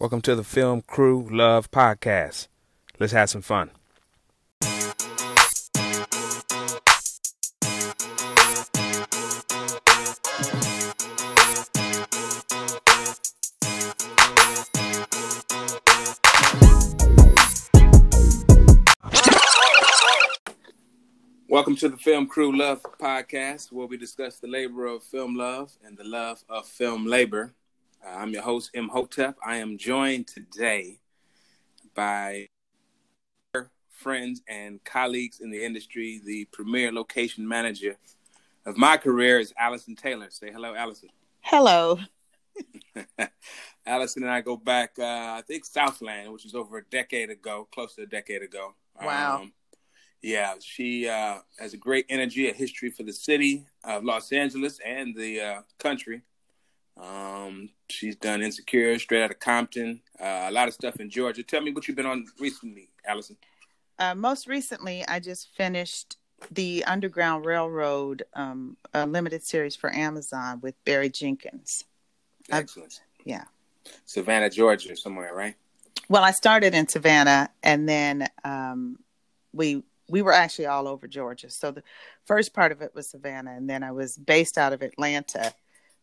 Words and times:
Welcome 0.00 0.20
to 0.22 0.36
the 0.36 0.44
Film 0.44 0.82
Crew 0.82 1.26
Love 1.28 1.72
Podcast. 1.72 2.46
Let's 3.00 3.12
have 3.12 3.30
some 3.30 3.42
fun. 3.42 3.72
Welcome 21.48 21.74
to 21.74 21.88
the 21.88 21.96
Film 21.98 22.28
Crew 22.28 22.56
Love 22.56 22.84
Podcast, 23.00 23.72
where 23.72 23.88
we 23.88 23.96
discuss 23.96 24.38
the 24.38 24.46
labor 24.46 24.86
of 24.86 25.02
film 25.02 25.34
love 25.34 25.72
and 25.84 25.98
the 25.98 26.04
love 26.04 26.44
of 26.48 26.68
film 26.68 27.04
labor. 27.04 27.52
Uh, 28.04 28.10
I'm 28.10 28.30
your 28.30 28.42
host, 28.42 28.70
M. 28.74 28.84
Imhotep. 28.84 29.36
I 29.44 29.56
am 29.56 29.78
joined 29.78 30.28
today 30.28 31.00
by 31.94 32.46
friends 33.90 34.42
and 34.48 34.82
colleagues 34.84 35.40
in 35.40 35.50
the 35.50 35.64
industry. 35.64 36.20
The 36.24 36.44
premier 36.46 36.92
location 36.92 37.46
manager 37.46 37.96
of 38.66 38.76
my 38.76 38.96
career 38.96 39.40
is 39.40 39.52
Allison 39.58 39.96
Taylor. 39.96 40.30
Say 40.30 40.52
hello, 40.52 40.74
Allison. 40.74 41.08
Hello. 41.40 41.98
Allison 43.86 44.22
and 44.22 44.32
I 44.32 44.42
go 44.42 44.56
back, 44.56 44.96
uh, 44.98 45.02
I 45.02 45.42
think 45.46 45.64
Southland, 45.64 46.32
which 46.32 46.44
was 46.44 46.54
over 46.54 46.78
a 46.78 46.84
decade 46.84 47.30
ago, 47.30 47.66
close 47.72 47.94
to 47.96 48.02
a 48.02 48.06
decade 48.06 48.42
ago. 48.42 48.74
Wow. 49.02 49.42
Um, 49.42 49.52
yeah, 50.22 50.54
she 50.60 51.08
uh, 51.08 51.38
has 51.58 51.74
a 51.74 51.76
great 51.76 52.06
energy, 52.08 52.48
a 52.48 52.52
history 52.52 52.90
for 52.90 53.04
the 53.04 53.12
city 53.12 53.66
of 53.84 54.04
Los 54.04 54.32
Angeles 54.32 54.78
and 54.84 55.14
the 55.16 55.40
uh, 55.40 55.60
country. 55.78 56.22
Um, 56.98 57.70
she's 57.88 58.16
done 58.16 58.42
Insecure, 58.42 58.98
Straight 58.98 59.22
Out 59.22 59.30
of 59.30 59.38
Compton, 59.38 60.00
uh, 60.20 60.46
a 60.48 60.50
lot 60.50 60.68
of 60.68 60.74
stuff 60.74 61.00
in 61.00 61.10
Georgia. 61.10 61.42
Tell 61.42 61.60
me 61.60 61.72
what 61.72 61.86
you've 61.86 61.96
been 61.96 62.06
on 62.06 62.26
recently, 62.40 62.90
Allison. 63.06 63.36
Uh, 63.98 64.14
most 64.14 64.46
recently, 64.46 65.04
I 65.06 65.20
just 65.20 65.54
finished 65.56 66.16
the 66.50 66.84
Underground 66.84 67.44
Railroad 67.44 68.22
um, 68.34 68.76
a 68.94 69.06
limited 69.06 69.44
series 69.44 69.74
for 69.74 69.92
Amazon 69.94 70.60
with 70.62 70.74
Barry 70.84 71.10
Jenkins. 71.10 71.84
Excellent. 72.50 73.00
Yeah. 73.24 73.44
Savannah, 74.04 74.50
Georgia, 74.50 74.96
somewhere, 74.96 75.34
right? 75.34 75.54
Well, 76.08 76.24
I 76.24 76.30
started 76.30 76.74
in 76.74 76.88
Savannah, 76.88 77.50
and 77.62 77.88
then 77.88 78.28
um, 78.44 78.98
we 79.52 79.82
we 80.08 80.22
were 80.22 80.32
actually 80.32 80.66
all 80.66 80.88
over 80.88 81.06
Georgia. 81.06 81.50
So 81.50 81.70
the 81.70 81.82
first 82.24 82.54
part 82.54 82.72
of 82.72 82.80
it 82.80 82.94
was 82.94 83.10
Savannah, 83.10 83.52
and 83.52 83.68
then 83.68 83.82
I 83.82 83.92
was 83.92 84.16
based 84.16 84.56
out 84.56 84.72
of 84.72 84.80
Atlanta, 84.80 85.52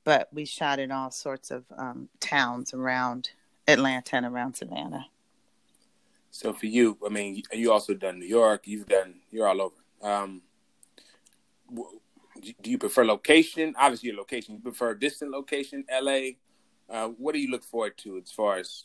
but 0.06 0.30
we 0.32 0.46
shot 0.46 0.80
in 0.80 0.92
all 0.92 1.12
sorts 1.12 1.52
of 1.52 1.66
um, 1.78 2.08
towns 2.22 2.74
around 2.74 3.32
Atlanta 3.68 4.16
and 4.16 4.26
around 4.26 4.56
Savannah. 4.56 5.08
So 6.30 6.54
for 6.54 6.68
you, 6.68 6.98
I 7.06 7.10
mean, 7.10 7.42
you 7.52 7.72
also 7.72 7.94
done 7.96 8.20
New 8.20 8.28
York. 8.28 8.68
You've 8.68 8.88
done. 8.88 9.16
You're 9.32 9.48
all 9.48 9.62
over. 9.62 9.76
Um, 10.02 10.44
do 11.74 12.70
you 12.70 12.78
prefer 12.78 13.04
location? 13.04 13.74
Obviously, 13.78 14.10
your 14.10 14.18
location. 14.18 14.56
You 14.56 14.62
prefer 14.62 14.94
distant 14.94 15.32
location, 15.32 15.84
LA. 15.92 16.32
Uh, 16.88 17.08
what 17.18 17.34
do 17.34 17.40
you 17.40 17.50
look 17.50 17.64
forward 17.64 17.98
to 18.00 18.18
as 18.18 18.32
far 18.32 18.58
as 18.58 18.84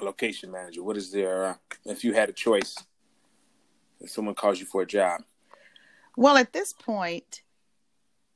location 0.00 0.50
manager? 0.50 0.82
What 0.82 0.96
is 0.96 1.12
there? 1.12 1.44
Uh, 1.46 1.54
if 1.84 2.02
you 2.02 2.14
had 2.14 2.28
a 2.28 2.32
choice, 2.32 2.74
if 4.00 4.10
someone 4.10 4.34
calls 4.34 4.58
you 4.58 4.66
for 4.66 4.82
a 4.82 4.86
job, 4.86 5.22
Well, 6.16 6.36
at 6.36 6.52
this 6.52 6.72
point, 6.72 7.42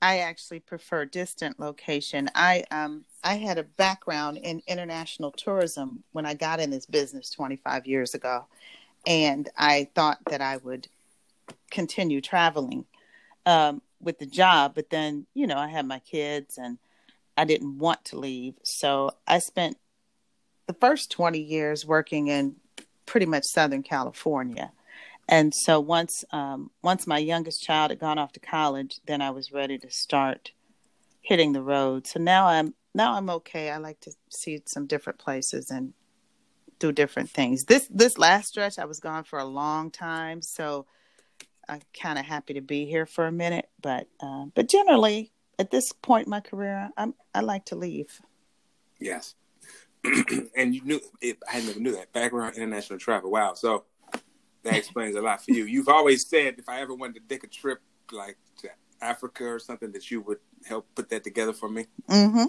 I 0.03 0.19
actually 0.19 0.61
prefer 0.61 1.05
distant 1.05 1.61
location. 1.61 2.31
I 2.35 2.65
um 2.71 3.05
I 3.23 3.35
had 3.35 3.59
a 3.59 3.63
background 3.63 4.39
in 4.39 4.63
international 4.67 5.31
tourism 5.31 6.05
when 6.13 6.27
I 6.27 6.35
got 6.35 6.61
in 6.61 6.71
this 6.71 6.87
business 6.87 7.31
25 7.31 7.87
years 7.87 8.15
ago, 8.15 8.47
and 9.07 9.49
I 9.59 9.89
thought 9.95 10.19
that 10.31 10.41
I 10.41 10.57
would 10.59 10.89
continue 11.71 12.21
traveling 12.21 12.87
um, 13.47 13.83
with 14.01 14.19
the 14.19 14.27
job. 14.27 14.75
But 14.75 14.91
then, 14.91 15.27
you 15.35 15.47
know, 15.47 15.59
I 15.59 15.69
had 15.69 15.87
my 15.87 15.99
kids, 16.01 16.57
and 16.57 16.79
I 17.37 17.45
didn't 17.45 17.79
want 17.79 18.05
to 18.07 18.19
leave, 18.19 18.55
so 18.63 19.13
I 19.27 19.39
spent 19.39 19.77
the 20.67 20.75
first 20.75 21.11
20 21.11 21.39
years 21.39 21.85
working 21.85 22.29
in 22.29 22.57
pretty 23.05 23.27
much 23.27 23.45
Southern 23.45 23.83
California 23.83 24.73
and 25.31 25.55
so 25.55 25.79
once 25.79 26.25
um, 26.33 26.71
once 26.83 27.07
my 27.07 27.19
youngest 27.19 27.63
child 27.63 27.91
had 27.91 28.01
gone 28.01 28.19
off 28.19 28.33
to 28.33 28.41
college, 28.41 29.01
then 29.07 29.23
I 29.23 29.31
was 29.31 29.53
ready 29.53 29.79
to 29.79 29.91
start 29.91 30.51
hitting 31.23 31.53
the 31.53 31.63
road. 31.63 32.07
So 32.09 32.19
now 32.19 32.47
I'm 32.47 32.75
now 32.95 33.15
I'm 33.15 33.31
okay. 33.31 33.71
I 33.71 33.77
like 33.79 34.01
to 34.01 34.13
see 34.29 34.61
some 34.67 34.87
different 34.87 35.21
places 35.21 35.71
and 35.71 35.95
do 36.81 36.91
different 36.91 37.31
things. 37.31 37.65
This 37.65 37.87
this 37.89 38.19
last 38.19 38.49
stretch, 38.49 38.77
I 38.79 38.87
was 38.87 38.99
gone 38.99 39.23
for 39.23 39.39
a 39.39 39.45
long 39.45 39.93
time, 39.93 40.43
so 40.43 40.87
I'm 41.69 41.81
kind 41.99 42.19
of 42.19 42.25
happy 42.25 42.55
to 42.55 42.61
be 42.61 42.87
here 42.87 43.07
for 43.07 43.27
a 43.27 43.33
minute. 43.33 43.69
But 43.81 44.09
uh, 44.21 44.47
but 44.53 44.69
generally, 44.69 45.31
at 45.61 45.71
this 45.71 45.93
point 45.93 46.27
in 46.27 46.31
my 46.31 46.41
career, 46.41 46.91
I'm 46.97 47.15
I 47.33 47.43
like 47.43 47.67
to 47.67 47.77
leave. 47.77 48.21
yes. 48.99 49.37
and 50.57 50.75
you 50.75 50.81
knew 50.83 51.01
it, 51.21 51.37
I 51.47 51.61
never 51.61 51.79
knew 51.79 51.93
that 51.93 52.11
background 52.15 52.57
international 52.57 52.99
travel. 52.99 53.31
Wow. 53.31 53.53
So 53.53 53.85
that 54.63 54.77
explains 54.77 55.17
a 55.17 55.21
lot 55.21 55.45
for 55.45 55.53
you. 55.53 55.65
You've 55.65 55.89
always 55.89 56.27
said 56.27 56.57
if 56.59 56.69
I 56.69 56.81
ever 56.81 56.95
wanted 56.95 57.15
to 57.15 57.35
take 57.35 57.45
a 57.45 57.49
trip 57.49 57.81
like 58.13 58.37
to 58.59 58.69
Africa 59.01 59.45
or 59.45 59.59
something, 59.59 59.93
that 59.93 60.11
you 60.11 60.21
would 60.23 60.39
help 60.67 60.87
put 60.95 61.09
that 61.11 61.25
together 61.25 61.53
for 61.53 61.69
me. 61.69 61.87
Mm-hmm. 62.09 62.45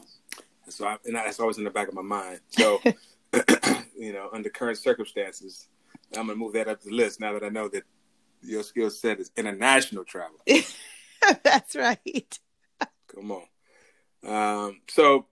So 0.70 0.88
I, 0.88 0.98
and 1.06 1.16
that's 1.16 1.40
always 1.40 1.58
in 1.58 1.64
the 1.64 1.70
back 1.70 1.88
of 1.88 1.94
my 1.94 2.02
mind. 2.02 2.40
So, 2.50 2.80
you 3.98 4.14
know, 4.14 4.30
under 4.34 4.50
current 4.50 4.78
circumstances, 4.78 5.68
I'm 6.16 6.28
gonna 6.28 6.36
move 6.36 6.54
that 6.54 6.68
up 6.68 6.82
the 6.82 6.92
list 6.92 7.20
now 7.20 7.34
that 7.34 7.44
I 7.44 7.50
know 7.50 7.70
that 7.70 7.84
your 8.42 8.64
skill 8.64 8.90
set 8.90 9.20
is 9.20 9.32
international 9.38 10.04
travel. 10.04 10.40
That's 11.44 11.76
right. 11.76 12.40
Come 13.14 13.32
on. 13.32 13.44
Um, 14.24 14.82
so, 14.90 15.26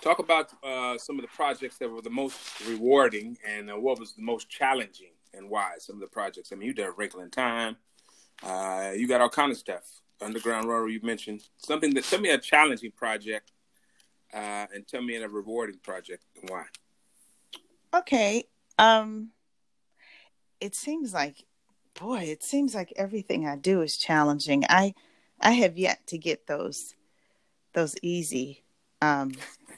talk 0.00 0.18
about 0.18 0.52
uh, 0.62 0.98
some 0.98 1.18
of 1.18 1.22
the 1.22 1.28
projects 1.34 1.78
that 1.78 1.90
were 1.90 2.02
the 2.02 2.10
most 2.10 2.38
rewarding 2.68 3.36
and 3.46 3.70
uh, 3.70 3.74
what 3.74 3.98
was 3.98 4.12
the 4.14 4.22
most 4.22 4.48
challenging 4.48 5.15
and 5.36 5.50
why. 5.50 5.72
Some 5.78 5.96
of 5.96 6.00
the 6.00 6.06
projects. 6.06 6.52
I 6.52 6.56
mean, 6.56 6.68
you 6.68 6.74
did 6.74 6.88
Wrinkle 6.96 7.20
in 7.20 7.30
Time. 7.30 7.76
Uh, 8.42 8.92
you 8.96 9.06
got 9.06 9.20
all 9.20 9.28
kind 9.28 9.52
of 9.52 9.58
stuff. 9.58 9.84
Underground 10.20 10.66
Railroad. 10.68 10.92
You 10.92 11.00
mentioned 11.02 11.42
something 11.58 11.92
that. 11.94 12.04
Tell 12.04 12.20
me 12.20 12.30
a 12.30 12.38
challenging 12.38 12.92
project, 12.92 13.52
uh, 14.32 14.66
and 14.74 14.86
tell 14.86 15.02
me 15.02 15.14
in 15.16 15.22
a 15.22 15.28
rewarding 15.28 15.78
project 15.82 16.24
and 16.40 16.48
why. 16.50 16.64
Okay. 17.94 18.44
Um 18.78 19.30
it 20.60 20.74
seems 20.74 21.14
like 21.14 21.44
boy, 21.98 22.20
it 22.20 22.42
seems 22.42 22.74
like 22.74 22.92
everything 22.96 23.46
I 23.46 23.56
do 23.56 23.80
is 23.82 23.96
challenging. 23.96 24.64
I 24.68 24.94
I 25.40 25.52
have 25.52 25.78
yet 25.78 26.06
to 26.08 26.18
get 26.18 26.46
those 26.46 26.94
those 27.72 27.94
easy 28.02 28.64
um 29.00 29.32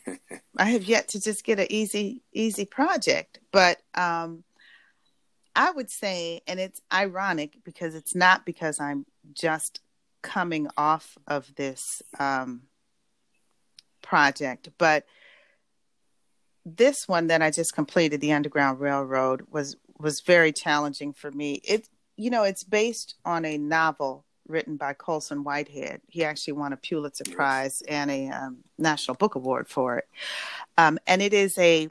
I 0.57 0.65
have 0.71 0.85
yet 0.85 1.09
to 1.09 1.21
just 1.21 1.45
get 1.45 1.61
an 1.61 1.69
easy 1.71 2.23
easy 2.33 2.65
project, 2.65 3.41
but 3.53 3.81
um 3.95 4.45
I 5.59 5.73
would 5.73 5.91
say 5.91 6.41
and 6.47 6.61
it's 6.61 6.81
ironic 6.93 7.59
because 7.65 7.97
it's 7.97 8.15
not 8.15 8.47
because 8.47 8.79
I'm 8.79 9.05
just 9.33 9.81
coming 10.23 10.69
off 10.77 11.19
of 11.27 11.53
this 11.57 11.83
um 12.19 12.63
project, 14.01 14.71
but 14.79 15.05
this 16.65 17.09
one 17.09 17.27
that 17.27 17.43
I 17.43 17.51
just 17.51 17.75
completed, 17.75 18.21
the 18.21 18.33
Underground 18.33 18.79
Railroad, 18.79 19.43
was 19.51 19.77
was 19.99 20.23
very 20.25 20.53
challenging 20.53 21.13
for 21.13 21.31
me. 21.33 21.61
It 21.65 21.89
you 22.17 22.31
know 22.31 22.45
it's 22.45 22.63
based 22.65 23.17
on 23.25 23.45
a 23.45 23.59
novel 23.59 24.25
written 24.47 24.77
by 24.77 24.95
Colson 24.95 25.43
Whitehead. 25.43 26.01
He 26.07 26.25
actually 26.25 26.55
won 26.55 26.73
a 26.73 26.77
Pulitzer 26.77 27.25
Yes. 27.27 27.35
Prize 27.35 27.83
and 27.89 28.11
a 28.11 28.29
um, 28.29 28.59
National 28.79 29.17
Book 29.17 29.35
Award 29.35 29.69
for 29.69 29.99
it. 29.99 30.09
Um, 30.79 30.99
and 31.07 31.21
it 31.21 31.35
is 31.35 31.59
a 31.59 31.89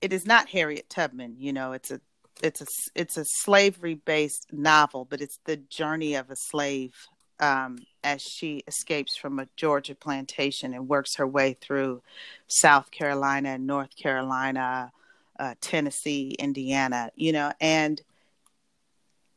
it 0.00 0.12
is 0.12 0.24
not 0.24 0.48
Harriet 0.48 0.88
Tubman. 0.88 1.36
You 1.38 1.52
know, 1.52 1.72
it's 1.72 1.90
a 1.90 2.00
it's 2.42 2.60
a 2.60 2.66
it's 2.94 3.16
a 3.16 3.24
slavery 3.24 3.94
based 3.94 4.46
novel, 4.52 5.04
but 5.04 5.20
it's 5.20 5.38
the 5.44 5.56
journey 5.56 6.14
of 6.14 6.30
a 6.30 6.36
slave 6.36 6.94
um, 7.40 7.78
as 8.02 8.22
she 8.22 8.62
escapes 8.66 9.16
from 9.16 9.38
a 9.38 9.48
Georgia 9.56 9.94
plantation 9.94 10.74
and 10.74 10.88
works 10.88 11.16
her 11.16 11.26
way 11.26 11.56
through 11.60 12.02
South 12.46 12.90
Carolina, 12.90 13.58
North 13.58 13.96
Carolina, 13.96 14.92
uh, 15.38 15.54
Tennessee, 15.60 16.34
Indiana. 16.38 17.10
You 17.14 17.32
know, 17.32 17.52
and 17.60 18.00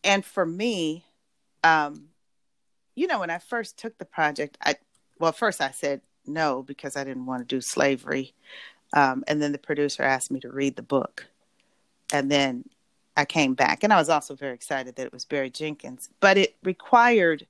and 0.03 0.25
for 0.25 0.45
me, 0.45 1.05
um, 1.63 2.09
you 2.95 3.07
know, 3.07 3.19
when 3.19 3.29
I 3.29 3.37
first 3.37 3.77
took 3.77 3.97
the 3.97 4.05
project, 4.05 4.57
I 4.63 4.75
well, 5.19 5.31
first 5.31 5.61
I 5.61 5.71
said 5.71 6.01
no 6.25 6.63
because 6.63 6.95
I 6.95 7.03
didn't 7.03 7.25
want 7.25 7.41
to 7.47 7.55
do 7.55 7.61
slavery, 7.61 8.33
um, 8.93 9.23
and 9.27 9.41
then 9.41 9.51
the 9.51 9.57
producer 9.57 10.03
asked 10.03 10.31
me 10.31 10.39
to 10.41 10.49
read 10.49 10.75
the 10.75 10.81
book, 10.81 11.27
and 12.11 12.31
then 12.31 12.65
I 13.17 13.25
came 13.25 13.53
back, 13.53 13.83
and 13.83 13.91
I 13.91 13.97
was 13.97 14.09
also 14.09 14.35
very 14.35 14.53
excited 14.53 14.95
that 14.95 15.05
it 15.05 15.13
was 15.13 15.25
Barry 15.25 15.49
Jenkins, 15.49 16.09
but 16.19 16.37
it 16.37 16.55
required 16.63 17.45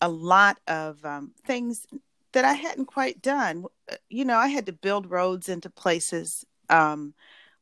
a 0.00 0.08
lot 0.08 0.58
of 0.66 1.04
um, 1.04 1.32
things 1.46 1.86
that 2.32 2.44
I 2.44 2.52
hadn't 2.52 2.86
quite 2.86 3.22
done. 3.22 3.64
You 4.08 4.24
know, 4.24 4.36
I 4.36 4.48
had 4.48 4.66
to 4.66 4.72
build 4.72 5.10
roads 5.10 5.48
into 5.48 5.70
places. 5.70 6.44
Um, 6.68 7.14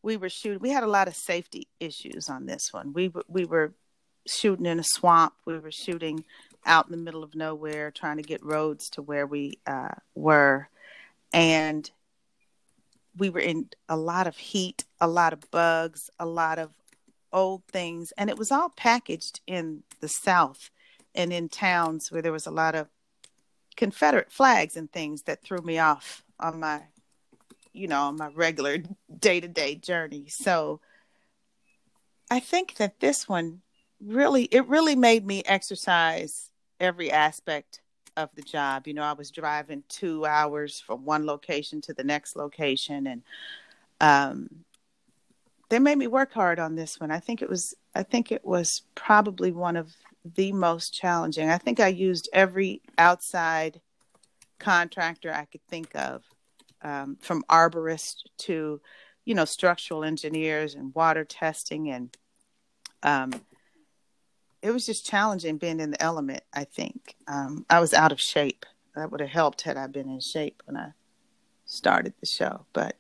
we 0.03 0.17
were 0.17 0.29
shooting. 0.29 0.61
We 0.61 0.71
had 0.71 0.83
a 0.83 0.89
lot 0.89 1.09
of 1.09 1.17
safety 1.17 1.69
issues 1.81 2.29
on 2.29 2.47
this 2.47 2.73
one. 2.73 2.93
We 2.93 3.13
we 3.29 3.45
were 3.45 3.73
shooting 4.27 4.67
in 4.67 4.79
a 4.79 4.85
swamp. 4.85 5.35
We 5.47 5.59
were 5.59 5.71
shooting 5.71 6.25
out 6.67 6.87
in 6.87 6.93
the 6.93 6.99
middle 6.99 7.23
of 7.23 7.35
nowhere, 7.35 7.91
trying 7.91 8.17
to 8.17 8.23
get 8.23 8.45
roads 8.45 8.91
to 8.91 9.03
where 9.03 9.27
we 9.27 9.59
uh, 9.67 9.95
were, 10.15 10.69
and 11.33 11.91
we 13.17 13.31
were 13.31 13.41
in 13.41 13.69
a 13.89 13.97
lot 13.97 14.27
of 14.27 14.37
heat, 14.37 14.85
a 15.01 15.09
lot 15.09 15.33
of 15.33 15.51
bugs, 15.51 16.11
a 16.19 16.27
lot 16.27 16.59
of 16.59 16.71
old 17.33 17.65
things, 17.67 18.13
and 18.17 18.31
it 18.31 18.39
was 18.39 18.53
all 18.53 18.71
packaged 18.71 19.41
in 19.47 19.83
the 20.01 20.09
South 20.09 20.71
and 21.15 21.33
in 21.33 21.49
towns 21.49 22.11
where 22.11 22.23
there 22.23 22.33
was 22.33 22.47
a 22.47 22.51
lot 22.51 22.75
of 22.75 22.89
Confederate 23.77 24.31
flags 24.31 24.77
and 24.77 24.91
things 24.91 25.23
that 25.23 25.43
threw 25.43 25.59
me 25.59 25.79
off 25.79 26.25
on 26.39 26.61
my, 26.61 26.83
you 27.73 27.89
know, 27.89 28.03
on 28.03 28.17
my 28.17 28.29
regular 28.35 28.79
day 29.19 29.41
to 29.41 29.49
day 29.49 29.75
journey. 29.75 30.27
So 30.29 30.81
I 32.31 32.41
think 32.41 32.77
that 32.77 33.01
this 33.01 33.29
one 33.29 33.63
really, 34.01 34.45
it 34.45 34.67
really 34.69 34.97
made 34.97 35.27
me 35.27 35.43
exercise 35.45 36.51
every 36.81 37.11
aspect 37.11 37.81
of 38.17 38.31
the 38.35 38.43
job. 38.43 38.87
You 38.87 38.95
know, 38.95 39.03
I 39.03 39.13
was 39.13 39.31
driving 39.31 39.83
two 39.89 40.25
hours 40.25 40.81
from 40.81 41.05
one 41.05 41.27
location 41.27 41.81
to 41.83 41.95
the 41.95 42.05
next 42.05 42.37
location, 42.37 43.07
and 43.07 43.23
um, 44.01 44.49
they 45.69 45.79
made 45.79 45.99
me 45.99 46.07
work 46.07 46.33
hard 46.33 46.59
on 46.59 46.77
this 46.77 47.01
one. 47.01 47.11
I 47.11 47.21
think 47.21 47.43
it 47.43 47.49
was, 47.49 47.75
I 47.95 48.03
think 48.03 48.31
it 48.31 48.45
was 48.45 48.83
probably 48.95 49.53
one 49.53 49.77
of 49.77 49.93
the 50.35 50.53
most 50.53 50.95
challenging. 50.95 51.49
I 51.51 51.59
think 51.59 51.81
I 51.81 51.89
used 51.89 52.29
every 52.33 52.83
outside 52.99 53.81
contractor 54.59 55.33
I 55.33 55.47
could 55.47 55.67
think 55.69 55.95
of, 55.95 56.23
um, 56.83 57.17
from 57.21 57.45
arborist 57.51 58.17
to, 58.39 58.81
you 59.25 59.35
know, 59.35 59.45
structural 59.45 60.05
engineers 60.05 60.75
and 60.75 60.95
water 60.95 61.25
testing 61.25 61.91
and 61.91 62.17
um, 63.03 63.33
it 64.65 64.73
was 64.73 64.87
just 64.87 65.05
challenging 65.05 65.59
being 65.59 65.79
in 65.79 65.91
the 65.91 66.03
element. 66.03 66.43
I 66.55 66.65
think 66.65 67.17
um, 67.29 67.67
I 67.69 67.81
was 67.81 67.93
out 67.93 68.13
of 68.13 68.21
shape. 68.21 68.65
That 68.97 69.13
would 69.13 69.21
have 69.21 69.29
helped 69.29 69.61
had 69.61 69.77
I 69.77 69.87
been 69.89 70.09
in 70.09 70.21
shape 70.21 70.63
when 70.65 70.79
I 70.79 70.93
started 71.67 72.15
the 72.19 72.27
show. 72.27 72.65
But 72.73 72.97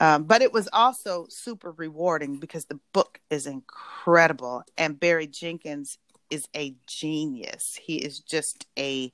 um, 0.00 0.24
but 0.24 0.42
it 0.42 0.52
was 0.52 0.68
also 0.70 1.26
super 1.30 1.72
rewarding 1.72 2.36
because 2.36 2.66
the 2.66 2.78
book 2.92 3.20
is 3.30 3.46
incredible, 3.46 4.64
and 4.76 5.00
Barry 5.00 5.26
Jenkins 5.26 5.96
is 6.28 6.46
a 6.54 6.74
genius. 6.86 7.80
He 7.82 7.96
is 7.96 8.20
just 8.20 8.66
a 8.78 9.10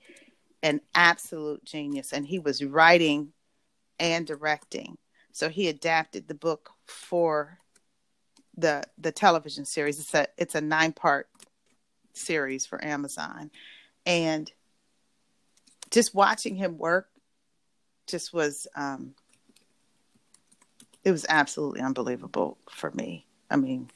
an 0.65 0.81
absolute 0.97 1.65
genius, 1.65 2.13
and 2.13 2.27
he 2.27 2.41
was 2.41 2.65
writing 2.65 3.29
and 4.01 4.27
directing. 4.27 4.99
So 5.31 5.49
he 5.49 5.69
adapted 5.69 6.27
the 6.27 6.35
book 6.35 6.71
for 6.87 7.59
the 8.57 8.83
the 8.99 9.13
television 9.13 9.65
series. 9.65 10.01
It's 10.01 10.15
a 10.15 10.27
it's 10.37 10.57
a 10.57 10.61
nine 10.61 10.93
part 10.93 11.29
series 12.19 12.67
for 12.67 12.83
Amazon. 12.85 13.51
And 14.07 14.51
just 15.91 16.15
watching 16.15 16.57
him 16.57 16.79
work 16.79 17.09
just 18.07 18.33
was 18.33 18.67
um 18.75 19.15
it 21.05 21.13
was 21.13 21.27
absolutely 21.29 21.81
unbelievable 21.81 22.59
for 22.71 22.91
me. 22.91 23.27
I 23.51 23.57
mean, 23.57 23.91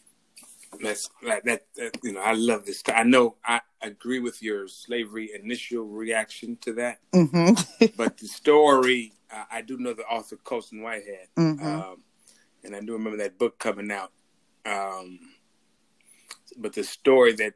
that's 0.80 1.10
like 1.22 1.42
that, 1.44 1.66
that, 1.76 1.98
you 2.02 2.12
know 2.12 2.20
i 2.20 2.32
love 2.32 2.64
this 2.64 2.82
i 2.94 3.02
know 3.02 3.36
i 3.44 3.60
agree 3.82 4.20
with 4.20 4.42
your 4.42 4.66
slavery 4.66 5.30
initial 5.34 5.84
reaction 5.84 6.56
to 6.56 6.72
that 6.72 6.98
mm-hmm. 7.12 7.84
but 7.96 8.16
the 8.16 8.26
story 8.26 9.12
uh, 9.30 9.44
i 9.50 9.60
do 9.60 9.76
know 9.76 9.92
the 9.92 10.02
author 10.04 10.36
colson 10.36 10.82
whitehead 10.82 11.28
mm-hmm. 11.36 11.66
um, 11.66 12.02
and 12.64 12.74
i 12.74 12.80
do 12.80 12.92
remember 12.94 13.18
that 13.18 13.38
book 13.38 13.58
coming 13.58 13.90
out 13.90 14.12
um, 14.64 15.18
but 16.56 16.72
the 16.72 16.84
story 16.84 17.32
that 17.32 17.54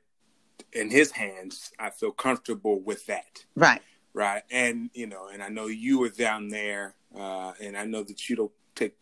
in 0.73 0.91
his 0.91 1.11
hands, 1.11 1.73
I 1.79 1.91
feel 1.91 2.13
comfortable 2.13 2.81
with 2.81 3.07
that. 3.07 3.45
Right. 3.55 3.83
Right. 4.13 4.43
And, 4.51 4.91
you 4.95 5.07
know, 5.07 5.29
and 5.33 5.43
I 5.43 5.49
know 5.49 5.67
you 5.67 5.99
were 5.99 6.09
down 6.09 6.49
there, 6.49 6.95
uh, 7.15 7.53
and 7.61 7.77
I 7.77 7.85
know 7.85 8.03
that 8.03 8.29
you 8.29 8.37
don't 8.37 8.53
take 8.75 8.95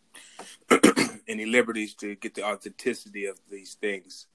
any 1.27 1.45
liberties 1.45 1.93
to 1.95 2.15
get 2.15 2.35
the 2.35 2.43
authenticity 2.43 3.25
of 3.25 3.39
these 3.49 3.75
things. 3.75 4.27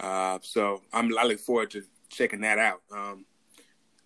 Uh, 0.00 0.38
so 0.42 0.82
I'm, 0.92 1.16
I 1.18 1.24
look 1.24 1.38
forward 1.38 1.70
to 1.72 1.82
checking 2.08 2.40
that 2.40 2.58
out. 2.58 2.82
Um, 2.90 3.26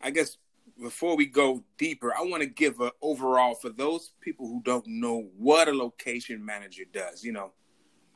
I 0.03 0.11
guess 0.11 0.37
before 0.81 1.17
we 1.17 1.27
go 1.27 1.63
deeper, 1.79 2.13
I 2.17 2.23
want 2.23 2.43
to 2.43 2.49
give 2.49 2.81
an 2.81 2.91
overall 3.01 3.55
for 3.55 3.71
those 3.71 4.13
people 4.21 4.47
who 4.47 4.61
don't 4.65 4.87
know 4.87 5.29
what 5.37 5.69
a 5.69 5.73
location 5.73 6.45
manager 6.45 6.85
does. 6.93 7.25
You 7.25 7.33
know, 7.33 7.53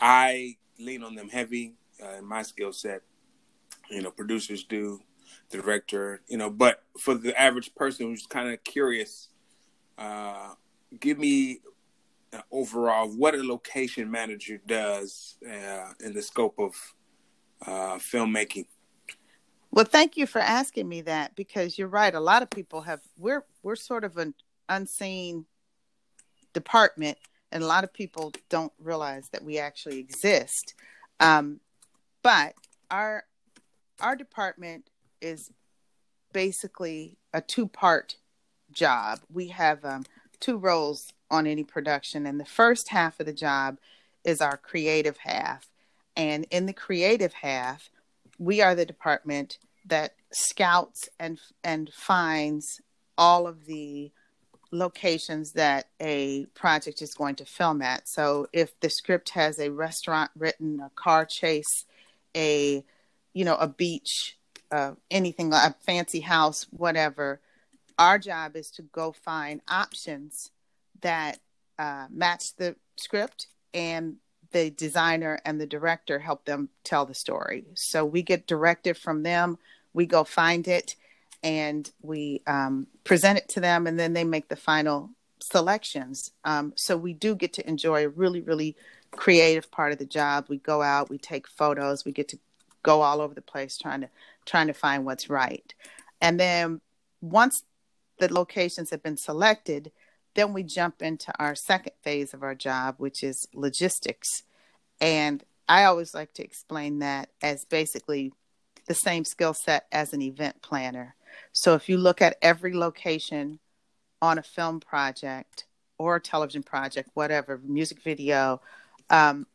I 0.01 0.57
lean 0.79 1.03
on 1.03 1.15
them 1.15 1.29
heavy 1.29 1.75
uh, 2.03 2.19
in 2.19 2.25
my 2.25 2.43
skill 2.43 2.73
set 2.73 3.03
you 3.91 4.03
know, 4.03 4.11
producers 4.11 4.65
do, 4.65 5.01
director, 5.51 6.21
you 6.29 6.37
know, 6.37 6.51
but 6.51 6.83
for 6.99 7.15
the 7.15 7.39
average 7.41 7.75
person 7.75 8.07
who's 8.07 8.27
kind 8.27 8.51
of 8.51 8.63
curious, 8.65 9.29
uh, 9.99 10.55
give 10.99 11.19
me 11.19 11.61
overall 12.51 13.09
what 13.09 13.35
a 13.35 13.43
location 13.43 14.11
manager 14.11 14.61
does 14.67 15.37
uh, 15.47 15.93
in 16.01 16.13
the 16.13 16.23
scope 16.23 16.59
of 16.59 16.75
uh, 17.67 17.99
filmmaking. 17.99 18.67
Well, 19.73 19.85
thank 19.85 20.17
you 20.17 20.27
for 20.27 20.41
asking 20.41 20.89
me 20.89 21.03
that 21.03 21.37
because 21.37 21.79
you're 21.79 21.89
right. 21.89 22.15
A 22.15 22.21
lot 22.21 22.43
of 22.43 22.51
people 22.51 22.81
have 22.83 23.01
we're 23.17 23.45
we're 23.63 23.77
sort 23.77 24.05
of 24.05 24.17
an 24.17 24.35
unseen 24.69 25.47
department, 26.53 27.19
and 27.53 27.63
a 27.63 27.67
lot 27.67 27.85
of 27.85 27.93
people 27.93 28.33
don't 28.49 28.73
realize 28.81 29.29
that 29.29 29.45
we 29.45 29.59
actually 29.59 29.99
exist. 29.99 30.75
Um, 31.21 31.61
but 32.23 32.55
our 32.91 33.25
our 34.01 34.17
department 34.17 34.89
is 35.21 35.51
basically 36.33 37.17
a 37.33 37.41
two 37.41 37.67
part 37.67 38.17
job. 38.73 39.21
We 39.33 39.49
have 39.49 39.85
um, 39.85 40.05
two 40.39 40.57
roles 40.57 41.13
on 41.31 41.47
any 41.47 41.65
production, 41.65 42.27
and 42.27 42.41
the 42.41 42.45
first 42.45 42.89
half 42.89 43.21
of 43.21 43.27
the 43.27 43.33
job 43.33 43.79
is 44.25 44.41
our 44.41 44.57
creative 44.57 45.19
half. 45.19 45.69
And 46.17 46.47
in 46.51 46.67
the 46.67 46.73
creative 46.73 47.33
half, 47.33 47.91
we 48.39 48.61
are 48.61 48.75
the 48.75 48.87
department 48.87 49.59
that 49.87 50.15
scouts 50.33 51.09
and 51.19 51.39
and 51.65 51.91
finds 51.93 52.81
all 53.17 53.47
of 53.47 53.67
the 53.67 54.11
locations 54.73 55.53
that 55.53 55.87
a 56.01 56.47
project 56.55 57.03
is 57.03 57.15
going 57.15 57.35
to 57.35 57.45
film 57.45 57.83
at. 57.83 58.09
So 58.09 58.47
if 58.53 58.79
the 58.81 58.91
script 58.91 59.31
has 59.31 59.59
a 59.59 59.71
restaurant 59.71 60.31
written, 60.37 60.81
a 60.81 60.91
car 60.95 61.25
chase, 61.25 61.87
a 62.37 62.85
you 63.33 63.45
know, 63.45 63.57
a 63.57 63.69
beach, 63.69 64.39
uh, 64.71 64.93
anything, 65.11 65.53
a 65.53 65.75
fancy 65.81 66.21
house, 66.21 66.67
whatever. 66.71 67.41
Our 67.99 68.19
job 68.19 68.57
is 68.57 68.71
to 68.73 68.83
go 68.83 69.13
find 69.13 69.61
options 69.69 70.51
that 71.03 71.39
uh, 71.79 72.07
match 72.11 72.57
the 72.57 72.77
script 72.97 73.49
and 73.75 74.17
the 74.53 74.71
designer 74.71 75.39
and 75.45 75.61
the 75.61 75.67
director 75.67 76.19
help 76.19 76.45
them 76.45 76.69
tell 76.85 77.07
the 77.07 77.15
story. 77.15 77.65
So 77.75 78.05
we 78.05 78.23
get 78.23 78.47
directive 78.47 78.99
from 78.99 79.23
them, 79.23 79.59
we 79.93 80.07
go 80.07 80.25
find 80.25 80.67
it, 80.67 80.97
and 81.43 81.91
we 82.03 82.43
um, 82.47 82.87
present 83.05 83.39
it 83.39 83.49
to 83.51 83.61
them, 83.61 83.87
and 83.87 83.99
then 83.99 84.13
they 84.13 84.25
make 84.25 84.49
the 84.49 84.57
final 84.57 85.11
selections. 85.41 86.33
Um, 86.45 86.73
so 86.77 86.97
we 86.97 87.13
do 87.13 87.35
get 87.35 87.53
to 87.55 87.69
enjoy 87.69 88.05
a 88.05 88.09
really, 88.09 88.41
really 88.41 88.77
creative 89.11 89.71
part 89.71 89.93
of 89.93 89.99
the 89.99 90.05
job. 90.05 90.47
We 90.49 90.59
go 90.59 90.83
out, 90.83 91.11
we 91.11 91.19
take 91.19 91.49
photos, 91.49 92.05
we 92.05 92.13
get 92.13 92.29
to 92.29 92.39
go 92.83 93.03
all 93.03 93.21
over 93.21 93.35
the 93.35 93.43
place 93.43 93.77
trying 93.77 94.03
to 94.03 94.09
trying 94.47 94.67
to 94.67 94.75
find 94.75 95.05
what's 95.05 95.31
right. 95.31 95.75
And 96.21 96.39
then 96.39 96.81
once 97.21 97.63
the 98.19 98.33
locations 98.33 98.91
have 98.91 99.03
been 99.03 99.17
selected, 99.17 99.93
then 100.35 100.53
we 100.53 100.63
jump 100.63 101.03
into 101.03 101.33
our 101.39 101.55
second 101.55 101.93
phase 102.03 102.35
of 102.35 102.43
our 102.43 102.55
job, 102.55 102.97
which 102.99 103.23
is 103.23 103.47
logistics. 103.55 104.43
And 105.01 105.43
I 105.69 105.85
always 105.85 106.15
like 106.15 106.33
to 106.35 106.45
explain 106.45 107.01
that 107.01 107.31
as 107.43 107.65
basically 107.65 108.33
the 108.87 108.95
same 108.95 109.25
skill 109.25 109.55
set 109.55 109.87
as 109.93 110.13
an 110.13 110.23
event 110.23 110.63
planner. 110.63 111.15
So 111.53 111.75
if 111.75 111.89
you 111.89 111.97
look 111.97 112.21
at 112.21 112.37
every 112.43 112.75
location 112.75 113.59
on 114.21 114.39
a 114.39 114.43
film 114.43 114.81
project 114.81 115.65
or 115.99 116.17
a 116.17 116.21
television 116.21 116.63
project, 116.63 117.11
whatever, 117.15 117.61
music 117.65 118.03
video, 118.03 118.61
um, 119.09 119.47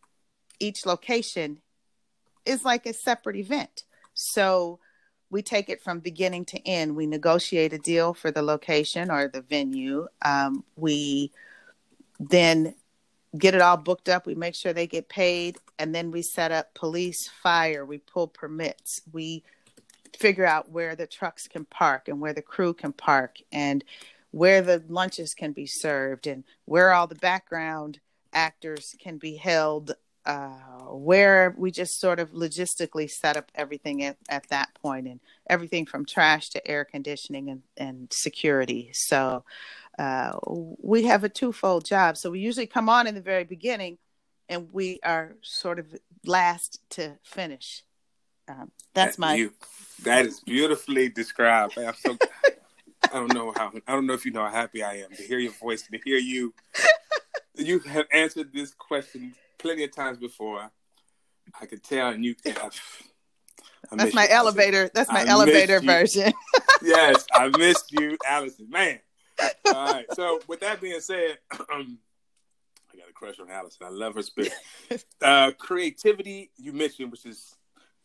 each 0.59 0.85
location 0.85 1.59
is 2.45 2.65
like 2.65 2.85
a 2.85 2.93
separate 2.93 3.35
event. 3.35 3.83
So 4.13 4.79
we 5.29 5.41
take 5.41 5.69
it 5.69 5.81
from 5.81 5.99
beginning 5.99 6.45
to 6.45 6.67
end. 6.67 6.95
We 6.95 7.07
negotiate 7.07 7.73
a 7.73 7.77
deal 7.77 8.13
for 8.13 8.31
the 8.31 8.41
location 8.41 9.11
or 9.11 9.27
the 9.27 9.41
venue. 9.41 10.07
Um, 10.21 10.63
we 10.75 11.31
then 12.19 12.75
get 13.37 13.55
it 13.55 13.61
all 13.61 13.77
booked 13.77 14.07
up. 14.07 14.25
We 14.25 14.35
make 14.35 14.55
sure 14.55 14.71
they 14.71 14.87
get 14.87 15.09
paid. 15.09 15.57
And 15.77 15.93
then 15.93 16.11
we 16.11 16.21
set 16.21 16.51
up 16.51 16.73
police, 16.73 17.29
fire. 17.41 17.85
We 17.85 17.97
pull 17.97 18.27
permits. 18.27 19.01
We 19.11 19.43
figure 20.17 20.45
out 20.45 20.71
where 20.71 20.95
the 20.95 21.07
trucks 21.07 21.47
can 21.47 21.65
park 21.65 22.07
and 22.07 22.21
where 22.21 22.33
the 22.33 22.41
crew 22.41 22.73
can 22.73 22.93
park. 22.93 23.39
And 23.51 23.83
where 24.35 24.61
the 24.61 24.83
lunches 24.89 25.33
can 25.33 25.53
be 25.53 25.65
served 25.65 26.27
and 26.27 26.43
where 26.65 26.91
all 26.91 27.07
the 27.07 27.15
background 27.15 27.99
actors 28.33 28.93
can 28.99 29.17
be 29.17 29.37
held 29.37 29.95
uh, 30.25 30.49
where 30.89 31.53
we 31.57 31.71
just 31.71 31.99
sort 31.99 32.19
of 32.19 32.31
logistically 32.31 33.09
set 33.09 33.37
up 33.37 33.51
everything 33.53 34.03
at, 34.03 34.17
at 34.27 34.47
that 34.49 34.73
point 34.81 35.07
and 35.07 35.19
everything 35.49 35.85
from 35.85 36.05
trash 36.05 36.49
to 36.49 36.67
air 36.67 36.83
conditioning 36.83 37.49
and, 37.49 37.61
and 37.77 38.11
security. 38.11 38.89
So 38.93 39.43
uh, 39.99 40.33
we 40.47 41.03
have 41.03 41.23
a 41.23 41.29
twofold 41.29 41.85
job. 41.85 42.17
So 42.17 42.31
we 42.31 42.39
usually 42.39 42.67
come 42.67 42.89
on 42.89 43.07
in 43.07 43.15
the 43.15 43.21
very 43.21 43.43
beginning 43.43 43.97
and 44.49 44.69
we 44.71 44.99
are 45.03 45.35
sort 45.41 45.79
of 45.79 45.95
last 46.25 46.79
to 46.91 47.17
finish. 47.23 47.83
Um, 48.47 48.71
that's 48.93 49.17
my. 49.17 49.35
You, 49.35 49.53
that 50.03 50.25
is 50.25 50.39
beautifully 50.39 51.09
described. 51.09 51.77
I'm 51.77 51.95
so. 51.95 52.17
I 53.03 53.19
don't 53.19 53.33
know 53.33 53.53
how. 53.55 53.71
I 53.87 53.93
don't 53.93 54.05
know 54.05 54.13
if 54.13 54.25
you 54.25 54.31
know 54.31 54.43
how 54.45 54.51
happy 54.51 54.83
I 54.83 54.97
am 54.97 55.11
to 55.15 55.23
hear 55.23 55.39
your 55.39 55.53
voice, 55.53 55.83
to 55.83 55.99
hear 56.03 56.17
you. 56.17 56.53
You 57.55 57.79
have 57.79 58.05
answered 58.11 58.51
this 58.53 58.73
question 58.73 59.33
plenty 59.65 59.83
of 59.83 59.91
times 59.91 60.19
before. 60.19 60.69
I 61.59 61.65
could 61.65 61.83
tell, 61.83 62.09
and 62.09 62.23
you. 62.23 62.35
I, 62.45 62.69
I 63.91 63.95
that's 63.95 64.13
my 64.13 64.23
you, 64.23 64.29
elevator. 64.29 64.91
That's 64.93 65.11
my 65.11 65.23
I 65.23 65.25
elevator 65.25 65.79
version. 65.79 66.31
yes, 66.83 67.25
I 67.33 67.49
missed 67.57 67.91
you, 67.91 68.17
Allison. 68.25 68.69
Man. 68.69 68.99
All 69.65 69.91
right. 69.91 70.05
So, 70.13 70.39
with 70.47 70.59
that 70.59 70.81
being 70.81 70.99
said, 70.99 71.39
um, 71.51 71.97
I 72.93 72.97
got 72.97 73.09
a 73.09 73.13
crush 73.13 73.39
on 73.39 73.49
Allison. 73.49 73.87
I 73.87 73.89
love 73.89 74.15
her 74.15 74.21
spirit. 74.21 74.53
Uh, 75.21 75.49
creativity, 75.57 76.51
you 76.57 76.71
mentioned, 76.71 77.11
which 77.11 77.25
is 77.25 77.55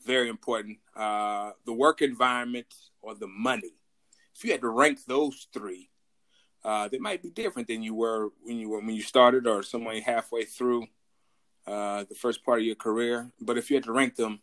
very 0.07 0.31
important. 0.31 0.79
Uh, 0.97 1.50
the 1.67 1.73
work 1.73 2.00
environment 2.00 2.73
or 3.02 3.14
the 3.14 3.26
money. 3.26 3.75
If 4.35 4.45
you 4.45 4.52
had 4.52 4.62
to 4.62 4.69
rank 4.69 5.00
those 5.07 5.47
three, 5.52 5.90
uh, 6.64 6.88
they 6.88 6.99
might 6.99 7.23
be 7.23 7.29
different 7.29 7.69
than 7.69 7.83
you 7.83 7.95
were 7.95 8.31
when 8.43 8.57
you 8.57 8.71
were 8.71 8.81
when 8.81 8.95
you 8.95 9.02
started, 9.02 9.47
or 9.47 9.62
someone 9.62 9.97
halfway 9.99 10.45
through 10.45 10.87
uh, 11.67 12.05
the 12.09 12.14
first 12.14 12.45
part 12.45 12.61
of 12.61 12.67
your 12.67 12.76
career. 12.76 13.31
But 13.40 13.59
if 13.59 13.71
you 13.71 13.76
had 13.76 13.85
to 13.85 13.93
rank 13.93 14.17
them 14.17 14.40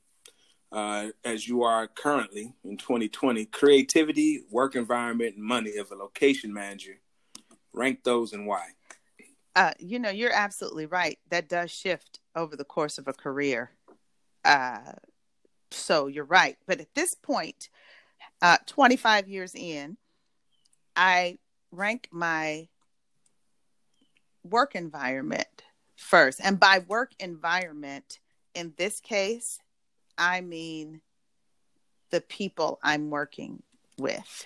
uh, 0.71 1.07
as 1.23 1.47
you 1.47 1.63
are 1.63 1.87
currently 1.87 2.53
in 2.63 2.77
2020, 2.77 3.45
creativity, 3.45 4.43
work 4.49 4.75
environment, 4.75 5.35
and 5.35 5.43
money 5.43 5.77
of 5.77 5.91
a 5.91 5.95
location 5.95 6.53
manager, 6.53 6.99
rank 7.73 8.03
those 8.03 8.33
and 8.33 8.45
why. 8.45 8.67
Uh, 9.55 9.73
you 9.79 9.97
know, 9.97 10.09
you're 10.09 10.33
absolutely 10.33 10.85
right. 10.85 11.17
That 11.29 11.49
does 11.49 11.71
shift 11.71 12.19
over 12.35 12.55
the 12.55 12.63
course 12.63 12.97
of 12.97 13.07
a 13.07 13.13
career. 13.13 13.71
Uh, 14.45 14.93
so 15.71 16.07
you're 16.07 16.25
right. 16.25 16.57
But 16.67 16.79
at 16.79 16.93
this 16.93 17.09
point, 17.15 17.69
uh, 18.41 18.57
25 18.67 19.27
years 19.27 19.53
in, 19.55 19.97
I 20.95 21.39
rank 21.71 22.07
my 22.11 22.67
work 24.43 24.75
environment 24.75 25.63
first. 25.97 26.39
And 26.41 26.59
by 26.59 26.79
work 26.87 27.11
environment, 27.19 28.19
in 28.53 28.73
this 28.77 28.99
case, 29.01 29.59
I 30.17 30.41
mean 30.41 31.01
the 32.09 32.21
people 32.21 32.79
I'm 32.81 33.09
working 33.09 33.61
with. 33.97 34.45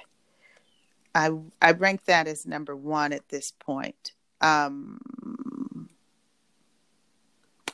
I 1.14 1.32
I 1.62 1.74
rank 1.74 2.06
that 2.06 2.28
as 2.28 2.46
number 2.46 2.76
one 2.76 3.14
at 3.14 3.30
this 3.30 3.52
point. 3.52 4.14
Um, 4.40 5.00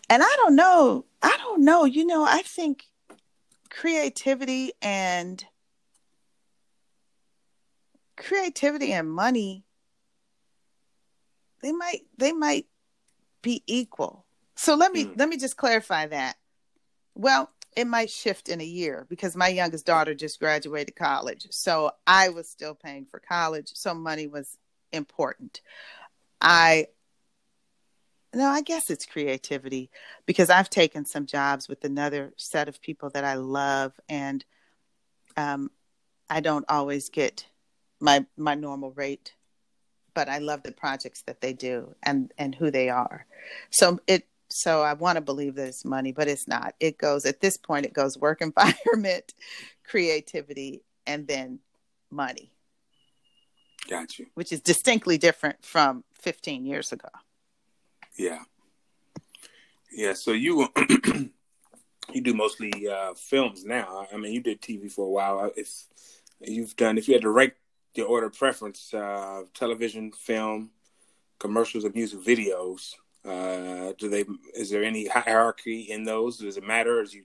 and 0.10 0.24
I 0.24 0.34
don't 0.38 0.56
know. 0.56 1.06
I 1.22 1.38
don't 1.38 1.64
know. 1.64 1.86
You 1.86 2.06
know, 2.06 2.26
I 2.26 2.42
think 2.42 2.86
creativity 3.70 4.74
and 4.82 5.44
creativity 8.16 8.92
and 8.94 9.12
money 9.12 9.64
they 11.62 11.72
might 11.72 12.02
they 12.18 12.32
might 12.32 12.66
be 13.48 13.64
equal. 13.66 14.26
So 14.58 14.76
let 14.76 14.92
me 14.92 15.06
mm. 15.06 15.18
let 15.18 15.30
me 15.30 15.38
just 15.38 15.56
clarify 15.56 16.08
that. 16.08 16.36
Well, 17.16 17.50
it 17.78 17.88
might 17.88 18.10
shift 18.10 18.50
in 18.50 18.60
a 18.60 18.66
year 18.66 19.06
because 19.10 19.38
my 19.38 19.48
youngest 19.48 19.86
daughter 19.86 20.14
just 20.14 20.42
graduated 20.42 20.98
college. 20.98 21.48
So 21.52 21.92
I 22.06 22.28
was 22.28 22.50
still 22.50 22.76
paying 22.76 23.06
for 23.06 23.22
college, 23.22 23.72
so 23.74 23.94
money 23.94 24.28
was 24.28 24.58
important. 24.92 25.62
I 26.42 26.88
no, 28.34 28.50
I 28.50 28.62
guess 28.64 28.90
it's 28.90 29.06
creativity 29.06 29.90
because 30.26 30.50
I've 30.50 30.70
taken 30.70 31.06
some 31.06 31.26
jobs 31.26 31.70
with 31.70 31.86
another 31.86 32.34
set 32.36 32.68
of 32.68 32.82
people 32.82 33.10
that 33.12 33.24
I 33.24 33.36
love 33.36 33.94
and 34.10 34.44
um 35.38 35.72
I 36.30 36.42
don't 36.42 36.66
always 36.68 37.08
get 37.08 37.46
my 38.02 38.26
my 38.36 38.56
normal 38.56 38.92
rate 38.92 39.37
but 40.18 40.30
I 40.30 40.40
love 40.40 40.64
the 40.64 40.72
projects 40.72 41.22
that 41.28 41.42
they 41.42 41.54
do 41.54 41.94
and 42.02 42.34
and 42.40 42.56
who 42.56 42.72
they 42.72 42.90
are. 42.90 43.28
So 43.70 44.00
it 44.08 44.26
so 44.50 44.82
I 44.82 44.94
want 44.94 45.18
to 45.18 45.22
believe 45.22 45.54
that 45.56 45.68
it's 45.68 45.86
money, 45.86 46.12
but 46.12 46.28
it's 46.28 46.48
not. 46.48 46.74
It 46.80 46.98
goes 46.98 47.24
at 47.28 47.40
this 47.40 47.56
point 47.56 47.86
it 47.86 47.94
goes 47.94 48.18
work 48.18 48.42
environment, 48.50 49.36
creativity, 49.88 50.82
and 51.06 51.28
then 51.28 51.60
money. 52.10 52.52
Got 53.88 54.18
you. 54.18 54.26
Which 54.34 54.52
is 54.52 54.60
distinctly 54.60 55.20
different 55.20 55.64
from 55.64 56.04
15 56.14 56.66
years 56.66 56.92
ago. 56.92 57.10
Yeah. 58.18 58.40
Yeah, 59.92 60.14
so 60.14 60.32
you 60.32 60.68
you 62.12 62.22
do 62.24 62.34
mostly 62.34 62.88
uh, 62.88 63.14
films 63.14 63.66
now. 63.66 64.08
I 64.12 64.18
mean, 64.18 64.34
you 64.34 64.42
did 64.42 64.64
TV 64.64 64.92
for 64.92 65.06
a 65.06 65.12
while. 65.12 65.52
If 65.56 65.70
you've 66.42 66.76
done, 66.76 66.98
if 66.98 67.08
you 67.08 67.14
had 67.14 67.22
to 67.22 67.30
rank 67.30 67.54
your 67.98 68.08
order 68.08 68.30
preference: 68.30 68.94
uh, 68.94 69.44
television, 69.54 70.12
film, 70.12 70.72
commercials, 71.40 71.84
and 71.84 71.96
music 71.96 72.20
videos. 72.20 72.94
Uh, 73.26 73.94
do 73.98 74.08
they? 74.10 74.26
Is 74.54 74.70
there 74.70 74.84
any 74.84 75.08
hierarchy 75.08 75.82
in 75.82 76.04
those? 76.04 76.38
Does 76.38 76.58
it 76.58 76.64
matter? 76.64 77.02
As 77.02 77.14
you, 77.14 77.24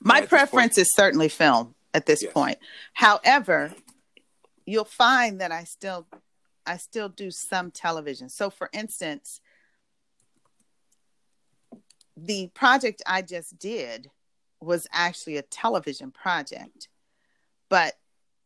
my 0.00 0.22
preference 0.22 0.78
is 0.78 0.94
certainly 0.94 1.28
film 1.28 1.74
at 1.94 2.06
this 2.06 2.22
yes. 2.22 2.32
point. 2.32 2.58
However, 2.92 3.72
you'll 4.66 4.84
find 4.84 5.40
that 5.40 5.52
I 5.52 5.64
still, 5.64 6.06
I 6.66 6.76
still 6.76 7.08
do 7.08 7.30
some 7.30 7.70
television. 7.70 8.28
So, 8.28 8.50
for 8.50 8.70
instance, 8.72 9.40
the 12.16 12.50
project 12.54 13.02
I 13.06 13.22
just 13.22 13.58
did 13.58 14.10
was 14.60 14.86
actually 14.92 15.36
a 15.36 15.42
television 15.42 16.10
project, 16.10 16.88
but 17.68 17.94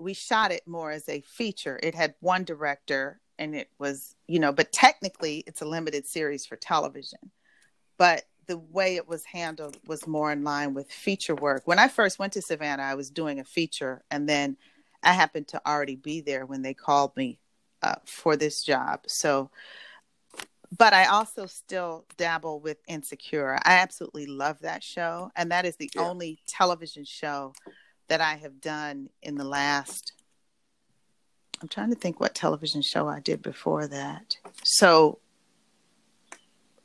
we 0.02 0.14
shot 0.14 0.52
it 0.52 0.66
more 0.66 0.90
as 0.90 1.09
a 1.09 1.21
feature. 1.23 1.78
It 1.82 1.94
had 1.94 2.14
one 2.21 2.44
director 2.44 3.21
and 3.38 3.54
it 3.54 3.71
was, 3.78 4.14
you 4.26 4.38
know, 4.38 4.52
but 4.52 4.73
technically 4.73 5.44
it's 5.47 5.62
a 5.62 5.66
limited 5.66 6.06
series 6.06 6.44
for 6.47 6.56
television. 6.56 7.30
But 7.99 8.25
the 8.47 8.59
way 8.59 8.97
it 8.97 9.09
was 9.09 9.25
handled 9.25 9.78
was 9.87 10.06
more 10.06 10.32
in 10.32 10.44
line 10.44 10.75
with 10.75 10.90
feature 10.90 11.35
work. 11.35 11.62
When 11.64 11.78
I 11.78 11.88
first 11.88 12.18
went 12.18 12.32
to 12.35 12.42
Savannah, 12.42 12.82
I 12.82 12.94
was 12.94 13.11
doing 13.11 13.40
a 13.40 13.44
feature 13.44 14.02
and 14.11 14.28
then 14.28 14.56
I 15.02 15.12
happened 15.12 15.49
to 15.49 15.62
already 15.66 15.97
be 15.97 16.21
there 16.21 16.47
when 16.47 16.62
they 16.62 16.75
called 16.75 17.16
me 17.16 17.38
uh, 17.82 17.97
for 18.04 18.37
this 18.37 18.62
job. 18.62 19.00
So, 19.06 19.50
but 20.76 20.92
I 20.92 21.06
also 21.06 21.47
still 21.47 22.06
dabble 22.16 22.61
with 22.61 22.78
Insecure. 22.88 23.59
I 23.64 23.75
absolutely 23.75 24.26
love 24.26 24.61
that 24.61 24.82
show. 24.82 25.30
And 25.37 25.50
that 25.50 25.66
is 25.66 25.76
the 25.76 25.90
yeah. 25.94 26.02
only 26.02 26.40
television 26.47 27.04
show 27.04 27.52
that 28.09 28.21
I 28.21 28.35
have 28.35 28.61
done 28.61 29.09
in 29.23 29.37
the 29.37 29.44
last 29.44 30.12
I'm 31.62 31.68
trying 31.68 31.90
to 31.90 31.97
think 31.97 32.18
what 32.18 32.35
television 32.35 32.82
show 32.82 33.09
I 33.09 33.21
did 33.21 33.40
before 33.40 33.87
that. 33.87 34.37
So 34.64 35.21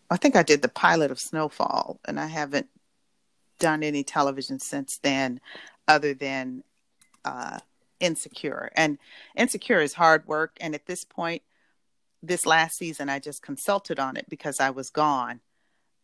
I 0.09 0.17
think 0.17 0.35
I 0.35 0.43
did 0.43 0.61
the 0.61 0.69
pilot 0.69 1.09
of 1.09 1.19
Snowfall 1.19 1.99
and 2.05 2.19
I 2.19 2.27
haven't 2.27 2.67
done 3.59 3.81
any 3.81 4.03
television 4.03 4.59
since 4.59 4.99
then 4.99 5.41
other 5.87 6.13
than 6.13 6.63
uh, 7.25 7.57
Insecure. 7.99 8.71
And 8.75 8.99
Insecure 9.35 9.81
is 9.81 9.93
hard 9.93 10.27
work 10.27 10.55
and 10.61 10.75
at 10.75 10.85
this 10.85 11.03
point 11.03 11.41
this 12.21 12.45
last 12.45 12.77
season 12.77 13.09
I 13.09 13.17
just 13.17 13.41
consulted 13.41 13.99
on 13.99 14.15
it 14.15 14.27
because 14.29 14.59
I 14.59 14.69
was 14.69 14.91
gone. 14.91 15.39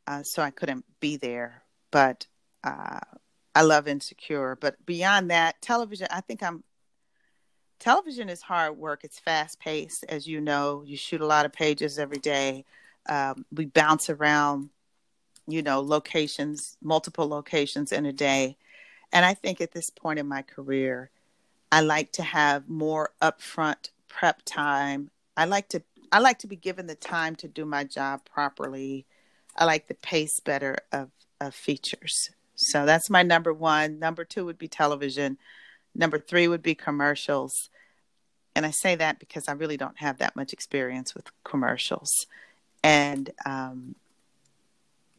Uh, 0.07 0.23
so 0.23 0.41
I 0.41 0.49
couldn't 0.49 0.85
be 0.99 1.15
there. 1.15 1.61
But 1.91 2.25
uh, 2.63 2.99
I 3.55 3.61
love 3.61 3.87
Insecure, 3.87 4.57
but 4.59 4.83
beyond 4.85 5.29
that, 5.31 5.61
television, 5.61 6.07
I 6.09 6.21
think 6.21 6.41
I'm 6.41 6.63
television 7.79 8.29
is 8.29 8.41
hard 8.41 8.77
work. 8.77 9.03
It's 9.03 9.19
fast 9.19 9.59
paced, 9.59 10.05
as 10.07 10.25
you 10.25 10.39
know. 10.39 10.83
You 10.85 10.97
shoot 10.97 11.21
a 11.21 11.25
lot 11.25 11.45
of 11.45 11.51
pages 11.51 11.99
every 11.99 12.17
day. 12.17 12.65
Um, 13.07 13.45
we 13.51 13.65
bounce 13.65 14.09
around, 14.09 14.69
you 15.47 15.61
know, 15.61 15.81
locations, 15.81 16.77
multiple 16.81 17.27
locations 17.27 17.91
in 17.91 18.05
a 18.05 18.13
day. 18.13 18.57
And 19.11 19.25
I 19.25 19.33
think 19.33 19.59
at 19.59 19.73
this 19.73 19.89
point 19.89 20.17
in 20.17 20.27
my 20.27 20.41
career, 20.41 21.11
I 21.71 21.81
like 21.81 22.13
to 22.13 22.23
have 22.23 22.69
more 22.69 23.11
upfront 23.21 23.89
prep 24.07 24.41
time. 24.45 25.11
I 25.35 25.45
like 25.45 25.69
to 25.69 25.83
I 26.11 26.19
like 26.19 26.39
to 26.39 26.47
be 26.47 26.55
given 26.55 26.85
the 26.85 26.95
time 26.95 27.35
to 27.37 27.47
do 27.47 27.65
my 27.65 27.83
job 27.83 28.21
properly. 28.23 29.07
I 29.57 29.65
like 29.65 29.87
the 29.87 29.95
pace 29.95 30.39
better 30.39 30.77
of, 30.91 31.09
of 31.41 31.55
features. 31.55 32.29
So 32.55 32.85
that's 32.85 33.09
my 33.09 33.23
number 33.23 33.53
one. 33.53 33.99
Number 33.99 34.23
two 34.25 34.45
would 34.45 34.57
be 34.57 34.67
television. 34.67 35.37
Number 35.95 36.19
three 36.19 36.47
would 36.47 36.61
be 36.63 36.75
commercials. 36.75 37.69
and 38.55 38.65
I 38.65 38.71
say 38.71 38.95
that 38.95 39.19
because 39.19 39.47
I 39.47 39.53
really 39.53 39.77
don't 39.77 39.97
have 39.97 40.19
that 40.19 40.35
much 40.35 40.53
experience 40.53 41.15
with 41.15 41.31
commercials, 41.43 42.27
and 42.83 43.31
um, 43.45 43.95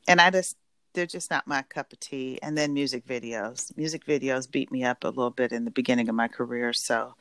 and 0.06 0.20
I 0.20 0.30
just 0.30 0.56
they're 0.92 1.06
just 1.06 1.30
not 1.30 1.46
my 1.48 1.62
cup 1.62 1.92
of 1.92 1.98
tea. 2.00 2.38
And 2.42 2.56
then 2.56 2.72
music 2.72 3.04
videos, 3.06 3.76
music 3.76 4.04
videos 4.06 4.48
beat 4.50 4.70
me 4.70 4.84
up 4.84 5.02
a 5.02 5.08
little 5.08 5.30
bit 5.30 5.50
in 5.50 5.64
the 5.64 5.70
beginning 5.72 6.08
of 6.08 6.14
my 6.14 6.28
career, 6.28 6.72
so 6.72 7.14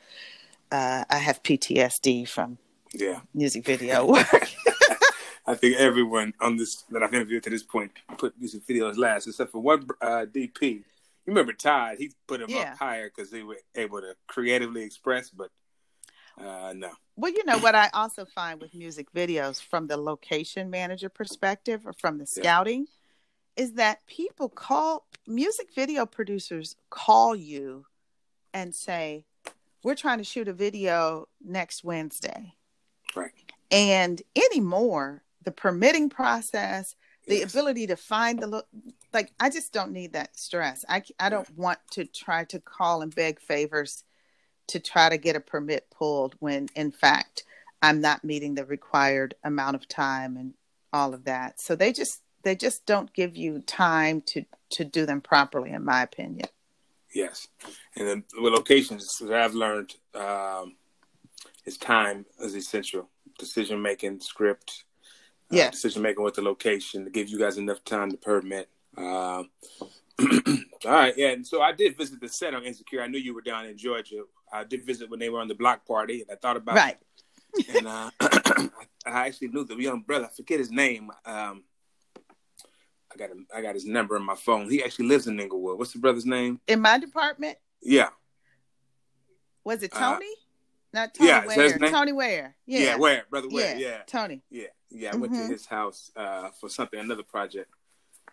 uh, 0.70 1.04
I 1.10 1.16
have 1.18 1.42
PTSD 1.42 2.28
from 2.28 2.58
Yeah. 2.92 3.20
music 3.34 3.64
video 3.64 4.06
work. 4.06 4.50
I 5.54 5.56
think 5.56 5.76
everyone 5.76 6.34
on 6.40 6.56
this 6.56 6.82
that 6.90 7.04
I've 7.04 7.14
interviewed 7.14 7.44
to 7.44 7.50
this 7.50 7.62
point 7.62 7.92
put 8.18 8.34
music 8.40 8.66
videos 8.66 8.98
last, 8.98 9.28
except 9.28 9.52
for 9.52 9.60
one 9.60 9.86
uh, 10.00 10.26
DP. 10.26 10.62
You 10.62 10.82
remember 11.28 11.52
Todd? 11.52 11.94
He 11.98 12.10
put 12.26 12.40
them 12.40 12.50
Yeah. 12.50 12.72
up 12.72 12.78
higher 12.78 13.08
because 13.08 13.30
they 13.30 13.44
were 13.44 13.60
able 13.76 14.00
to 14.00 14.16
creatively 14.26 14.82
express, 14.82 15.30
but 15.30 15.50
uh, 16.38 16.72
no. 16.74 16.90
Well, 17.14 17.30
you 17.30 17.44
know 17.44 17.58
what 17.58 17.76
I 17.76 17.88
also 17.94 18.24
find 18.24 18.60
with 18.60 18.74
music 18.74 19.12
videos 19.12 19.62
from 19.62 19.86
the 19.86 19.96
location 19.96 20.70
manager 20.70 21.08
perspective 21.08 21.86
or 21.86 21.92
from 21.92 22.18
the 22.18 22.24
Yeah. 22.24 22.42
scouting 22.42 22.88
is 23.56 23.74
that 23.74 24.04
people 24.08 24.48
call 24.48 25.06
music 25.24 25.72
video 25.72 26.04
producers 26.04 26.74
call 26.90 27.36
you 27.36 27.86
and 28.52 28.74
say, 28.74 29.24
"We're 29.84 29.94
trying 29.94 30.18
to 30.18 30.24
shoot 30.24 30.48
a 30.48 30.52
video 30.52 31.28
next 31.40 31.84
Wednesday." 31.84 32.56
Right. 33.14 33.30
And 33.70 34.20
anymore, 34.34 35.23
the 35.44 35.52
permitting 35.52 36.10
process, 36.10 36.94
the 37.26 37.42
ability 37.42 37.86
to 37.86 37.96
find 37.96 38.40
the 38.40 38.46
look 38.46 38.66
like 39.12 39.32
I 39.40 39.50
just 39.50 39.72
don't 39.72 39.92
need 39.92 40.12
that 40.12 40.38
stress. 40.38 40.84
I 40.88 41.02
I 41.18 41.28
don't 41.28 41.48
want 41.56 41.78
to 41.92 42.04
try 42.04 42.44
to 42.44 42.60
call 42.60 43.02
and 43.02 43.14
beg 43.14 43.40
favors 43.40 44.04
to 44.68 44.80
try 44.80 45.08
to 45.08 45.16
get 45.16 45.36
a 45.36 45.40
permit 45.40 45.86
pulled 45.90 46.34
when 46.38 46.68
in 46.74 46.90
fact 46.90 47.44
I'm 47.82 48.00
not 48.00 48.24
meeting 48.24 48.54
the 48.54 48.64
required 48.64 49.34
amount 49.44 49.76
of 49.76 49.86
time 49.88 50.36
and 50.36 50.54
all 50.92 51.12
of 51.12 51.24
that. 51.24 51.60
So 51.60 51.76
they 51.76 51.92
just 51.92 52.20
they 52.42 52.54
just 52.54 52.86
don't 52.86 53.12
give 53.12 53.36
you 53.36 53.60
time 53.60 54.22
to 54.26 54.44
to 54.70 54.84
do 54.84 55.06
them 55.06 55.20
properly 55.20 55.70
in 55.70 55.84
my 55.84 56.02
opinion. 56.02 56.48
Yes, 57.14 57.46
and 57.96 58.08
then 58.08 58.24
with 58.40 58.52
locations, 58.52 59.18
that 59.18 59.32
I've 59.32 59.54
learned 59.54 59.94
um, 60.14 60.74
is 61.64 61.78
time 61.78 62.26
is 62.40 62.56
essential. 62.56 63.08
Decision 63.38 63.80
making, 63.80 64.20
script, 64.20 64.84
uh, 65.62 65.70
decision 65.70 66.02
making 66.02 66.22
with 66.24 66.34
the 66.34 66.42
location 66.42 67.04
to 67.04 67.10
give 67.10 67.28
you 67.28 67.38
guys 67.38 67.58
enough 67.58 67.84
time 67.84 68.10
to 68.10 68.16
permit. 68.16 68.68
Um, 68.96 69.50
all 70.20 70.56
right, 70.84 71.14
yeah. 71.16 71.28
And 71.30 71.46
so 71.46 71.60
I 71.62 71.72
did 71.72 71.96
visit 71.96 72.20
the 72.20 72.28
set 72.28 72.54
on 72.54 72.62
Insecure. 72.64 73.02
I 73.02 73.06
knew 73.08 73.18
you 73.18 73.34
were 73.34 73.40
down 73.42 73.66
in 73.66 73.76
Georgia. 73.76 74.22
I 74.52 74.64
did 74.64 74.84
visit 74.86 75.10
when 75.10 75.18
they 75.18 75.28
were 75.30 75.40
on 75.40 75.48
the 75.48 75.54
block 75.54 75.86
party, 75.86 76.22
and 76.22 76.30
I 76.30 76.36
thought 76.36 76.56
about 76.56 76.76
Right. 76.76 76.96
it. 77.54 77.76
And 77.76 77.88
uh, 77.88 78.10
I 79.06 79.26
actually 79.26 79.48
knew 79.48 79.64
the 79.64 79.74
young 79.76 80.00
brother. 80.02 80.26
I 80.26 80.28
forget 80.34 80.58
his 80.58 80.70
name. 80.70 81.10
Um, 81.24 81.64
I 83.12 83.16
got 83.16 83.30
him. 83.30 83.46
I 83.54 83.62
got 83.62 83.74
his 83.74 83.84
number 83.86 84.16
in 84.16 84.24
my 84.24 84.34
phone. 84.34 84.68
He 84.70 84.82
actually 84.82 85.06
lives 85.06 85.26
in 85.26 85.38
Inglewood. 85.38 85.78
What's 85.78 85.92
the 85.92 85.98
brother's 86.00 86.26
name? 86.26 86.60
In 86.66 86.80
my 86.80 86.98
department, 86.98 87.58
Yeah. 87.82 88.08
was 89.64 89.82
it 89.82 89.92
Uh, 89.94 90.14
Tony? 90.14 90.26
not 90.92 91.14
Tony 91.14 91.28
yeah, 91.28 91.44
is 91.44 91.54
that 91.54 91.70
his 91.72 91.80
Ware. 91.80 91.90
Tony 91.90 92.12
Ware. 92.12 92.56
Yeah, 92.66 92.80
Yeah. 92.80 92.96
where 92.96 93.24
brother 93.30 93.48
where? 93.48 93.76
yeah. 93.76 93.88
Yeah, 93.88 94.02
Tony. 94.06 94.42
yeah, 94.50 94.66
yeah. 94.94 95.12
I 95.12 95.16
went 95.16 95.32
to 95.34 95.40
Mhm. 95.40 95.50
his 95.50 95.66
house 95.66 96.10
uh, 96.16 96.50
for 96.50 96.68
something, 96.68 96.98
another 96.98 97.22
project. 97.22 97.70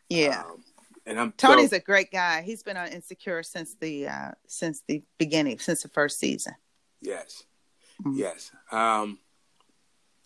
Yeah. 0.09 0.43
um, 0.45 0.63
and 1.05 1.19
I'm 1.19 1.31
Tony's 1.33 1.71
so, 1.71 1.77
a 1.77 1.79
great 1.79 2.11
guy. 2.11 2.41
He's 2.43 2.61
been 2.63 2.77
on 2.77 2.87
Insecure 2.89 3.41
since 3.43 3.73
the 3.75 4.07
uh 4.07 4.31
since 4.47 4.81
the 4.87 5.03
beginning, 5.17 5.57
since 5.59 5.81
the 5.81 5.89
first 5.89 6.19
season. 6.19 6.53
yes, 7.01 7.43
Mhm. 8.03 8.17
yes. 8.17 8.51
Um, 8.71 9.19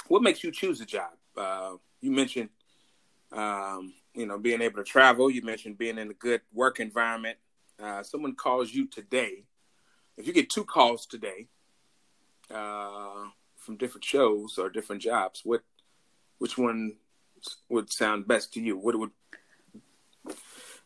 what 0.08 0.22
makes 0.22 0.44
you 0.44 0.52
choose 0.52 0.82
a 0.82 0.86
job? 0.86 1.12
Uh, 1.36 1.78
you 2.02 2.12
mentioned, 2.12 2.50
um, 3.32 3.94
you 4.14 4.26
know, 4.26 4.38
being 4.38 4.62
able 4.62 4.78
to 4.78 4.84
travel. 4.84 5.30
You 5.32 5.42
mentioned 5.42 5.78
being 5.78 5.98
in 5.98 6.12
a 6.12 6.14
good 6.14 6.42
work 6.52 6.80
environment. 6.80 7.38
Uh, 7.80 8.04
someone 8.04 8.36
calls 8.36 8.74
you 8.74 8.88
today. 8.88 9.46
If 10.18 10.28
you 10.28 10.34
get 10.34 10.50
two 10.50 10.64
calls 10.66 11.06
today 11.06 11.48
uh, 12.50 13.26
from 13.58 13.78
different 13.78 14.04
shows 14.04 14.58
or 14.58 14.70
different 14.70 15.02
jobs, 15.02 15.42
what 15.44 15.64
which 16.38 16.58
one 16.58 16.96
would 17.70 17.92
sound 17.92 18.28
best 18.28 18.54
to 18.54 18.62
you? 18.62 18.78
What 18.78 18.98
would 18.98 19.12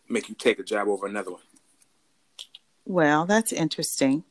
make 0.07 0.29
you 0.29 0.35
take 0.35 0.59
a 0.59 0.63
job 0.63 0.87
over 0.87 1.07
another 1.07 1.31
one? 1.31 1.41
Well, 2.85 3.25
that's 3.25 3.51
interesting. 3.53 4.23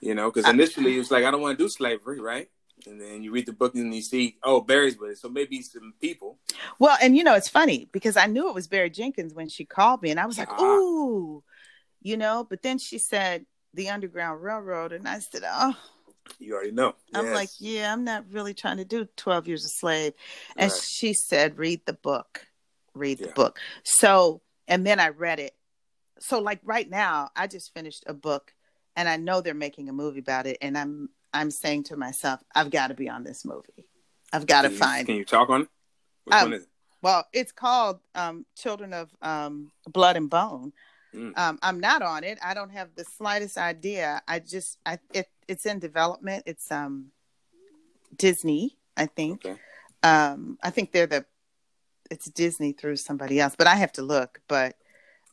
You 0.00 0.14
know, 0.14 0.30
because 0.30 0.48
initially 0.48 0.96
it 0.96 0.98
was 0.98 1.10
like 1.10 1.24
I 1.24 1.30
don't 1.30 1.40
want 1.40 1.56
to 1.58 1.64
do 1.64 1.68
slavery, 1.68 2.20
right? 2.20 2.48
And 2.86 3.00
then 3.00 3.22
you 3.22 3.30
read 3.30 3.46
the 3.46 3.52
book 3.52 3.76
and 3.76 3.94
you 3.94 4.02
see, 4.02 4.36
oh, 4.42 4.60
Barry's 4.60 4.98
with 4.98 5.12
it, 5.12 5.18
so 5.18 5.28
maybe 5.28 5.62
some 5.62 5.94
people. 6.00 6.38
Well, 6.80 6.96
and 7.00 7.16
you 7.16 7.22
know, 7.22 7.34
it's 7.34 7.48
funny 7.48 7.88
because 7.92 8.16
I 8.16 8.26
knew 8.26 8.48
it 8.48 8.54
was 8.54 8.66
Barry 8.66 8.90
Jenkins 8.90 9.34
when 9.34 9.48
she 9.48 9.64
called 9.64 10.02
me, 10.02 10.10
and 10.10 10.18
I 10.18 10.26
was 10.26 10.38
like, 10.38 10.48
Ah. 10.50 10.60
"Ooh," 10.60 11.44
you 12.02 12.16
know. 12.16 12.44
But 12.48 12.62
then 12.62 12.78
she 12.78 12.98
said 12.98 13.46
the 13.74 13.90
Underground 13.90 14.42
Railroad, 14.42 14.92
and 14.92 15.06
I 15.08 15.20
said, 15.20 15.42
"Oh." 15.46 15.76
You 16.38 16.54
already 16.54 16.72
know. 16.72 16.94
I'm 17.14 17.26
Yes. 17.26 17.34
like, 17.34 17.50
yeah, 17.58 17.92
I'm 17.92 18.04
not 18.04 18.24
really 18.30 18.54
trying 18.54 18.78
to 18.78 18.84
do 18.84 19.06
12 19.16 19.48
years 19.48 19.64
a 19.64 19.68
slave. 19.68 20.14
And 20.56 20.70
Right. 20.70 20.80
she 20.80 21.12
said, 21.14 21.58
read 21.58 21.84
the 21.86 21.92
book, 21.92 22.46
read 22.94 23.18
the 23.18 23.28
book. 23.28 23.58
So, 23.84 24.40
and 24.68 24.86
then 24.86 24.98
I 25.00 25.08
read 25.08 25.38
it. 25.40 25.54
So, 26.18 26.40
like 26.40 26.60
right 26.64 26.88
now, 26.88 27.30
I 27.34 27.46
just 27.46 27.74
finished 27.74 28.04
a 28.06 28.14
book 28.14 28.54
and 28.96 29.08
I 29.08 29.16
know 29.16 29.40
they're 29.40 29.54
making 29.54 29.88
a 29.88 29.92
movie 29.92 30.20
about 30.20 30.46
it. 30.46 30.58
And 30.60 30.76
I'm, 30.78 31.08
I'm 31.32 31.50
saying 31.50 31.84
to 31.84 31.96
myself, 31.96 32.40
I've 32.54 32.70
got 32.70 32.88
to 32.88 32.94
be 32.94 33.08
on 33.08 33.24
this 33.24 33.44
movie. 33.44 33.86
I've 34.32 34.46
got 34.46 34.62
to 34.62 34.70
find, 34.70 35.06
Can 35.06 35.16
you 35.16 35.24
talk 35.24 35.50
on 35.50 35.62
it? 35.62 35.68
Which 36.24 36.34
Um, 36.36 36.42
one 36.50 36.52
is 36.54 36.62
it? 36.62 36.68
well, 37.02 37.26
it's 37.32 37.52
called 37.52 38.00
um, 38.14 38.46
Children 38.56 38.92
of 38.94 39.10
um, 39.20 39.72
Blood 39.88 40.16
and 40.16 40.30
Bone. 40.30 40.72
Mm. 41.14 41.36
Um, 41.36 41.58
I'm 41.62 41.80
not 41.80 42.00
on 42.00 42.24
it. 42.24 42.38
I 42.42 42.54
don't 42.54 42.70
have 42.70 42.94
the 42.94 43.04
slightest 43.04 43.58
idea. 43.58 44.22
I 44.28 44.38
just, 44.38 44.78
I, 44.86 44.98
it, 45.12 45.28
it's 45.52 45.66
in 45.66 45.78
development. 45.78 46.44
It's 46.46 46.72
um, 46.72 47.12
Disney, 48.16 48.78
I 48.96 49.06
think. 49.06 49.44
Okay. 49.44 49.60
Um, 50.02 50.58
I 50.62 50.70
think 50.70 50.90
they're 50.90 51.06
the, 51.06 51.26
it's 52.10 52.24
Disney 52.30 52.72
through 52.72 52.96
somebody 52.96 53.38
else, 53.38 53.54
but 53.56 53.66
I 53.66 53.76
have 53.76 53.92
to 53.92 54.02
look. 54.02 54.40
But 54.48 54.76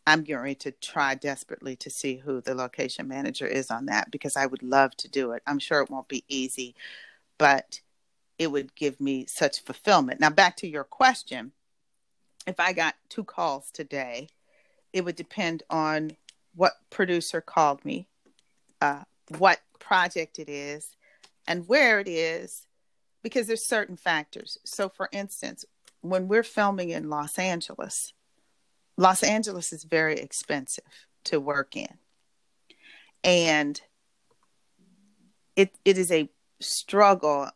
I'm 0.06 0.24
getting 0.24 0.42
ready 0.42 0.56
to 0.56 0.72
try 0.72 1.16
desperately 1.16 1.78
to 1.78 1.90
see 1.90 2.18
who 2.18 2.42
the 2.42 2.54
location 2.54 3.08
manager 3.08 3.48
is 3.48 3.72
on 3.72 3.86
that 3.86 4.12
because 4.12 4.36
I 4.36 4.46
would 4.46 4.62
love 4.62 4.96
to 4.98 5.08
do 5.08 5.32
it. 5.32 5.42
I'm 5.48 5.60
sure 5.60 5.82
it 5.82 5.90
won't 5.90 6.10
be 6.10 6.26
easy, 6.28 6.76
but 7.38 7.80
it 8.38 8.48
would 8.52 8.76
give 8.76 9.00
me 9.00 9.26
such 9.26 9.62
fulfillment. 9.64 10.20
Now, 10.20 10.30
back 10.30 10.58
to 10.58 10.68
your 10.68 10.84
question. 10.84 11.54
If 12.46 12.60
I 12.60 12.74
got 12.74 12.96
two 13.08 13.24
calls 13.24 13.72
today, 13.72 14.30
it 14.92 15.06
would 15.06 15.16
depend 15.16 15.64
on 15.70 16.18
what 16.56 16.74
producer 16.90 17.40
called 17.40 17.86
me, 17.86 18.08
uh, 18.82 19.04
what 19.38 19.60
project 19.90 20.38
it 20.38 20.48
is, 20.48 20.96
and 21.48 21.68
where 21.68 22.00
it 22.00 22.08
is, 22.08 22.68
because 23.24 23.48
there's 23.48 23.66
certain 23.66 23.98
factors. 23.98 24.60
So, 24.64 24.88
for 24.88 25.10
instance, 25.12 25.66
when 26.02 26.28
we're 26.28 26.44
filming 26.44 26.92
in 26.92 27.10
Los 27.10 27.40
Angeles, 27.40 28.14
Los 28.98 29.24
Angeles 29.24 29.74
is 29.74 29.84
very 29.84 30.20
expensive 30.20 30.84
to 31.24 31.40
work 31.40 31.76
in, 31.76 31.98
and 33.24 33.82
it 35.56 35.76
it 35.84 35.98
is 35.98 36.12
a 36.12 36.30
struggle 36.60 37.50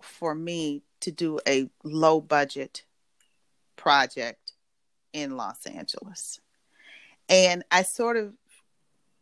for 0.00 0.32
me 0.32 0.84
to 1.00 1.10
do 1.10 1.40
a 1.44 1.68
low 1.82 2.20
budget 2.20 2.84
project 3.74 4.52
in 5.12 5.36
Los 5.36 5.66
Angeles. 5.66 6.38
And 7.28 7.64
I 7.72 7.82
sort 7.82 8.16
of 8.16 8.34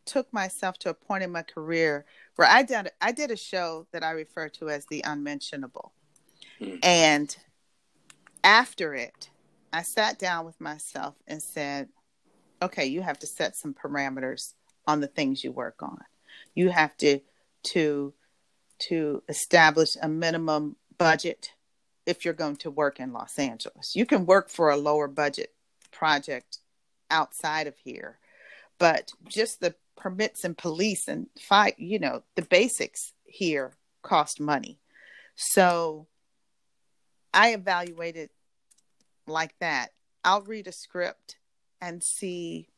took 0.05 0.31
myself 0.31 0.77
to 0.79 0.89
a 0.89 0.93
point 0.93 1.23
in 1.23 1.31
my 1.31 1.41
career 1.41 2.05
where 2.39 2.47
I 2.47 2.63
did 2.63 2.89
I 3.01 3.11
did 3.11 3.31
a 3.31 3.35
show 3.35 3.85
that 3.91 4.01
I 4.01 4.11
refer 4.11 4.47
to 4.47 4.69
as 4.69 4.85
the 4.85 5.03
unmentionable. 5.05 5.91
Hmm. 6.57 6.75
And 6.81 7.37
after 8.45 8.95
it, 8.95 9.29
I 9.73 9.81
sat 9.81 10.17
down 10.17 10.45
with 10.45 10.61
myself 10.61 11.15
and 11.27 11.43
said, 11.43 11.89
okay, 12.61 12.85
you 12.85 13.01
have 13.01 13.19
to 13.19 13.27
set 13.27 13.57
some 13.57 13.73
parameters 13.73 14.53
on 14.87 15.01
the 15.01 15.07
things 15.07 15.43
you 15.43 15.51
work 15.51 15.83
on. 15.83 15.99
You 16.55 16.69
have 16.69 16.95
to 16.99 17.19
to 17.73 18.13
to 18.87 19.21
establish 19.27 19.97
a 20.01 20.07
minimum 20.07 20.77
budget 20.97 21.51
if 22.05 22.23
you're 22.23 22.33
going 22.33 22.55
to 22.55 22.71
work 22.71 23.01
in 23.01 23.11
Los 23.11 23.37
Angeles. 23.37 23.97
You 23.97 24.05
can 24.05 24.25
work 24.25 24.49
for 24.49 24.69
a 24.69 24.77
lower 24.77 25.09
budget 25.09 25.53
project 25.91 26.59
outside 27.11 27.67
of 27.67 27.75
here, 27.83 28.17
but 28.77 29.11
just 29.27 29.59
the 29.59 29.75
permits 29.99 30.43
and 30.43 30.57
police 30.57 31.07
and 31.07 31.27
fight, 31.39 31.77
you 31.77 31.99
know, 31.99 32.23
the 32.35 32.41
basics 32.41 33.13
here 33.25 33.73
cost 34.01 34.39
money. 34.39 34.79
So 35.35 36.07
I 37.33 37.53
evaluated 37.53 38.29
like 39.27 39.53
that. 39.59 39.89
I'll 40.23 40.41
read 40.41 40.67
a 40.67 40.71
script 40.71 41.35
and 41.81 42.01
see 42.01 42.69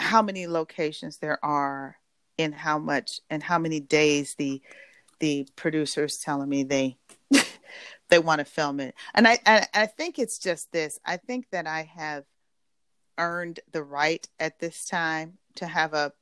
how 0.00 0.22
many 0.22 0.46
locations 0.46 1.18
there 1.18 1.44
are 1.44 1.96
in 2.38 2.52
how 2.52 2.78
much 2.78 3.20
and 3.28 3.42
how 3.42 3.58
many 3.58 3.80
days 3.80 4.34
the 4.36 4.62
the 5.20 5.46
producers 5.56 6.18
telling 6.18 6.48
me 6.48 6.62
they 6.62 6.96
they 8.08 8.18
want 8.18 8.38
to 8.40 8.44
film 8.44 8.80
it. 8.80 8.94
And 9.14 9.26
I, 9.26 9.38
I 9.46 9.66
I 9.74 9.86
think 9.86 10.18
it's 10.18 10.38
just 10.38 10.70
this. 10.72 10.98
I 11.04 11.16
think 11.16 11.50
that 11.50 11.66
I 11.66 11.90
have 11.96 12.24
earned 13.18 13.60
the 13.72 13.82
right 13.82 14.26
at 14.38 14.58
this 14.58 14.84
time 14.84 15.38
to 15.56 15.66
have 15.66 15.94
a 15.94 16.12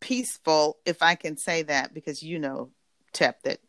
peaceful, 0.00 0.78
if 0.84 1.02
I 1.02 1.14
can 1.14 1.36
say 1.36 1.62
that, 1.62 1.94
because 1.94 2.22
you 2.22 2.38
know, 2.38 2.70
Tep, 3.12 3.42
that 3.44 3.60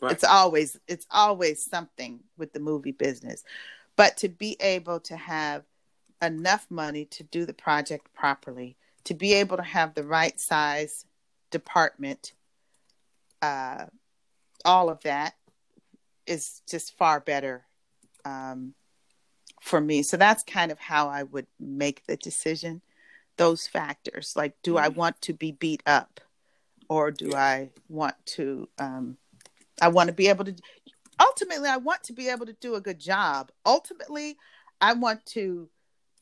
right. 0.00 0.12
it's 0.12 0.24
always 0.24 0.78
it's 0.88 1.06
always 1.10 1.64
something 1.68 2.20
with 2.36 2.52
the 2.52 2.60
movie 2.60 2.92
business. 2.92 3.44
But 3.96 4.16
to 4.18 4.28
be 4.28 4.56
able 4.60 5.00
to 5.00 5.16
have 5.16 5.64
enough 6.22 6.66
money 6.70 7.04
to 7.06 7.22
do 7.22 7.44
the 7.44 7.54
project 7.54 8.12
properly, 8.14 8.76
to 9.04 9.14
be 9.14 9.34
able 9.34 9.56
to 9.56 9.62
have 9.62 9.94
the 9.94 10.04
right 10.04 10.38
size 10.40 11.04
department, 11.50 12.32
uh, 13.42 13.86
all 14.64 14.88
of 14.88 15.02
that 15.02 15.34
is 16.26 16.62
just 16.68 16.96
far 16.96 17.20
better 17.20 17.64
um, 18.24 18.74
for 19.66 19.80
me. 19.80 20.02
So 20.04 20.16
that's 20.16 20.44
kind 20.44 20.70
of 20.70 20.78
how 20.78 21.08
I 21.08 21.24
would 21.24 21.48
make 21.58 22.06
the 22.06 22.16
decision. 22.16 22.82
Those 23.36 23.66
factors, 23.66 24.32
like, 24.36 24.54
do 24.62 24.74
mm-hmm. 24.74 24.84
I 24.84 24.88
want 24.88 25.20
to 25.22 25.34
be 25.34 25.52
beat 25.52 25.82
up, 25.84 26.20
or 26.88 27.10
do 27.10 27.30
yeah. 27.32 27.38
I 27.38 27.70
want 27.88 28.14
to? 28.36 28.68
Um, 28.78 29.18
I 29.82 29.88
want 29.88 30.06
to 30.06 30.14
be 30.14 30.28
able 30.28 30.46
to. 30.46 30.54
Ultimately, 31.20 31.68
I 31.68 31.76
want 31.76 32.04
to 32.04 32.12
be 32.12 32.28
able 32.28 32.46
to 32.46 32.54
do 32.54 32.76
a 32.76 32.80
good 32.80 32.98
job. 32.98 33.50
Ultimately, 33.66 34.38
I 34.80 34.94
want 34.94 35.26
to 35.26 35.68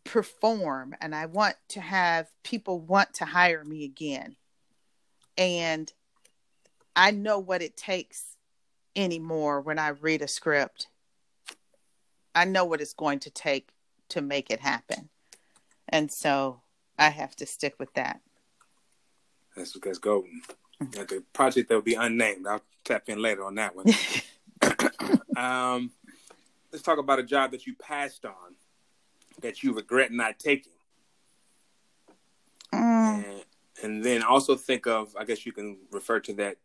perform, 0.03 0.97
and 1.01 1.15
I 1.15 1.27
want 1.27 1.55
to 1.69 1.81
have 1.81 2.27
people 2.43 2.81
want 2.81 3.15
to 3.15 3.27
hire 3.27 3.63
me 3.63 3.85
again. 3.85 4.35
And 5.37 5.93
I 6.97 7.11
know 7.13 7.39
what 7.39 7.63
it 7.63 7.77
takes 7.77 8.37
anymore 8.97 9.61
when 9.61 9.79
I 9.79 9.89
read 9.89 10.23
a 10.23 10.29
script 10.29 10.89
I 12.35 12.45
know 12.45 12.65
what 12.65 12.81
it's 12.81 12.95
going 12.95 13.21
to 13.21 13.31
take 13.31 13.71
to 14.11 14.21
make 14.21 14.51
it 14.51 14.61
happen. 14.61 15.09
And 15.89 16.11
so 16.11 16.61
I 16.99 17.11
have 17.11 17.37
to 17.37 17.47
stick 17.47 17.75
with 17.79 17.93
that. 17.95 18.21
That's 19.57 19.73
because 19.73 19.99
golden. 19.99 20.43
The 20.81 21.23
project 21.33 21.69
that 21.69 21.75
will 21.75 21.83
be 21.83 21.95
unnamed. 21.95 22.47
I'll 22.47 22.63
tap 22.85 23.09
in 23.09 23.23
later 23.23 23.45
on 23.45 23.55
that 23.55 23.77
one. 23.77 23.87
um, 25.37 25.93
let's 26.73 26.83
talk 26.83 26.99
about 26.99 27.21
a 27.21 27.23
job 27.23 27.53
that 27.53 27.67
you 27.67 27.75
passed 27.77 28.25
on 28.25 28.57
that 29.41 29.63
you 29.63 29.73
regret 29.73 30.11
not 30.11 30.39
taking. 30.39 30.73
Mm. 32.73 33.25
And, 33.25 33.45
and 33.83 34.05
then 34.05 34.23
also 34.23 34.57
think 34.57 34.87
of, 34.87 35.15
I 35.19 35.25
guess 35.25 35.47
you 35.47 35.53
can 35.53 35.79
refer 35.91 36.21
to 36.21 36.33
that 36.35 36.57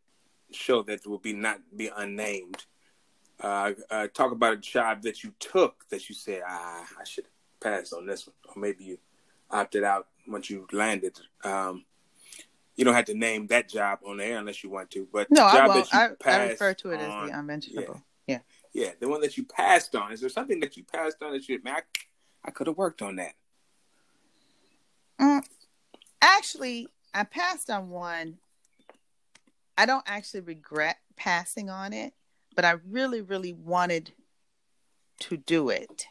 show 0.51 0.81
that 0.83 1.05
will 1.05 1.19
be 1.19 1.33
not 1.33 1.59
be 1.75 1.91
unnamed 1.95 2.65
uh, 3.39 3.71
uh, 3.89 4.07
talk 4.07 4.31
about 4.31 4.53
a 4.53 4.57
job 4.57 5.03
that 5.03 5.23
you 5.23 5.33
took 5.39 5.87
that 5.89 6.09
you 6.09 6.15
said, 6.15 6.41
ah, 6.47 6.85
I 6.99 7.03
should 7.03 7.25
pass 7.61 7.93
on 7.93 8.05
this 8.05 8.27
one, 8.27 8.35
or 8.55 8.61
maybe 8.61 8.83
you 8.83 8.97
opted 9.49 9.83
out 9.83 10.07
once 10.27 10.49
you 10.49 10.67
landed. 10.71 11.19
Um, 11.43 11.85
you 12.75 12.85
don't 12.85 12.93
have 12.93 13.05
to 13.05 13.13
name 13.13 13.47
that 13.47 13.69
job 13.69 13.99
on 14.05 14.17
the 14.17 14.25
air 14.25 14.39
unless 14.39 14.63
you 14.63 14.69
want 14.69 14.91
to, 14.91 15.07
but 15.11 15.29
no, 15.29 15.43
I 15.43 15.67
won't. 15.67 15.93
I, 15.93 16.09
I, 16.25 16.47
refer 16.49 16.73
to 16.75 16.91
it 16.91 17.01
on, 17.01 17.23
as 17.23 17.29
the 17.29 17.39
unmentionable. 17.39 18.01
Yeah. 18.27 18.39
yeah, 18.73 18.85
yeah, 18.85 18.91
the 18.99 19.09
one 19.09 19.21
that 19.21 19.37
you 19.37 19.43
passed 19.43 19.95
on. 19.95 20.11
Is 20.11 20.21
there 20.21 20.29
something 20.29 20.59
that 20.61 20.77
you 20.77 20.83
passed 20.83 21.21
on 21.21 21.33
that 21.33 21.47
you, 21.49 21.61
man, 21.63 21.75
I, 21.75 21.81
I 22.45 22.51
could 22.51 22.67
have 22.67 22.77
worked 22.77 23.01
on 23.01 23.17
that? 23.17 23.33
Mm, 25.19 25.43
actually, 26.21 26.87
I 27.13 27.23
passed 27.23 27.69
on 27.69 27.89
one. 27.89 28.37
I 29.77 29.85
don't 29.85 30.03
actually 30.07 30.41
regret 30.41 30.97
passing 31.15 31.69
on 31.69 31.93
it 31.93 32.13
but 32.59 32.65
I 32.65 32.75
really, 32.89 33.21
really 33.21 33.53
wanted 33.53 34.11
to 35.21 35.37
do 35.37 35.69
it. 35.69 36.07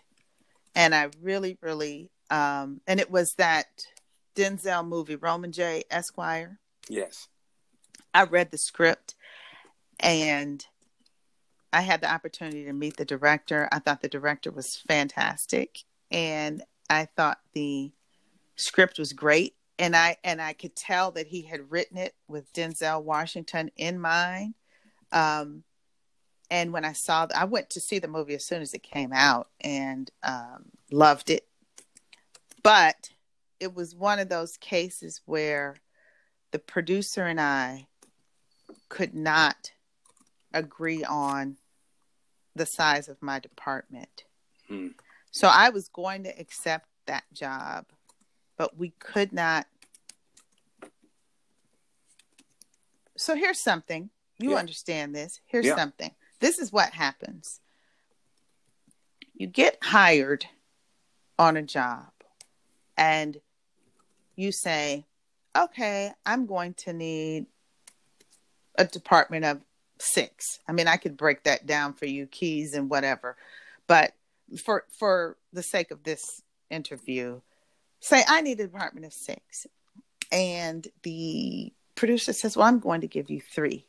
And 0.74 0.94
I 0.94 1.10
really, 1.20 1.58
really, 1.60 2.08
um, 2.30 2.80
and 2.86 2.98
it 2.98 3.10
was 3.10 3.34
that 3.36 3.66
Denzel 4.34 4.88
movie, 4.88 5.16
Roman 5.16 5.52
J. 5.52 5.82
Esquire. 5.90 6.58
Yes. 6.88 7.28
I 8.14 8.22
read 8.24 8.50
the 8.50 8.56
script 8.56 9.14
and 10.00 10.64
I 11.70 11.82
had 11.82 12.00
the 12.00 12.10
opportunity 12.10 12.64
to 12.64 12.72
meet 12.72 12.96
the 12.96 13.04
director. 13.04 13.68
I 13.70 13.78
thought 13.78 14.00
the 14.00 14.08
director 14.08 14.50
was 14.50 14.82
fantastic 14.88 15.80
and 16.10 16.62
I 16.88 17.08
thought 17.14 17.40
the 17.52 17.92
script 18.56 18.98
was 18.98 19.12
great 19.12 19.54
and 19.78 19.94
I 19.94 20.16
and 20.24 20.40
I 20.40 20.54
could 20.54 20.74
tell 20.74 21.10
that 21.10 21.26
he 21.26 21.42
had 21.42 21.70
written 21.70 21.98
it 21.98 22.14
with 22.26 22.50
Denzel 22.54 23.02
Washington 23.02 23.70
in 23.76 24.00
mind. 24.00 24.54
Um, 25.12 25.64
and 26.50 26.72
when 26.72 26.84
I 26.84 26.92
saw, 26.92 27.26
I 27.34 27.44
went 27.44 27.70
to 27.70 27.80
see 27.80 27.98
the 27.98 28.08
movie 28.08 28.34
as 28.34 28.44
soon 28.44 28.62
as 28.62 28.72
it 28.72 28.82
came 28.82 29.12
out 29.12 29.48
and 29.60 30.10
um, 30.22 30.66
loved 30.90 31.30
it. 31.30 31.46
But 32.62 33.10
it 33.60 33.74
was 33.74 33.94
one 33.94 34.18
of 34.18 34.28
those 34.28 34.56
cases 34.56 35.20
where 35.26 35.76
the 36.50 36.58
producer 36.58 37.26
and 37.26 37.40
I 37.40 37.86
could 38.88 39.14
not 39.14 39.72
agree 40.54 41.04
on 41.04 41.56
the 42.54 42.66
size 42.66 43.08
of 43.08 43.20
my 43.20 43.38
department. 43.38 44.24
Hmm. 44.68 44.88
So 45.30 45.48
I 45.48 45.68
was 45.68 45.88
going 45.88 46.24
to 46.24 46.38
accept 46.38 46.88
that 47.06 47.24
job, 47.34 47.86
but 48.56 48.78
we 48.78 48.90
could 48.98 49.32
not. 49.32 49.66
So 53.16 53.34
here's 53.34 53.60
something. 53.60 54.08
You 54.38 54.52
yeah. 54.52 54.56
understand 54.56 55.14
this. 55.14 55.40
Here's 55.46 55.66
yeah. 55.66 55.76
something 55.76 56.10
this 56.40 56.58
is 56.58 56.72
what 56.72 56.90
happens 56.90 57.60
you 59.38 59.46
get 59.46 59.78
hired 59.80 60.44
on 61.38 61.56
a 61.56 61.62
job 61.62 62.10
and 62.96 63.40
you 64.34 64.50
say, 64.52 65.06
okay, 65.56 66.10
I'm 66.26 66.46
going 66.46 66.74
to 66.74 66.92
need 66.92 67.46
a 68.76 68.84
department 68.84 69.44
of 69.44 69.60
six. 70.00 70.58
I 70.68 70.72
mean, 70.72 70.88
I 70.88 70.96
could 70.96 71.16
break 71.16 71.44
that 71.44 71.66
down 71.66 71.94
for 71.94 72.06
you, 72.06 72.26
keys 72.26 72.74
and 72.74 72.90
whatever. 72.90 73.36
But 73.86 74.12
for 74.64 74.84
for 74.98 75.36
the 75.52 75.62
sake 75.62 75.90
of 75.90 76.02
this 76.02 76.42
interview, 76.70 77.40
say 78.00 78.22
I 78.26 78.40
need 78.40 78.60
a 78.60 78.66
department 78.66 79.06
of 79.06 79.12
six. 79.12 79.66
And 80.30 80.86
the 81.04 81.72
producer 81.94 82.32
says, 82.32 82.56
Well, 82.56 82.66
I'm 82.66 82.80
going 82.80 83.00
to 83.00 83.08
give 83.08 83.30
you 83.30 83.40
three. 83.40 83.86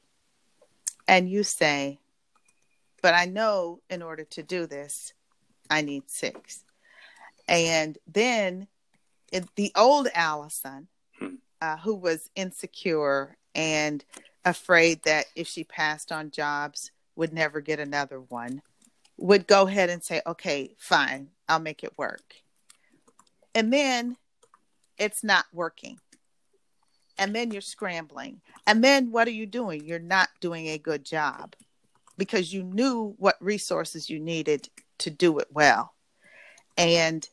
And 1.08 1.30
you 1.30 1.44
say, 1.44 2.00
but 3.02 3.14
I 3.14 3.26
know 3.26 3.82
in 3.90 4.02
order 4.02 4.24
to 4.26 4.44
do 4.44 4.66
this, 4.66 5.14
I 5.70 5.82
need 5.82 6.10
six. 6.10 6.64
And 7.48 7.98
then 8.08 8.68
it, 9.32 9.48
the 9.56 9.72
old 9.76 10.08
Allison, 10.14 10.88
hmm. 11.18 11.36
uh, 11.62 11.78
who 11.78 11.96
was 11.96 12.30
insecure 12.36 13.38
and 13.56 14.04
afraid 14.46 15.04
that 15.04 15.26
if 15.36 15.48
she 15.48 15.64
passed 15.64 16.12
on 16.12 16.32
jobs, 16.32 16.92
would 17.16 17.34
never 17.34 17.60
get 17.60 17.80
another 17.80 18.22
one, 18.22 18.62
would 19.18 19.46
go 19.46 19.68
ahead 19.68 19.90
and 19.90 20.04
say, 20.04 20.22
okay, 20.26 20.74
fine, 20.78 21.28
I'll 21.50 21.60
make 21.60 21.84
it 21.84 21.98
work. 21.98 22.36
And 23.54 23.74
then 23.74 24.16
it's 24.98 25.24
not 25.24 25.46
working. 25.52 26.00
And 27.18 27.36
then 27.36 27.52
you're 27.52 27.62
scrambling. 27.62 28.40
And 28.66 28.82
then 28.82 29.12
what 29.12 29.28
are 29.28 29.32
you 29.32 29.46
doing? 29.46 29.84
You're 29.84 30.00
not 30.00 30.30
doing 30.40 30.68
a 30.68 30.78
good 30.78 31.04
job 31.04 31.56
because 32.20 32.54
you 32.54 32.64
knew 32.64 33.16
what 33.18 33.36
resources 33.40 34.10
you 34.10 34.20
needed 34.20 34.70
to 35.00 35.10
do 35.10 35.40
it 35.40 35.48
well. 35.50 35.94
And 36.78 37.28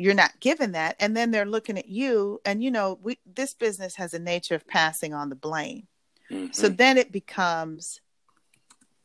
you're 0.00 0.14
not 0.14 0.40
given 0.40 0.72
that 0.72 0.96
and 0.98 1.14
then 1.14 1.30
they're 1.30 1.44
looking 1.44 1.76
at 1.76 1.86
you 1.86 2.40
and 2.46 2.64
you 2.64 2.70
know 2.70 2.98
we 3.02 3.18
this 3.34 3.52
business 3.52 3.96
has 3.96 4.14
a 4.14 4.18
nature 4.18 4.54
of 4.54 4.66
passing 4.66 5.12
on 5.12 5.28
the 5.28 5.36
blame 5.36 5.86
mm-hmm. 6.30 6.50
so 6.52 6.70
then 6.70 6.96
it 6.96 7.12
becomes 7.12 8.00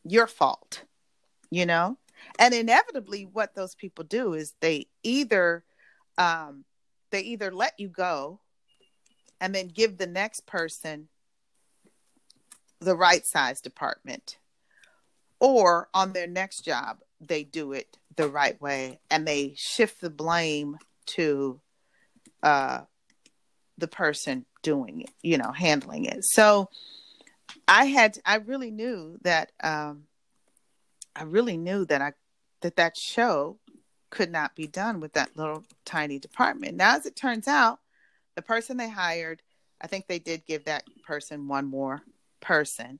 your 0.04 0.26
fault 0.26 0.84
you 1.50 1.66
know 1.66 1.98
and 2.38 2.54
inevitably 2.54 3.28
what 3.30 3.54
those 3.54 3.74
people 3.74 4.04
do 4.04 4.32
is 4.32 4.54
they 4.60 4.86
either 5.02 5.62
um, 6.16 6.64
they 7.10 7.20
either 7.20 7.52
let 7.52 7.74
you 7.78 7.88
go 7.88 8.40
and 9.38 9.54
then 9.54 9.68
give 9.68 9.98
the 9.98 10.06
next 10.06 10.46
person 10.46 11.08
the 12.80 12.96
right 12.96 13.24
size 13.24 13.60
department 13.60 14.38
or 15.40 15.88
on 15.94 16.12
their 16.12 16.26
next 16.26 16.64
job 16.64 16.98
they 17.20 17.42
do 17.44 17.72
it 17.72 17.96
the 18.16 18.28
right 18.28 18.60
way 18.60 18.98
and 19.10 19.26
they 19.26 19.54
shift 19.56 20.00
the 20.00 20.10
blame 20.10 20.76
to 21.06 21.60
uh, 22.42 22.80
the 23.78 23.88
person 23.88 24.44
doing 24.62 25.02
it 25.02 25.10
you 25.22 25.38
know 25.38 25.52
handling 25.52 26.04
it. 26.04 26.24
So 26.24 26.68
i 27.68 27.84
had 27.84 28.18
i 28.26 28.36
really 28.36 28.70
knew 28.70 29.18
that 29.22 29.52
um, 29.62 30.02
i 31.14 31.22
really 31.22 31.56
knew 31.56 31.84
that 31.84 32.02
i 32.02 32.12
that 32.60 32.76
that 32.76 32.96
show 32.96 33.58
could 34.10 34.30
not 34.30 34.54
be 34.54 34.66
done 34.66 35.00
with 35.00 35.12
that 35.12 35.36
little 35.36 35.64
tiny 35.84 36.18
department. 36.18 36.76
Now 36.76 36.96
as 36.96 37.06
it 37.06 37.16
turns 37.16 37.48
out 37.48 37.80
the 38.34 38.42
person 38.42 38.76
they 38.76 38.88
hired, 38.88 39.42
I 39.80 39.86
think 39.86 40.06
they 40.06 40.18
did 40.18 40.46
give 40.46 40.64
that 40.64 40.84
person 41.06 41.48
one 41.48 41.66
more 41.66 42.02
person, 42.40 42.98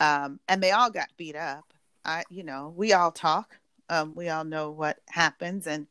um, 0.00 0.40
and 0.48 0.62
they 0.62 0.70
all 0.70 0.90
got 0.90 1.08
beat 1.16 1.36
up. 1.36 1.64
I, 2.04 2.24
you 2.30 2.44
know, 2.44 2.72
we 2.76 2.92
all 2.92 3.12
talk. 3.12 3.56
Um, 3.88 4.14
we 4.14 4.28
all 4.28 4.44
know 4.44 4.70
what 4.70 4.98
happens, 5.08 5.66
and 5.66 5.86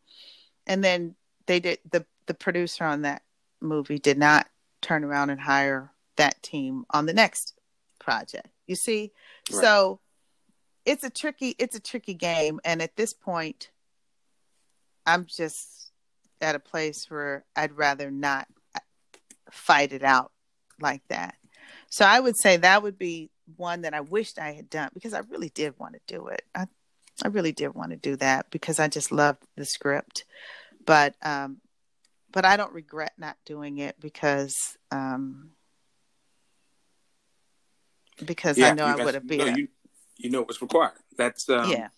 and 0.67 0.83
then 0.83 1.15
they 1.45 1.59
did 1.59 1.79
the 1.91 2.05
the 2.25 2.33
producer 2.33 2.85
on 2.85 3.03
that 3.03 3.23
movie 3.61 3.99
did 3.99 4.17
not 4.17 4.47
turn 4.81 5.03
around 5.03 5.29
and 5.29 5.39
hire 5.39 5.91
that 6.17 6.41
team 6.43 6.85
on 6.91 7.05
the 7.05 7.13
next 7.13 7.53
project. 7.99 8.47
You 8.67 8.75
see, 8.75 9.11
right. 9.51 9.61
so 9.61 9.99
it's 10.85 11.03
a 11.03 11.09
tricky 11.09 11.55
it's 11.59 11.75
a 11.75 11.79
tricky 11.81 12.13
game, 12.13 12.59
and 12.63 12.81
at 12.81 12.95
this 12.95 13.13
point, 13.13 13.69
I'm 15.05 15.25
just 15.25 15.91
at 16.41 16.55
a 16.55 16.59
place 16.59 17.09
where 17.09 17.45
I'd 17.55 17.77
rather 17.77 18.11
not 18.11 18.47
fight 19.49 19.93
it 19.93 20.03
out 20.03 20.31
like 20.79 21.01
that. 21.07 21.35
So 21.93 22.05
I 22.05 22.19
would 22.19 22.35
say 22.35 22.57
that 22.57 22.81
would 22.81 22.97
be 22.97 23.29
one 23.55 23.81
that 23.81 23.93
I 23.93 24.01
wished 24.01 24.39
I 24.39 24.53
had 24.53 24.67
done 24.67 24.89
because 24.95 25.13
I 25.13 25.19
really 25.29 25.49
did 25.49 25.77
want 25.77 25.93
to 25.93 25.99
do 26.07 26.25
it. 26.25 26.41
I 26.55 26.65
I 27.23 27.27
really 27.27 27.51
did 27.51 27.75
want 27.75 27.91
to 27.91 27.97
do 27.97 28.15
that 28.15 28.49
because 28.49 28.79
I 28.79 28.87
just 28.87 29.11
loved 29.11 29.43
the 29.55 29.63
script. 29.63 30.25
But 30.83 31.13
um 31.21 31.61
but 32.31 32.45
I 32.45 32.57
don't 32.57 32.73
regret 32.73 33.13
not 33.19 33.37
doing 33.45 33.77
it 33.77 33.99
because 33.99 34.55
um 34.89 35.51
because 38.25 38.57
yeah, 38.57 38.71
I 38.71 38.73
know 38.73 38.85
I 38.85 38.95
would 38.95 39.13
have 39.13 39.27
been 39.27 39.37
no, 39.37 39.45
you, 39.45 39.67
you 40.17 40.31
know 40.31 40.41
what's 40.41 40.63
required. 40.63 40.97
That's 41.15 41.47
um, 41.47 41.69
yeah. 41.69 41.89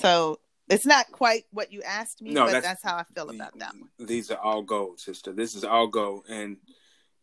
So 0.00 0.40
it's 0.70 0.86
not 0.86 1.12
quite 1.12 1.44
what 1.50 1.70
you 1.70 1.82
asked 1.82 2.22
me, 2.22 2.30
no, 2.30 2.46
but 2.46 2.52
that's, 2.52 2.66
that's 2.66 2.82
how 2.82 2.96
I 2.96 3.04
feel 3.14 3.28
about 3.28 3.58
that 3.58 3.74
one. 3.74 3.90
These 3.98 4.30
are 4.30 4.38
all 4.38 4.62
gold, 4.62 4.98
sister. 4.98 5.30
This 5.30 5.54
is 5.54 5.62
all 5.62 5.88
gold. 5.88 6.24
And 6.30 6.56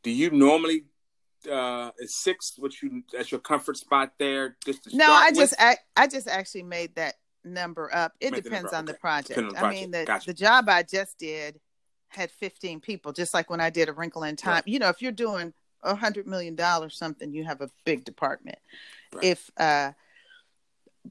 do 0.04 0.12
you 0.12 0.30
normally 0.30 0.84
uh 1.48 1.92
is 2.00 2.16
six 2.16 2.54
what 2.58 2.82
you 2.82 3.04
that's 3.14 3.32
your 3.32 3.40
comfort 3.40 3.78
spot 3.78 4.14
there 4.18 4.58
just 4.66 4.94
no 4.94 5.10
i 5.10 5.32
just 5.32 5.54
I, 5.60 5.78
I 5.96 6.08
just 6.08 6.28
actually 6.28 6.64
made 6.64 6.96
that 6.96 7.16
number 7.46 7.94
up 7.94 8.14
it 8.20 8.34
depends 8.34 8.74
on, 8.74 8.84
okay. 8.84 8.94
the 8.94 8.98
project. 8.98 9.38
on 9.38 9.48
the 9.48 9.54
project 9.54 9.74
i 9.74 9.82
mean 9.82 9.92
the, 9.92 10.06
gotcha. 10.06 10.28
the 10.28 10.34
job 10.34 10.68
i 10.68 10.84
just 10.84 11.18
did 11.18 11.60
had 12.10 12.32
15 12.32 12.82
people 12.82 13.14
just 13.14 13.34
like 13.34 13.50
when 13.50 13.62
i 13.62 13.70
did 13.70 13.88
a 13.88 13.94
wrinkle 13.94 14.24
in 14.24 14.36
time 14.36 14.56
right. 14.56 14.68
you 14.68 14.80
know 14.80 14.90
if 14.90 15.02
you're 15.02 15.12
doing 15.12 15.54
a 15.84 15.96
hundred 15.96 16.28
million 16.28 16.56
dollars 16.56 16.98
something 16.98 17.32
you 17.32 17.46
have 17.46 17.62
a 17.62 17.70
big 17.86 18.04
department 18.04 18.60
right. 19.14 19.24
if 19.24 19.50
uh 19.58 19.92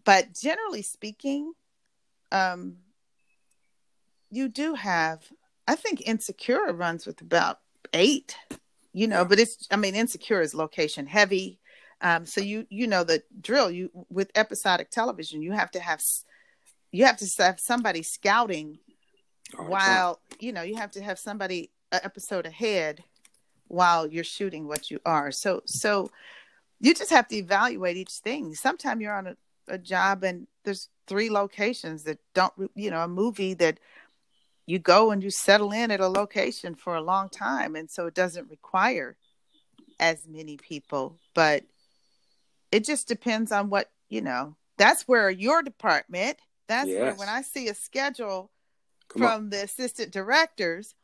but 0.04 0.34
generally 0.34 0.82
speaking 0.82 1.52
um 2.32 2.76
you 4.30 4.48
do 4.48 4.74
have 4.74 5.24
i 5.66 5.74
think 5.74 6.02
insecure 6.06 6.72
runs 6.72 7.06
with 7.06 7.22
about 7.22 7.60
eight 7.94 8.36
you 8.98 9.06
know, 9.06 9.24
but 9.24 9.38
it's 9.38 9.68
I 9.70 9.76
mean, 9.76 9.94
insecure 9.94 10.40
is 10.40 10.54
location 10.54 11.06
heavy. 11.06 11.60
Um, 12.00 12.26
so 12.26 12.40
you 12.40 12.66
you 12.68 12.88
know 12.88 13.04
the 13.04 13.22
drill. 13.40 13.70
You 13.70 13.90
with 14.10 14.32
episodic 14.34 14.90
television, 14.90 15.40
you 15.40 15.52
have 15.52 15.70
to 15.72 15.80
have 15.80 16.02
you 16.90 17.04
have 17.04 17.16
to 17.18 17.42
have 17.42 17.60
somebody 17.60 18.02
scouting 18.02 18.78
oh, 19.56 19.62
while 19.64 20.20
you 20.40 20.52
know 20.52 20.62
you 20.62 20.74
have 20.76 20.90
to 20.92 21.02
have 21.02 21.18
somebody 21.18 21.70
an 21.92 22.00
episode 22.02 22.44
ahead 22.44 23.04
while 23.68 24.04
you're 24.04 24.24
shooting 24.24 24.66
what 24.66 24.90
you 24.90 24.98
are. 25.06 25.30
So 25.30 25.62
so 25.64 26.10
you 26.80 26.92
just 26.92 27.10
have 27.10 27.28
to 27.28 27.36
evaluate 27.36 27.96
each 27.96 28.14
thing. 28.14 28.52
Sometimes 28.52 29.00
you're 29.00 29.14
on 29.14 29.28
a, 29.28 29.36
a 29.68 29.78
job 29.78 30.24
and 30.24 30.48
there's 30.64 30.88
three 31.06 31.30
locations 31.30 32.02
that 32.02 32.18
don't 32.34 32.52
you 32.74 32.90
know 32.90 33.02
a 33.02 33.08
movie 33.08 33.54
that 33.54 33.78
you 34.68 34.78
go 34.78 35.10
and 35.10 35.24
you 35.24 35.30
settle 35.30 35.72
in 35.72 35.90
at 35.90 36.00
a 36.00 36.08
location 36.08 36.74
for 36.74 36.94
a 36.94 37.00
long 37.00 37.30
time 37.30 37.74
and 37.74 37.90
so 37.90 38.06
it 38.06 38.14
doesn't 38.14 38.50
require 38.50 39.16
as 39.98 40.28
many 40.28 40.56
people 40.56 41.16
but 41.34 41.64
it 42.70 42.84
just 42.84 43.08
depends 43.08 43.50
on 43.50 43.70
what 43.70 43.90
you 44.08 44.20
know 44.20 44.54
that's 44.76 45.08
where 45.08 45.30
your 45.30 45.62
department 45.62 46.36
that's 46.68 46.88
yes. 46.88 47.00
where 47.00 47.14
when 47.14 47.28
i 47.28 47.40
see 47.42 47.68
a 47.68 47.74
schedule 47.74 48.50
Come 49.08 49.22
from 49.22 49.32
on. 49.32 49.50
the 49.50 49.64
assistant 49.64 50.12
directors 50.12 50.94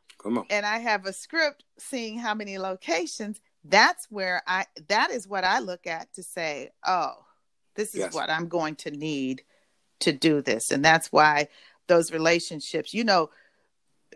and 0.49 0.65
i 0.65 0.77
have 0.77 1.05
a 1.05 1.13
script 1.13 1.63
seeing 1.79 2.19
how 2.19 2.35
many 2.35 2.57
locations 2.57 3.41
that's 3.63 4.05
where 4.11 4.43
i 4.47 4.65
that 4.87 5.09
is 5.09 5.27
what 5.27 5.43
i 5.43 5.59
look 5.59 5.87
at 5.87 6.13
to 6.13 6.23
say 6.23 6.69
oh 6.85 7.13
this 7.75 7.95
is 7.95 8.01
yes. 8.01 8.13
what 8.13 8.29
i'm 8.29 8.47
going 8.47 8.75
to 8.75 8.91
need 8.91 9.41
to 9.99 10.13
do 10.13 10.41
this 10.41 10.71
and 10.71 10.85
that's 10.85 11.11
why 11.11 11.47
those 11.87 12.11
relationships 12.11 12.93
you 12.93 13.03
know 13.03 13.29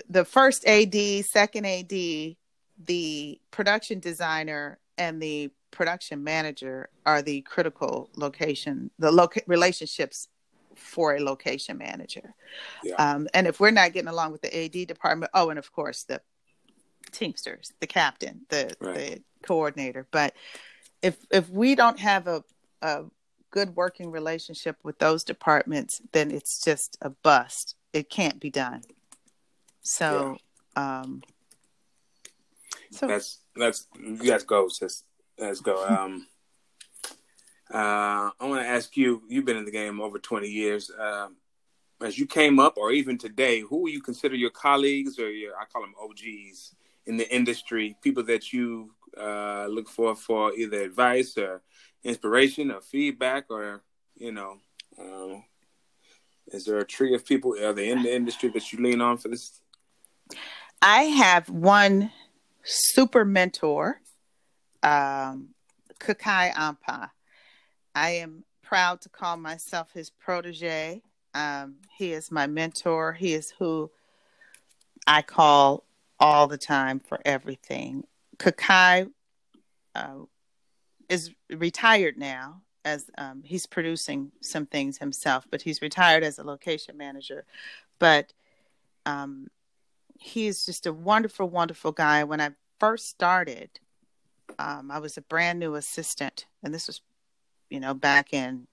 the 0.09 0.25
first 0.25 0.65
AD, 0.65 0.95
second 1.25 1.65
AD, 1.65 1.89
the 1.89 3.41
production 3.51 3.99
designer, 3.99 4.79
and 4.97 5.21
the 5.21 5.51
production 5.71 6.23
manager 6.23 6.89
are 7.05 7.21
the 7.21 7.41
critical 7.41 8.09
location, 8.15 8.91
the 8.99 9.11
loca- 9.11 9.41
relationships 9.47 10.27
for 10.75 11.15
a 11.15 11.19
location 11.19 11.77
manager. 11.77 12.33
Yeah. 12.83 12.95
Um, 12.95 13.27
and 13.33 13.47
if 13.47 13.59
we're 13.59 13.71
not 13.71 13.93
getting 13.93 14.09
along 14.09 14.31
with 14.31 14.41
the 14.41 14.65
AD 14.65 14.87
department, 14.87 15.31
oh, 15.33 15.49
and 15.49 15.59
of 15.59 15.71
course 15.71 16.03
the 16.03 16.21
Teamsters, 17.11 17.73
the 17.79 17.87
captain, 17.87 18.41
the, 18.49 18.71
right. 18.79 18.95
the 18.95 19.21
coordinator. 19.43 20.07
But 20.11 20.35
if 21.01 21.17
if 21.31 21.49
we 21.49 21.75
don't 21.75 21.99
have 21.99 22.27
a, 22.27 22.43
a 22.81 23.05
good 23.51 23.75
working 23.75 24.11
relationship 24.11 24.77
with 24.83 24.99
those 24.99 25.23
departments, 25.23 26.01
then 26.11 26.29
it's 26.31 26.61
just 26.61 26.97
a 27.01 27.09
bust. 27.09 27.75
It 27.93 28.09
can't 28.09 28.39
be 28.39 28.51
done. 28.51 28.81
So, 29.81 30.37
yeah. 30.75 30.99
um, 31.01 31.23
so 32.91 33.07
that's 33.07 33.39
that's 33.55 33.87
let's 34.21 34.43
go, 34.43 34.67
sis. 34.67 35.03
Let's 35.37 35.61
go. 35.61 35.85
Um, 35.89 36.27
uh, 37.71 38.31
I 38.39 38.47
want 38.47 38.61
to 38.63 38.67
ask 38.67 38.97
you. 38.97 39.21
You've 39.27 39.45
been 39.45 39.57
in 39.57 39.65
the 39.65 39.71
game 39.71 40.01
over 40.01 40.17
twenty 40.17 40.49
years. 40.49 40.89
Uh, 40.89 41.27
as 42.01 42.17
you 42.17 42.25
came 42.25 42.59
up, 42.59 42.77
or 42.77 42.91
even 42.91 43.17
today, 43.17 43.59
who 43.59 43.89
you 43.89 44.01
consider 44.01 44.35
your 44.35 44.49
colleagues 44.49 45.19
or 45.19 45.29
your 45.29 45.53
I 45.55 45.65
call 45.65 45.83
them 45.83 45.93
OGs 46.01 46.75
in 47.05 47.17
the 47.17 47.31
industry, 47.33 47.95
people 48.01 48.23
that 48.23 48.53
you 48.53 48.91
uh, 49.19 49.67
look 49.67 49.87
for 49.87 50.15
for 50.15 50.53
either 50.53 50.81
advice 50.81 51.37
or 51.37 51.61
inspiration 52.03 52.71
or 52.71 52.81
feedback, 52.81 53.45
or 53.49 53.83
you 54.17 54.31
know, 54.31 54.57
uh, 54.97 55.39
is 56.47 56.65
there 56.65 56.79
a 56.79 56.85
tree 56.85 57.13
of 57.13 57.25
people 57.25 57.55
are 57.61 57.73
they 57.73 57.89
in 57.89 58.03
the 58.03 58.13
industry 58.13 58.49
that 58.49 58.71
you 58.71 58.79
lean 58.79 59.01
on 59.01 59.17
for 59.17 59.27
this 59.27 59.61
I 60.81 61.03
have 61.03 61.49
one 61.49 62.11
super 62.63 63.25
mentor, 63.25 64.01
um, 64.83 65.49
Kokayi 65.99 66.53
Ampah. 66.53 67.09
I 67.95 68.11
am 68.11 68.43
proud 68.63 69.01
to 69.01 69.09
call 69.09 69.37
myself 69.37 69.91
his 69.93 70.09
protege. 70.09 71.01
Um, 71.33 71.75
he 71.97 72.13
is 72.13 72.31
my 72.31 72.47
mentor. 72.47 73.13
He 73.13 73.33
is 73.33 73.53
who 73.59 73.91
I 75.05 75.21
call 75.21 75.83
all 76.19 76.47
the 76.47 76.57
time 76.57 76.99
for 76.99 77.19
everything. 77.25 78.03
Kukai 78.37 79.09
uh, 79.95 80.15
is 81.09 81.31
retired 81.49 82.17
now 82.17 82.61
as 82.85 83.09
um, 83.17 83.41
he's 83.43 83.65
producing 83.65 84.31
some 84.41 84.65
things 84.65 84.97
himself, 84.97 85.45
but 85.51 85.61
he's 85.61 85.81
retired 85.81 86.23
as 86.23 86.39
a 86.39 86.43
location 86.43 86.95
manager. 86.95 87.45
But 87.99 88.31
um, 89.05 89.47
he's 90.19 90.65
just 90.65 90.85
a 90.85 90.93
wonderful, 90.93 91.49
wonderful 91.49 91.91
guy. 91.91 92.23
When 92.23 92.41
I 92.41 92.51
first 92.79 93.07
started, 93.07 93.69
um, 94.59 94.91
I 94.91 94.99
was 94.99 95.17
a 95.17 95.21
brand 95.21 95.59
new 95.59 95.75
assistant, 95.75 96.45
and 96.61 96.73
this 96.73 96.87
was, 96.87 97.01
you 97.69 97.79
know, 97.79 97.93
back 97.93 98.33
in, 98.33 98.67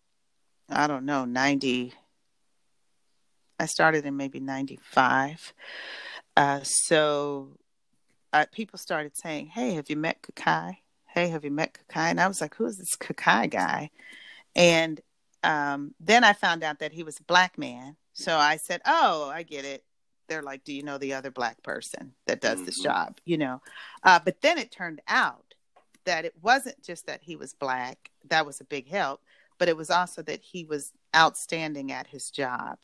I 0.68 0.86
don't 0.86 1.06
know, 1.06 1.24
90. 1.24 1.94
I 3.58 3.66
started 3.66 4.04
in 4.04 4.16
maybe 4.16 4.40
95. 4.40 5.54
Uh, 6.36 6.60
so 6.62 7.56
uh, 8.32 8.44
people 8.52 8.78
started 8.78 9.16
saying, 9.16 9.46
Hey, 9.46 9.74
have 9.74 9.88
you 9.88 9.96
met 9.96 10.20
Kokayi? 10.22 10.78
Hey, 11.06 11.28
have 11.28 11.44
you 11.44 11.50
met 11.50 11.74
Kokayi? 11.74 12.10
And 12.10 12.20
I 12.20 12.28
was 12.28 12.40
like, 12.40 12.56
Who 12.56 12.66
is 12.66 12.76
this 12.76 12.96
Kokayi 12.96 13.50
guy? 13.50 13.90
And 14.54 15.00
um, 15.42 15.94
then 16.00 16.24
I 16.24 16.32
found 16.32 16.62
out 16.62 16.80
that 16.80 16.92
he 16.92 17.02
was 17.02 17.18
a 17.18 17.24
black 17.24 17.56
man. 17.56 17.96
So 18.12 18.36
I 18.36 18.56
said, 18.56 18.82
Oh, 18.84 19.30
I 19.32 19.42
get 19.42 19.64
it 19.64 19.84
they're 20.28 20.42
like, 20.42 20.64
"Do 20.64 20.72
you 20.72 20.82
know 20.82 20.98
the 20.98 21.14
other 21.14 21.30
black 21.30 21.62
person 21.62 22.12
that 22.26 22.40
does 22.40 22.58
mm-hmm. 22.58 22.66
this 22.66 22.80
job?" 22.80 23.18
You 23.24 23.38
know, 23.38 23.62
uh, 24.02 24.20
but 24.24 24.40
then 24.40 24.58
it 24.58 24.70
turned 24.70 25.00
out 25.08 25.54
that 26.04 26.24
it 26.24 26.34
wasn't 26.42 26.82
just 26.82 27.06
that 27.06 27.22
he 27.22 27.36
was 27.36 27.54
black; 27.54 28.10
that 28.28 28.46
was 28.46 28.60
a 28.60 28.64
big 28.64 28.88
help, 28.88 29.22
but 29.58 29.68
it 29.68 29.76
was 29.76 29.90
also 29.90 30.22
that 30.22 30.40
he 30.40 30.64
was 30.64 30.92
outstanding 31.14 31.92
at 31.92 32.06
his 32.06 32.30
job. 32.30 32.78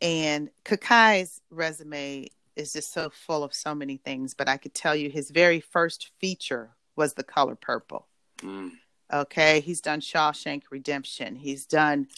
And 0.00 0.50
Kokayi's 0.64 1.40
resume 1.50 2.28
is 2.56 2.72
just 2.72 2.92
so 2.92 3.10
full 3.10 3.44
of 3.44 3.54
so 3.54 3.74
many 3.74 3.96
things, 3.96 4.34
but 4.34 4.48
I 4.48 4.56
could 4.56 4.74
tell 4.74 4.96
you 4.96 5.10
his 5.10 5.30
very 5.30 5.60
first 5.60 6.10
feature 6.20 6.70
was 6.96 7.14
the 7.14 7.22
color 7.22 7.54
purple. 7.54 8.06
Mm. 8.38 8.72
Okay, 9.12 9.60
he's 9.60 9.80
done 9.80 10.00
Shawshank 10.00 10.64
Redemption. 10.70 11.36
He's 11.36 11.66
done 11.66 12.08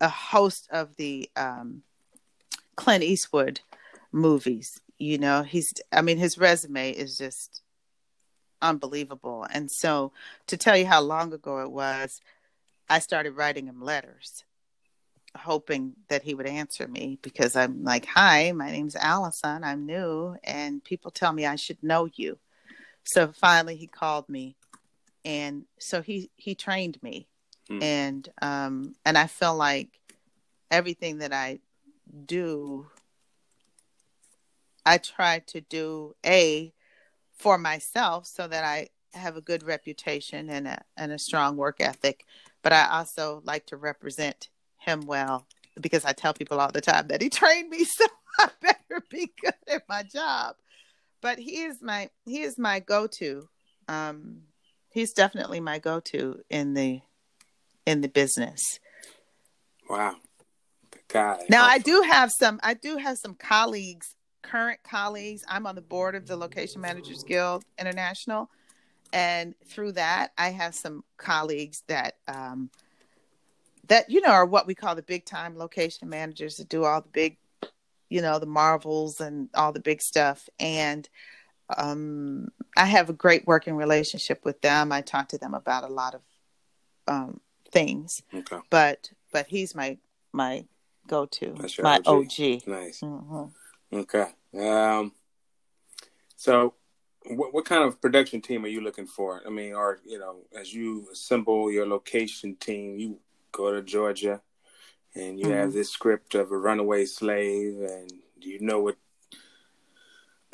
a 0.00 0.08
host 0.08 0.68
of 0.70 0.96
the 0.96 1.30
um, 1.36 1.82
Clint 2.76 3.04
Eastwood 3.04 3.60
movies. 4.12 4.80
You 4.98 5.18
know, 5.18 5.42
he's 5.42 5.72
I 5.90 6.02
mean 6.02 6.18
his 6.18 6.38
resume 6.38 6.90
is 6.90 7.18
just 7.18 7.62
unbelievable. 8.62 9.46
And 9.52 9.70
so, 9.70 10.12
to 10.46 10.56
tell 10.56 10.76
you 10.76 10.86
how 10.86 11.00
long 11.00 11.32
ago 11.32 11.58
it 11.58 11.70
was, 11.70 12.20
I 12.88 13.00
started 13.00 13.32
writing 13.32 13.66
him 13.66 13.82
letters, 13.82 14.44
hoping 15.36 15.94
that 16.08 16.22
he 16.22 16.34
would 16.34 16.46
answer 16.46 16.86
me 16.86 17.18
because 17.22 17.56
I'm 17.56 17.82
like, 17.84 18.06
"Hi, 18.06 18.52
my 18.52 18.70
name's 18.70 18.96
Allison. 18.96 19.64
I'm 19.64 19.86
new, 19.86 20.36
and 20.44 20.84
people 20.84 21.10
tell 21.10 21.32
me 21.32 21.44
I 21.46 21.56
should 21.56 21.82
know 21.82 22.08
you." 22.14 22.38
So 23.04 23.32
finally, 23.32 23.76
he 23.76 23.86
called 23.88 24.28
me, 24.28 24.56
and 25.24 25.64
so 25.78 26.02
he 26.02 26.30
he 26.36 26.54
trained 26.54 27.02
me, 27.02 27.26
hmm. 27.68 27.82
and 27.82 28.28
um 28.40 28.94
and 29.04 29.18
I 29.18 29.26
feel 29.26 29.56
like 29.56 29.88
everything 30.70 31.18
that 31.18 31.32
I 31.32 31.60
do, 32.26 32.86
I 34.84 34.98
try 34.98 35.40
to 35.48 35.60
do 35.60 36.14
a 36.24 36.72
for 37.34 37.58
myself 37.58 38.26
so 38.26 38.46
that 38.46 38.64
I 38.64 38.88
have 39.14 39.36
a 39.36 39.40
good 39.40 39.62
reputation 39.62 40.48
and 40.48 40.66
a 40.66 40.82
and 40.96 41.12
a 41.12 41.18
strong 41.18 41.56
work 41.56 41.80
ethic. 41.80 42.24
But 42.62 42.72
I 42.72 42.88
also 42.88 43.42
like 43.44 43.66
to 43.66 43.76
represent 43.76 44.48
him 44.78 45.06
well 45.06 45.46
because 45.80 46.04
I 46.04 46.12
tell 46.12 46.34
people 46.34 46.60
all 46.60 46.72
the 46.72 46.80
time 46.80 47.08
that 47.08 47.22
he 47.22 47.30
trained 47.30 47.68
me, 47.68 47.84
so 47.84 48.06
I 48.38 48.48
better 48.60 49.04
be 49.10 49.32
good 49.40 49.54
at 49.68 49.88
my 49.88 50.02
job. 50.02 50.56
But 51.20 51.38
he 51.38 51.62
is 51.62 51.82
my 51.82 52.10
he 52.24 52.42
is 52.42 52.58
my 52.58 52.80
go 52.80 53.06
to. 53.18 53.48
Um, 53.88 54.42
he's 54.90 55.12
definitely 55.12 55.60
my 55.60 55.78
go 55.78 56.00
to 56.00 56.40
in 56.50 56.74
the 56.74 57.00
in 57.86 58.00
the 58.00 58.08
business. 58.08 58.60
Wow. 59.88 60.16
God. 61.08 61.40
Now 61.48 61.64
I 61.64 61.78
do 61.78 62.02
have 62.02 62.30
some 62.30 62.60
I 62.62 62.74
do 62.74 62.96
have 62.96 63.18
some 63.18 63.34
colleagues 63.34 64.14
current 64.42 64.80
colleagues. 64.82 65.44
I'm 65.48 65.66
on 65.66 65.74
the 65.74 65.82
board 65.82 66.14
of 66.14 66.26
the 66.26 66.36
Location 66.36 66.80
Managers 66.80 67.22
Guild 67.22 67.64
International. 67.78 68.50
And 69.12 69.54
through 69.66 69.92
that, 69.92 70.32
I 70.38 70.50
have 70.50 70.74
some 70.74 71.04
colleagues 71.16 71.82
that, 71.86 72.16
um, 72.28 72.70
that, 73.88 74.10
you 74.10 74.20
know, 74.20 74.30
are 74.30 74.46
what 74.46 74.66
we 74.66 74.74
call 74.74 74.94
the 74.94 75.02
big 75.02 75.24
time 75.24 75.56
location 75.56 76.08
managers 76.08 76.56
that 76.56 76.68
do 76.68 76.84
all 76.84 77.02
the 77.02 77.08
big, 77.08 77.36
you 78.08 78.22
know, 78.22 78.38
the 78.38 78.46
marvels 78.46 79.20
and 79.20 79.48
all 79.54 79.72
the 79.72 79.80
big 79.80 80.00
stuff. 80.00 80.48
And 80.58 81.08
um, 81.76 82.48
I 82.76 82.86
have 82.86 83.10
a 83.10 83.14
great 83.14 83.46
working 83.46 83.76
relationship 83.76 84.44
with 84.44 84.60
them. 84.62 84.92
I 84.92 85.02
talk 85.02 85.28
to 85.28 85.38
them 85.38 85.54
about 85.54 85.84
a 85.84 85.92
lot 85.92 86.14
of 86.14 86.20
um, 87.06 87.40
things. 87.70 88.22
Okay. 88.34 88.58
But, 88.70 89.10
but 89.30 89.46
he's 89.46 89.74
my, 89.74 89.98
my 90.32 90.64
go 91.06 91.26
to, 91.26 91.54
my 91.82 91.96
OG. 91.98 92.06
OG. 92.06 92.66
Nice. 92.66 93.00
Mm-hmm. 93.00 93.44
Okay. 93.92 94.26
Um, 94.58 95.12
so, 96.36 96.74
what, 97.26 97.52
what 97.52 97.64
kind 97.64 97.84
of 97.84 98.00
production 98.00 98.40
team 98.40 98.64
are 98.64 98.68
you 98.68 98.80
looking 98.80 99.06
for? 99.06 99.42
I 99.46 99.50
mean, 99.50 99.74
or 99.74 100.00
you 100.04 100.18
know, 100.18 100.38
as 100.58 100.72
you 100.72 101.08
assemble 101.12 101.70
your 101.70 101.86
location 101.86 102.56
team, 102.56 102.98
you 102.98 103.18
go 103.52 103.72
to 103.72 103.82
Georgia, 103.82 104.40
and 105.14 105.38
you 105.38 105.46
mm-hmm. 105.46 105.54
have 105.54 105.72
this 105.72 105.90
script 105.90 106.34
of 106.34 106.50
a 106.50 106.56
runaway 106.56 107.04
slave, 107.04 107.80
and 107.80 108.12
you 108.40 108.60
know 108.60 108.80
what. 108.80 108.96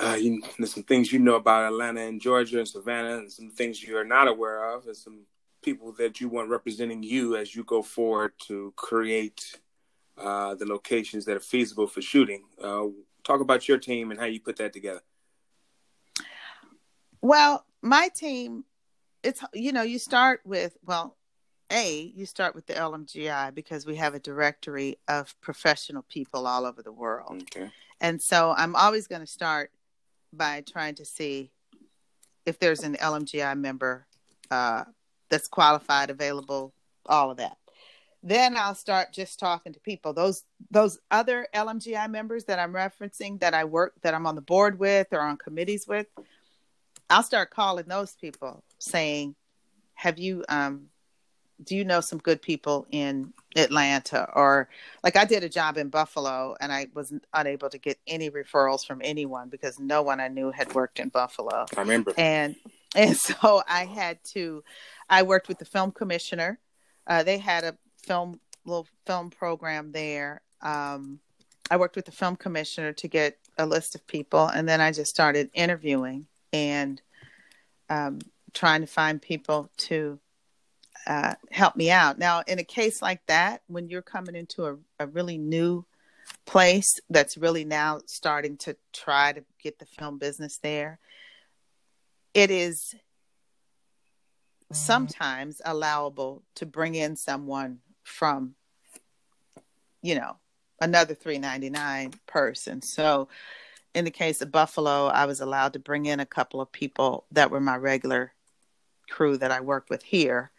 Uh, 0.00 0.14
you, 0.14 0.40
there's 0.58 0.72
some 0.72 0.84
things 0.84 1.12
you 1.12 1.18
know 1.18 1.34
about 1.34 1.72
Atlanta 1.72 2.02
and 2.02 2.20
Georgia 2.20 2.58
and 2.58 2.68
Savannah, 2.68 3.18
and 3.18 3.32
some 3.32 3.50
things 3.50 3.82
you're 3.82 4.04
not 4.04 4.28
aware 4.28 4.72
of, 4.74 4.86
and 4.86 4.96
some 4.96 5.22
people 5.62 5.92
that 5.98 6.20
you 6.20 6.28
want 6.28 6.48
representing 6.48 7.02
you 7.02 7.36
as 7.36 7.54
you 7.54 7.64
go 7.64 7.82
forward 7.82 8.32
to 8.38 8.72
create 8.76 9.58
uh, 10.16 10.54
the 10.54 10.66
locations 10.66 11.24
that 11.24 11.36
are 11.36 11.40
feasible 11.40 11.86
for 11.86 12.00
shooting. 12.00 12.44
Uh, 12.62 12.86
talk 13.24 13.40
about 13.40 13.68
your 13.68 13.78
team 13.78 14.10
and 14.10 14.18
how 14.18 14.26
you 14.26 14.40
put 14.40 14.56
that 14.56 14.72
together. 14.72 15.02
Well, 17.20 17.64
my 17.82 18.08
team, 18.14 18.64
it's 19.22 19.42
you 19.52 19.72
know, 19.72 19.82
you 19.82 19.98
start 19.98 20.40
with 20.44 20.76
well, 20.84 21.16
a 21.70 22.12
you 22.14 22.26
start 22.26 22.54
with 22.54 22.66
the 22.66 22.74
LMGI 22.74 23.54
because 23.54 23.86
we 23.86 23.96
have 23.96 24.14
a 24.14 24.20
directory 24.20 24.98
of 25.08 25.34
professional 25.40 26.02
people 26.08 26.46
all 26.46 26.64
over 26.64 26.82
the 26.82 26.92
world. 26.92 27.42
Okay. 27.42 27.70
And 28.00 28.22
so 28.22 28.54
I'm 28.56 28.76
always 28.76 29.06
going 29.06 29.20
to 29.22 29.26
start 29.26 29.72
by 30.32 30.62
trying 30.70 30.94
to 30.96 31.04
see 31.04 31.50
if 32.46 32.58
there's 32.58 32.84
an 32.84 32.94
LMGI 32.94 33.58
member 33.58 34.06
uh, 34.50 34.84
that's 35.28 35.48
qualified, 35.48 36.10
available, 36.10 36.72
all 37.06 37.30
of 37.30 37.38
that 37.38 37.58
then 38.22 38.56
I'll 38.56 38.74
start 38.74 39.12
just 39.12 39.38
talking 39.38 39.72
to 39.72 39.80
people. 39.80 40.12
Those 40.12 40.44
those 40.70 40.98
other 41.10 41.46
LMGI 41.54 42.10
members 42.10 42.44
that 42.44 42.58
I'm 42.58 42.72
referencing 42.72 43.40
that 43.40 43.54
I 43.54 43.64
work 43.64 43.94
that 44.02 44.14
I'm 44.14 44.26
on 44.26 44.34
the 44.34 44.40
board 44.40 44.78
with 44.78 45.08
or 45.12 45.20
on 45.20 45.36
committees 45.36 45.86
with, 45.86 46.06
I'll 47.08 47.22
start 47.22 47.50
calling 47.50 47.86
those 47.86 48.14
people 48.16 48.64
saying, 48.78 49.36
"Have 49.94 50.18
you 50.18 50.44
um 50.48 50.88
do 51.62 51.76
you 51.76 51.84
know 51.84 52.00
some 52.00 52.18
good 52.18 52.40
people 52.40 52.86
in 52.90 53.32
Atlanta 53.56 54.28
or 54.34 54.68
like 55.02 55.16
I 55.16 55.24
did 55.24 55.42
a 55.42 55.48
job 55.48 55.76
in 55.76 55.88
Buffalo 55.88 56.56
and 56.60 56.72
I 56.72 56.86
was 56.94 57.12
unable 57.34 57.68
to 57.70 57.78
get 57.78 57.98
any 58.06 58.30
referrals 58.30 58.86
from 58.86 59.00
anyone 59.02 59.48
because 59.48 59.78
no 59.78 60.02
one 60.02 60.20
I 60.20 60.28
knew 60.28 60.52
had 60.52 60.72
worked 60.74 61.00
in 61.00 61.08
Buffalo. 61.08 61.66
I 61.76 61.80
remember. 61.80 62.12
And 62.16 62.54
and 62.94 63.16
so 63.16 63.62
I 63.68 63.86
had 63.86 64.22
to 64.32 64.62
I 65.08 65.22
worked 65.22 65.48
with 65.48 65.58
the 65.58 65.64
film 65.64 65.90
commissioner. 65.90 66.58
Uh, 67.06 67.22
they 67.22 67.38
had 67.38 67.64
a 67.64 67.76
film 68.08 68.40
little 68.64 68.88
film 69.06 69.30
program 69.30 69.92
there. 69.92 70.40
Um, 70.62 71.20
I 71.70 71.76
worked 71.76 71.96
with 71.96 72.06
the 72.06 72.12
film 72.12 72.36
commissioner 72.36 72.92
to 72.94 73.08
get 73.08 73.38
a 73.58 73.66
list 73.66 73.94
of 73.94 74.06
people, 74.06 74.46
and 74.46 74.68
then 74.68 74.80
I 74.80 74.90
just 74.90 75.10
started 75.10 75.50
interviewing 75.52 76.26
and 76.52 77.00
um, 77.90 78.18
trying 78.54 78.80
to 78.80 78.86
find 78.86 79.20
people 79.20 79.70
to 79.88 80.18
uh, 81.06 81.34
help 81.50 81.76
me 81.76 81.90
out. 81.90 82.18
Now, 82.18 82.42
in 82.46 82.58
a 82.58 82.64
case 82.64 83.02
like 83.02 83.24
that, 83.26 83.62
when 83.66 83.88
you're 83.88 84.02
coming 84.02 84.34
into 84.34 84.66
a, 84.66 84.76
a 84.98 85.06
really 85.06 85.38
new 85.38 85.84
place 86.46 86.98
that's 87.10 87.36
really 87.36 87.64
now 87.64 88.00
starting 88.06 88.56
to 88.58 88.76
try 88.92 89.32
to 89.32 89.44
get 89.62 89.78
the 89.78 89.86
film 89.86 90.18
business 90.18 90.58
there, 90.62 90.98
it 92.34 92.50
is 92.50 92.94
sometimes 94.72 95.60
allowable 95.64 96.42
to 96.54 96.66
bring 96.66 96.94
in 96.94 97.16
someone 97.16 97.78
from 98.08 98.54
you 100.02 100.14
know 100.14 100.36
another 100.80 101.14
399 101.14 102.12
person. 102.26 102.82
So 102.82 103.28
in 103.94 104.04
the 104.04 104.10
case 104.10 104.42
of 104.42 104.52
buffalo 104.52 105.06
i 105.06 105.24
was 105.24 105.40
allowed 105.40 105.72
to 105.72 105.78
bring 105.78 106.04
in 106.04 106.20
a 106.20 106.26
couple 106.26 106.60
of 106.60 106.70
people 106.70 107.24
that 107.32 107.50
were 107.50 107.58
my 107.58 107.74
regular 107.74 108.32
crew 109.08 109.38
that 109.38 109.50
i 109.50 109.60
work 109.60 109.86
with 109.88 110.02
here 110.02 110.52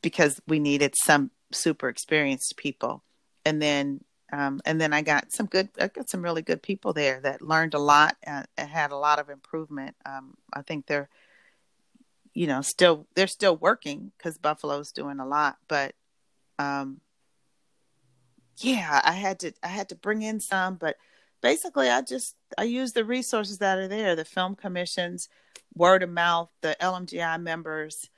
because 0.00 0.40
we 0.46 0.58
needed 0.58 0.94
some 1.04 1.30
super 1.52 1.88
experienced 1.88 2.54
people. 2.56 3.02
And 3.44 3.60
then 3.60 4.00
um, 4.32 4.60
and 4.64 4.80
then 4.80 4.92
i 4.92 5.02
got 5.02 5.32
some 5.32 5.46
good 5.46 5.68
i 5.80 5.88
got 5.88 6.08
some 6.08 6.22
really 6.22 6.42
good 6.42 6.62
people 6.62 6.92
there 6.92 7.20
that 7.20 7.42
learned 7.42 7.74
a 7.74 7.78
lot 7.78 8.16
and, 8.22 8.46
and 8.56 8.68
had 8.68 8.92
a 8.92 8.96
lot 8.96 9.18
of 9.18 9.28
improvement. 9.28 9.94
Um, 10.06 10.34
i 10.52 10.62
think 10.62 10.86
they're 10.86 11.08
you 12.34 12.46
know 12.46 12.62
still 12.62 13.06
they're 13.14 13.26
still 13.26 13.56
working 13.56 14.12
because 14.16 14.38
buffalo's 14.38 14.92
doing 14.92 15.20
a 15.20 15.26
lot 15.26 15.58
but 15.68 15.94
um, 16.58 17.00
yeah, 18.58 19.00
I 19.04 19.12
had 19.12 19.40
to 19.40 19.52
I 19.62 19.68
had 19.68 19.88
to 19.90 19.94
bring 19.94 20.22
in 20.22 20.40
some, 20.40 20.76
but 20.76 20.96
basically 21.40 21.90
I 21.90 22.02
just 22.02 22.36
I 22.56 22.64
use 22.64 22.92
the 22.92 23.04
resources 23.04 23.58
that 23.58 23.78
are 23.78 23.88
there, 23.88 24.16
the 24.16 24.24
film 24.24 24.54
commissions, 24.54 25.28
word 25.74 26.02
of 26.02 26.10
mouth, 26.10 26.50
the 26.60 26.76
LMGI 26.80 27.42
members. 27.42 28.08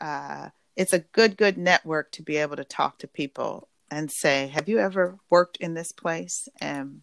Uh, 0.00 0.50
it's 0.76 0.92
a 0.92 1.00
good 1.00 1.36
good 1.36 1.58
network 1.58 2.12
to 2.12 2.22
be 2.22 2.36
able 2.36 2.56
to 2.56 2.64
talk 2.64 2.98
to 2.98 3.08
people 3.08 3.68
and 3.90 4.10
say, 4.10 4.46
"Have 4.48 4.68
you 4.68 4.78
ever 4.78 5.18
worked 5.30 5.56
in 5.58 5.74
this 5.74 5.92
place?" 5.92 6.48
And 6.60 7.02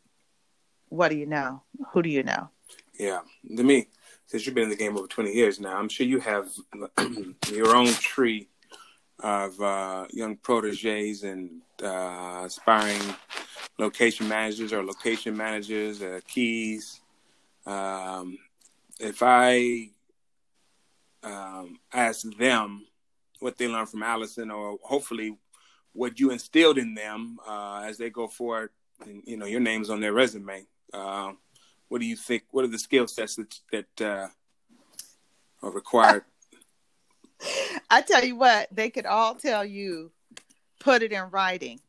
what 0.89 1.09
do 1.09 1.17
you 1.17 1.25
know? 1.25 1.63
Who 1.91 2.01
do 2.01 2.09
you 2.09 2.23
know? 2.23 2.49
Yeah, 2.97 3.21
to 3.55 3.63
me, 3.63 3.87
since 4.27 4.45
you've 4.45 4.55
been 4.55 4.65
in 4.65 4.69
the 4.69 4.75
game 4.75 4.97
over 4.97 5.07
twenty 5.07 5.33
years 5.33 5.59
now, 5.59 5.77
I'm 5.77 5.89
sure 5.89 6.07
you 6.07 6.19
have 6.19 6.49
your 7.51 7.75
own 7.75 7.88
tree 7.88 8.49
of 9.26 9.59
uh, 9.59 10.05
young 10.11 10.38
proteges 10.38 11.23
and 11.23 11.49
uh, 11.84 12.43
aspiring 12.45 13.01
location 13.80 14.28
managers 14.28 14.71
or 14.71 14.84
location 14.84 15.36
managers, 15.36 15.99
uh, 16.03 16.19
keys. 16.28 17.01
Um, 17.65 18.38
if 18.99 19.23
I 19.23 19.89
um, 21.23 21.80
ask 21.91 22.21
them 22.38 22.86
what 23.39 23.57
they 23.57 23.67
learned 23.67 23.89
from 23.89 24.03
Allison, 24.03 24.51
or 24.51 24.78
hopefully 24.84 25.36
what 25.93 26.19
you 26.19 26.30
instilled 26.30 26.78
in 26.78 26.93
them 26.93 27.39
uh, 27.47 27.82
as 27.84 27.97
they 27.97 28.11
go 28.11 28.28
forward, 28.28 28.69
and, 29.01 29.23
you 29.26 29.38
know, 29.38 29.47
your 29.47 29.59
name's 29.59 29.89
on 29.89 30.01
their 30.01 30.13
resume. 30.13 30.67
Uh, 30.93 31.32
what 31.88 31.99
do 31.99 32.05
you 32.05 32.15
think? 32.15 32.43
What 32.51 32.63
are 32.63 32.67
the 32.69 32.78
skill 32.78 33.07
sets 33.07 33.38
that 33.38 33.59
that 33.71 34.01
uh, 34.05 34.28
are 35.63 35.71
required 35.71 36.26
I 37.89 38.01
tell 38.01 38.23
you 38.23 38.35
what, 38.35 38.67
they 38.71 38.89
could 38.89 39.05
all 39.05 39.35
tell 39.35 39.65
you, 39.65 40.11
put 40.79 41.03
it 41.03 41.11
in 41.11 41.29
writing. 41.29 41.79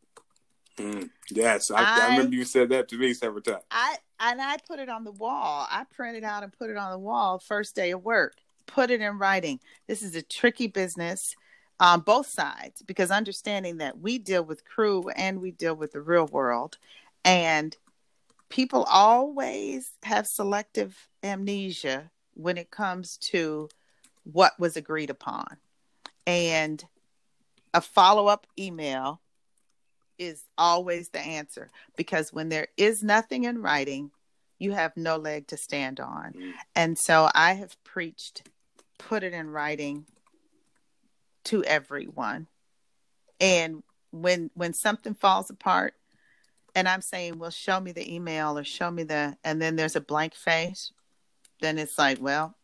Mm, 0.78 1.08
yes, 1.30 1.70
I, 1.70 1.82
I, 1.82 2.00
I, 2.00 2.10
remember 2.10 2.36
you 2.36 2.44
said 2.44 2.68
that 2.68 2.88
to 2.88 2.98
me 2.98 3.14
several 3.14 3.40
times. 3.40 3.62
I 3.70 3.96
and 4.20 4.40
I 4.42 4.58
put 4.68 4.78
it 4.78 4.90
on 4.90 5.04
the 5.04 5.12
wall. 5.12 5.66
I 5.70 5.84
printed 5.84 6.22
out 6.22 6.42
and 6.42 6.52
put 6.52 6.68
it 6.68 6.76
on 6.76 6.90
the 6.90 6.98
wall 6.98 7.38
first 7.38 7.74
day 7.74 7.92
of 7.92 8.04
work. 8.04 8.34
put 8.66 8.90
it 8.90 9.00
in 9.00 9.18
writing. 9.18 9.60
This 9.86 10.02
is 10.02 10.14
a 10.16 10.22
tricky 10.22 10.66
business 10.66 11.34
on 11.80 12.00
both 12.00 12.26
sides 12.26 12.82
because 12.82 13.10
understanding 13.10 13.78
that 13.78 13.98
we 13.98 14.18
deal 14.18 14.42
with 14.42 14.64
crew 14.64 15.08
and 15.16 15.40
we 15.40 15.50
deal 15.50 15.74
with 15.74 15.92
the 15.92 16.00
real 16.00 16.26
world 16.26 16.78
and 17.24 17.76
people 18.48 18.84
always 18.84 19.90
have 20.02 20.26
selective 20.26 21.08
amnesia 21.22 22.10
when 22.34 22.56
it 22.56 22.70
comes 22.70 23.16
to 23.18 23.68
what 24.30 24.58
was 24.58 24.76
agreed 24.76 25.10
upon 25.10 25.56
and 26.26 26.84
a 27.72 27.80
follow-up 27.80 28.46
email 28.58 29.20
is 30.18 30.44
always 30.56 31.10
the 31.10 31.20
answer 31.20 31.70
because 31.96 32.32
when 32.32 32.48
there 32.48 32.68
is 32.76 33.02
nothing 33.02 33.44
in 33.44 33.60
writing 33.60 34.10
you 34.58 34.72
have 34.72 34.96
no 34.96 35.16
leg 35.16 35.46
to 35.46 35.56
stand 35.56 36.00
on 36.00 36.32
mm. 36.32 36.52
and 36.74 36.98
so 36.98 37.28
i 37.34 37.52
have 37.52 37.76
preached 37.84 38.42
put 38.98 39.22
it 39.22 39.32
in 39.32 39.50
writing 39.50 40.06
to 41.44 41.64
everyone. 41.64 42.46
And 43.40 43.82
when 44.10 44.50
when 44.54 44.72
something 44.72 45.14
falls 45.14 45.50
apart 45.50 45.94
and 46.74 46.88
I'm 46.88 47.02
saying, 47.02 47.38
well, 47.38 47.50
show 47.50 47.80
me 47.80 47.92
the 47.92 48.14
email 48.14 48.58
or 48.58 48.64
show 48.64 48.90
me 48.90 49.02
the 49.02 49.36
and 49.44 49.60
then 49.60 49.76
there's 49.76 49.96
a 49.96 50.00
blank 50.00 50.34
face, 50.34 50.92
then 51.60 51.78
it's 51.78 51.98
like, 51.98 52.20
well. 52.20 52.54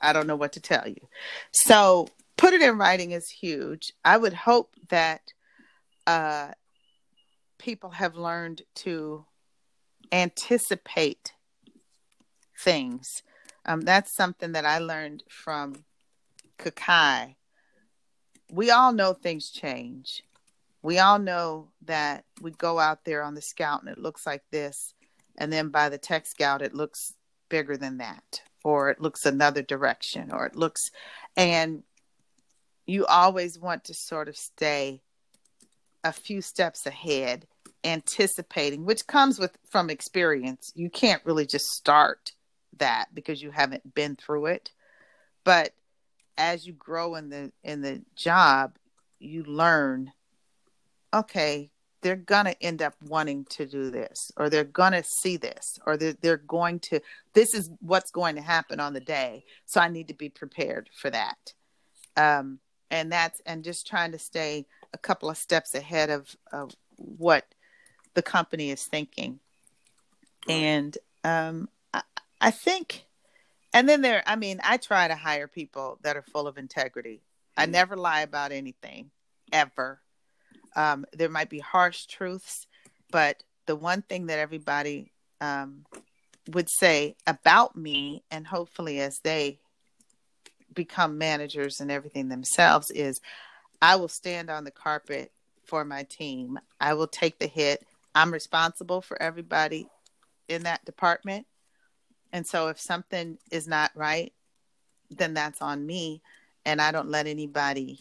I 0.00 0.12
don't 0.12 0.26
know 0.26 0.36
what 0.36 0.52
to 0.52 0.60
tell 0.60 0.88
you. 0.88 1.08
So 1.52 2.08
put 2.36 2.52
it 2.52 2.62
in 2.62 2.78
writing 2.78 3.12
is 3.12 3.28
huge. 3.28 3.92
I 4.04 4.16
would 4.16 4.32
hope 4.32 4.74
that 4.88 5.32
uh, 6.06 6.48
people 7.58 7.90
have 7.90 8.16
learned 8.16 8.62
to 8.76 9.24
anticipate 10.12 11.32
things. 12.58 13.22
Um, 13.66 13.82
that's 13.82 14.14
something 14.16 14.52
that 14.52 14.64
I 14.64 14.78
learned 14.78 15.22
from 15.28 15.84
Kokayi, 16.60 17.36
we 18.50 18.70
all 18.70 18.92
know 18.92 19.12
things 19.12 19.50
change. 19.50 20.22
We 20.82 20.98
all 20.98 21.18
know 21.18 21.68
that 21.86 22.24
we 22.40 22.50
go 22.52 22.78
out 22.78 23.04
there 23.04 23.22
on 23.22 23.34
the 23.34 23.42
scout 23.42 23.82
and 23.82 23.90
it 23.90 23.98
looks 23.98 24.26
like 24.26 24.42
this, 24.50 24.94
and 25.38 25.52
then 25.52 25.68
by 25.68 25.88
the 25.88 25.98
tech 25.98 26.26
scout 26.26 26.62
it 26.62 26.74
looks 26.74 27.14
bigger 27.48 27.76
than 27.76 27.98
that, 27.98 28.42
or 28.64 28.90
it 28.90 29.00
looks 29.00 29.26
another 29.26 29.62
direction, 29.62 30.30
or 30.32 30.46
it 30.46 30.56
looks, 30.56 30.90
and 31.36 31.82
you 32.86 33.06
always 33.06 33.58
want 33.58 33.84
to 33.84 33.94
sort 33.94 34.28
of 34.28 34.36
stay 34.36 35.00
a 36.02 36.12
few 36.12 36.40
steps 36.40 36.86
ahead, 36.86 37.46
anticipating, 37.84 38.84
which 38.84 39.06
comes 39.06 39.38
with 39.38 39.56
from 39.68 39.90
experience. 39.90 40.72
You 40.74 40.90
can't 40.90 41.24
really 41.24 41.46
just 41.46 41.66
start 41.66 42.32
that 42.78 43.06
because 43.14 43.42
you 43.42 43.50
haven't 43.50 43.94
been 43.94 44.16
through 44.16 44.46
it, 44.46 44.72
but 45.44 45.72
as 46.38 46.66
you 46.66 46.72
grow 46.72 47.16
in 47.16 47.28
the 47.28 47.52
in 47.62 47.82
the 47.82 48.02
job, 48.16 48.76
you 49.18 49.44
learn, 49.44 50.12
okay, 51.12 51.70
they're 52.02 52.16
gonna 52.16 52.54
end 52.60 52.82
up 52.82 52.94
wanting 53.06 53.44
to 53.50 53.66
do 53.66 53.90
this, 53.90 54.30
or 54.36 54.48
they're 54.48 54.64
gonna 54.64 55.02
see 55.04 55.36
this, 55.36 55.78
or 55.86 55.96
they're 55.96 56.14
they're 56.20 56.36
going 56.36 56.80
to 56.80 57.00
this 57.34 57.54
is 57.54 57.70
what's 57.80 58.10
going 58.10 58.36
to 58.36 58.42
happen 58.42 58.80
on 58.80 58.92
the 58.92 59.00
day. 59.00 59.44
So 59.66 59.80
I 59.80 59.88
need 59.88 60.08
to 60.08 60.14
be 60.14 60.28
prepared 60.28 60.90
for 60.94 61.10
that. 61.10 61.54
Um, 62.16 62.58
and 62.90 63.12
that's 63.12 63.40
and 63.46 63.62
just 63.62 63.86
trying 63.86 64.12
to 64.12 64.18
stay 64.18 64.66
a 64.92 64.98
couple 64.98 65.30
of 65.30 65.36
steps 65.36 65.74
ahead 65.74 66.10
of, 66.10 66.34
of 66.52 66.72
what 66.96 67.46
the 68.14 68.22
company 68.22 68.70
is 68.70 68.84
thinking. 68.84 69.38
And 70.48 70.96
um, 71.22 71.68
I, 71.94 72.02
I 72.40 72.50
think 72.50 73.04
and 73.72 73.88
then 73.88 74.02
there, 74.02 74.22
I 74.26 74.36
mean, 74.36 74.60
I 74.64 74.76
try 74.76 75.06
to 75.08 75.14
hire 75.14 75.46
people 75.46 75.98
that 76.02 76.16
are 76.16 76.22
full 76.22 76.46
of 76.46 76.58
integrity. 76.58 77.22
I 77.56 77.64
mm-hmm. 77.64 77.72
never 77.72 77.96
lie 77.96 78.22
about 78.22 78.52
anything, 78.52 79.10
ever. 79.52 80.00
Um, 80.76 81.04
there 81.12 81.28
might 81.28 81.50
be 81.50 81.58
harsh 81.58 82.06
truths, 82.06 82.66
but 83.10 83.42
the 83.66 83.76
one 83.76 84.02
thing 84.02 84.26
that 84.26 84.38
everybody 84.38 85.12
um, 85.40 85.84
would 86.48 86.68
say 86.70 87.16
about 87.26 87.76
me, 87.76 88.22
and 88.30 88.46
hopefully 88.46 89.00
as 89.00 89.20
they 89.22 89.58
become 90.74 91.18
managers 91.18 91.80
and 91.80 91.90
everything 91.90 92.28
themselves, 92.28 92.90
is 92.90 93.20
I 93.82 93.96
will 93.96 94.08
stand 94.08 94.50
on 94.50 94.64
the 94.64 94.70
carpet 94.70 95.32
for 95.64 95.84
my 95.84 96.04
team. 96.04 96.58
I 96.80 96.94
will 96.94 97.06
take 97.06 97.38
the 97.38 97.46
hit. 97.46 97.86
I'm 98.14 98.32
responsible 98.32 99.00
for 99.00 99.20
everybody 99.20 99.88
in 100.48 100.64
that 100.64 100.84
department. 100.84 101.46
And 102.32 102.46
so 102.46 102.68
if 102.68 102.80
something 102.80 103.38
is 103.50 103.66
not 103.66 103.90
right, 103.94 104.32
then 105.10 105.34
that's 105.34 105.62
on 105.62 105.86
me. 105.86 106.22
And 106.64 106.80
I 106.80 106.92
don't 106.92 107.08
let 107.08 107.26
anybody 107.26 108.00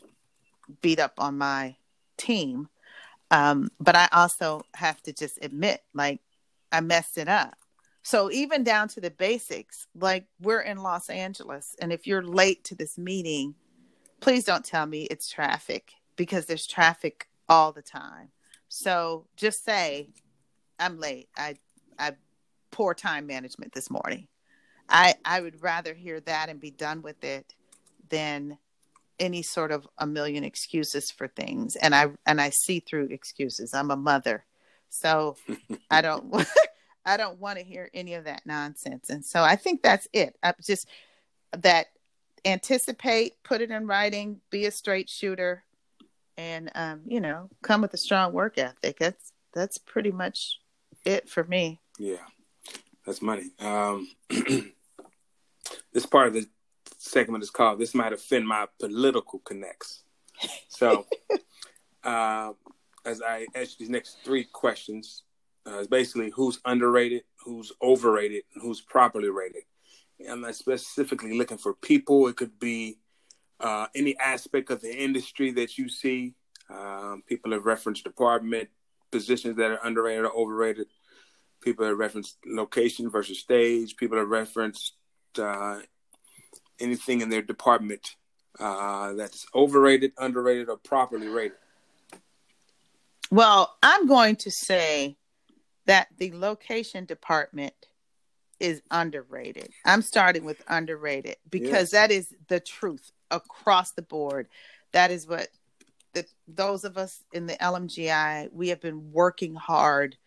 beat 0.81 0.99
up 0.99 1.13
on 1.17 1.37
my 1.37 1.75
team. 2.19 2.69
Um, 3.31 3.69
but 3.79 3.95
I 3.95 4.07
also 4.11 4.61
have 4.73 5.01
to 5.03 5.13
just 5.13 5.39
admit, 5.41 5.81
like, 5.93 6.19
I 6.71 6.81
messed 6.81 7.17
it 7.17 7.27
up. 7.27 7.55
So 8.03 8.31
even 8.31 8.63
down 8.63 8.87
to 8.89 9.01
the 9.01 9.11
basics, 9.11 9.87
like 9.93 10.25
we're 10.41 10.61
in 10.61 10.77
Los 10.77 11.09
Angeles, 11.09 11.75
and 11.81 11.91
if 11.91 12.07
you're 12.07 12.23
late 12.23 12.63
to 12.65 12.75
this 12.75 12.97
meeting, 12.97 13.55
please 14.19 14.45
don't 14.45 14.65
tell 14.65 14.85
me 14.85 15.03
it's 15.03 15.29
traffic 15.29 15.93
because 16.15 16.45
there's 16.45 16.65
traffic 16.65 17.27
all 17.47 17.71
the 17.71 17.81
time. 17.81 18.29
So 18.67 19.25
just 19.35 19.63
say, 19.65 20.09
I'm 20.79 20.99
late. 20.99 21.29
I 21.37 21.55
I 21.97 22.13
poor 22.71 22.93
time 22.93 23.27
management 23.27 23.73
this 23.73 23.89
morning. 23.89 24.27
I 24.87 25.15
I 25.25 25.41
would 25.41 25.61
rather 25.61 25.93
hear 25.93 26.19
that 26.21 26.49
and 26.49 26.59
be 26.59 26.71
done 26.71 27.01
with 27.01 27.23
it 27.23 27.53
than 28.09 28.57
any 29.19 29.41
sort 29.41 29.71
of 29.71 29.87
a 29.97 30.07
million 30.07 30.43
excuses 30.43 31.11
for 31.11 31.27
things. 31.27 31.75
And 31.75 31.93
I 31.93 32.11
and 32.25 32.39
I 32.39 32.49
see 32.49 32.79
through 32.79 33.07
excuses. 33.07 33.73
I'm 33.73 33.91
a 33.91 33.95
mother. 33.95 34.45
So 34.89 35.35
I 35.89 36.01
don't 36.01 36.33
I 37.05 37.17
don't 37.17 37.39
want 37.39 37.59
to 37.59 37.65
hear 37.65 37.89
any 37.93 38.13
of 38.13 38.25
that 38.25 38.45
nonsense. 38.45 39.09
And 39.09 39.25
so 39.25 39.41
I 39.41 39.55
think 39.55 39.81
that's 39.81 40.07
it. 40.13 40.37
I 40.43 40.53
just 40.65 40.87
that 41.57 41.87
anticipate, 42.45 43.41
put 43.43 43.61
it 43.61 43.71
in 43.71 43.87
writing, 43.87 44.41
be 44.49 44.65
a 44.65 44.71
straight 44.71 45.09
shooter, 45.09 45.63
and 46.37 46.71
um, 46.75 47.01
you 47.05 47.19
know, 47.19 47.49
come 47.61 47.81
with 47.81 47.93
a 47.93 47.97
strong 47.97 48.33
work 48.33 48.57
ethic. 48.57 48.97
That's 48.99 49.33
that's 49.53 49.77
pretty 49.77 50.11
much 50.11 50.59
it 51.05 51.29
for 51.29 51.43
me. 51.43 51.81
Yeah. 51.97 52.17
That's 53.05 53.21
money. 53.21 53.49
Um, 53.59 54.07
this 55.93 56.05
part 56.05 56.27
of 56.27 56.33
the 56.33 56.47
segment 56.99 57.43
is 57.43 57.49
called 57.49 57.79
"This 57.79 57.95
Might 57.95 58.13
Offend 58.13 58.47
My 58.47 58.67
Political 58.79 59.39
Connects." 59.39 60.03
So, 60.67 61.05
uh, 62.03 62.51
as 63.05 63.21
I 63.21 63.47
ask 63.55 63.77
these 63.77 63.89
next 63.89 64.17
three 64.23 64.43
questions, 64.43 65.23
uh, 65.65 65.79
it's 65.79 65.87
basically 65.87 66.29
who's 66.29 66.59
underrated, 66.65 67.23
who's 67.43 67.71
overrated, 67.81 68.43
and 68.53 68.61
who's 68.61 68.81
properly 68.81 69.29
rated. 69.29 69.63
I'm 70.29 70.41
not 70.41 70.55
specifically 70.55 71.37
looking 71.37 71.57
for 71.57 71.73
people. 71.73 72.27
It 72.27 72.35
could 72.35 72.59
be 72.59 72.97
uh, 73.59 73.87
any 73.95 74.17
aspect 74.19 74.69
of 74.69 74.81
the 74.81 74.93
industry 74.93 75.51
that 75.51 75.77
you 75.77 75.89
see. 75.89 76.35
Um, 76.69 77.23
people 77.25 77.51
have 77.51 77.65
referenced 77.65 78.03
department 78.03 78.69
positions 79.11 79.55
that 79.57 79.71
are 79.71 79.79
underrated 79.83 80.25
or 80.25 80.35
overrated. 80.35 80.87
People 81.61 81.85
have 81.85 81.97
referenced 81.97 82.37
location 82.45 83.09
versus 83.09 83.39
stage. 83.39 83.95
People 83.97 84.17
have 84.17 84.29
referenced 84.29 84.93
uh, 85.37 85.79
anything 86.79 87.21
in 87.21 87.29
their 87.29 87.41
department 87.41 88.15
uh, 88.59 89.13
that's 89.13 89.45
overrated, 89.55 90.11
underrated, 90.17 90.69
or 90.69 90.77
properly 90.77 91.27
rated. 91.27 91.57
Well, 93.31 93.75
I'm 93.83 94.07
going 94.07 94.37
to 94.37 94.51
say 94.51 95.17
that 95.85 96.07
the 96.17 96.31
location 96.33 97.05
department 97.05 97.73
is 98.59 98.81
underrated. 98.91 99.69
I'm 99.85 100.01
starting 100.01 100.43
with 100.43 100.61
underrated 100.67 101.37
because 101.49 101.91
that 101.91 102.11
is 102.11 102.33
the 102.47 102.59
truth 102.59 103.11
across 103.31 103.91
the 103.91 104.01
board. 104.01 104.47
That 104.91 105.11
is 105.11 105.27
what 105.27 105.47
the, 106.13 106.25
those 106.47 106.83
of 106.83 106.97
us 106.97 107.23
in 107.31 107.45
the 107.45 107.53
LMGI 107.53 108.51
we 108.51 108.69
have 108.69 108.81
been 108.81 109.11
working 109.11 109.55
hard 109.55 110.17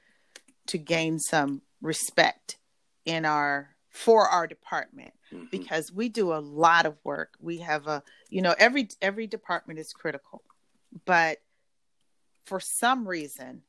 to 0.68 0.78
gain 0.78 1.18
some 1.18 1.60
respect 1.80 2.56
in 3.04 3.24
our 3.24 3.74
for 3.92 4.28
our 4.28 4.46
department 4.46 5.12
mm-hmm. 5.32 5.44
because 5.50 5.92
we 5.92 6.08
do 6.08 6.32
a 6.32 6.40
lot 6.40 6.86
of 6.86 6.96
work 7.04 7.34
we 7.40 7.58
have 7.58 7.86
a 7.86 8.02
you 8.30 8.42
know 8.42 8.54
every 8.58 8.88
every 9.00 9.26
department 9.26 9.78
is 9.78 9.92
critical 9.92 10.42
but 11.04 11.38
for 12.44 12.58
some 12.58 13.06
reason 13.06 13.62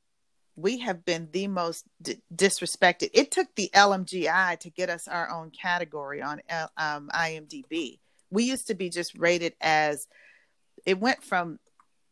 we 0.55 0.79
have 0.79 1.03
been 1.03 1.27
the 1.31 1.47
most 1.47 1.85
d- 2.01 2.21
disrespected 2.33 3.09
it 3.13 3.31
took 3.31 3.53
the 3.55 3.69
lmgi 3.73 4.59
to 4.59 4.69
get 4.69 4.89
us 4.89 5.07
our 5.07 5.29
own 5.29 5.51
category 5.51 6.21
on 6.21 6.41
L- 6.47 6.71
um, 6.77 7.09
imdb 7.13 7.99
we 8.29 8.43
used 8.43 8.67
to 8.67 8.73
be 8.73 8.89
just 8.89 9.17
rated 9.17 9.53
as 9.61 10.07
it 10.85 10.99
went 10.99 11.23
from 11.23 11.59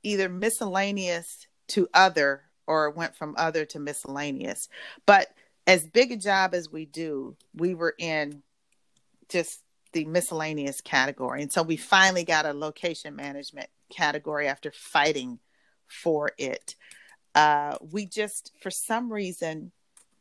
either 0.04 0.30
miscellaneous 0.30 1.48
to 1.70 1.88
other 1.94 2.44
or 2.68 2.88
it 2.88 2.96
went 2.96 3.16
from 3.16 3.36
other 3.38 3.66
to 3.66 3.80
miscellaneous. 3.80 4.70
But 5.06 5.28
as 5.68 5.86
big 5.88 6.12
a 6.12 6.18
job 6.18 6.54
as 6.54 6.72
we 6.72 6.86
do, 6.86 7.36
we 7.54 7.76
were 7.76 7.96
in 7.98 8.42
just 9.30 9.62
the 9.94 10.06
miscellaneous 10.06 10.82
category. 10.82 11.42
And 11.42 11.52
so 11.52 11.64
we 11.64 11.78
finally 11.78 12.24
got 12.24 12.46
a 12.46 12.54
location 12.54 13.16
management 13.16 13.70
category 13.90 14.48
after 14.48 14.72
fighting 14.72 15.40
for 15.88 16.32
it. 16.38 16.76
Uh, 17.36 17.78
we 17.92 18.06
just, 18.06 18.52
for 18.62 18.72
some 18.72 19.12
reason, 19.12 19.72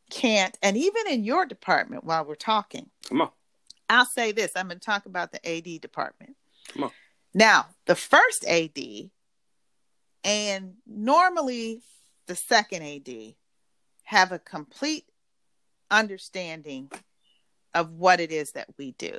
can't. 0.09 0.57
And 0.61 0.77
even 0.77 1.07
in 1.09 1.23
your 1.23 1.45
department, 1.45 2.03
while 2.03 2.25
we're 2.25 2.35
talking, 2.35 2.89
come 3.07 3.21
on. 3.21 3.29
I'll 3.89 4.05
say 4.05 4.31
this 4.31 4.53
I'm 4.55 4.67
going 4.67 4.79
to 4.79 4.85
talk 4.85 5.05
about 5.05 5.31
the 5.31 5.45
AD 5.45 5.81
department. 5.81 6.35
Come 6.69 6.85
on. 6.85 6.91
Now, 7.33 7.67
the 7.85 7.95
first 7.95 8.45
AD 8.45 8.77
and 10.23 10.73
normally 10.85 11.81
the 12.27 12.35
second 12.35 12.83
AD 12.83 13.35
have 14.03 14.31
a 14.31 14.39
complete 14.39 15.05
understanding 15.91 16.89
of 17.73 17.91
what 17.91 18.19
it 18.19 18.31
is 18.31 18.51
that 18.53 18.69
we 18.77 18.91
do 18.93 19.17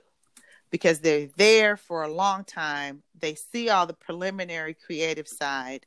because 0.70 1.00
they're 1.00 1.28
there 1.36 1.76
for 1.76 2.02
a 2.02 2.12
long 2.12 2.44
time. 2.44 3.02
They 3.18 3.34
see 3.34 3.68
all 3.68 3.86
the 3.86 3.92
preliminary 3.92 4.74
creative 4.74 5.28
side 5.28 5.86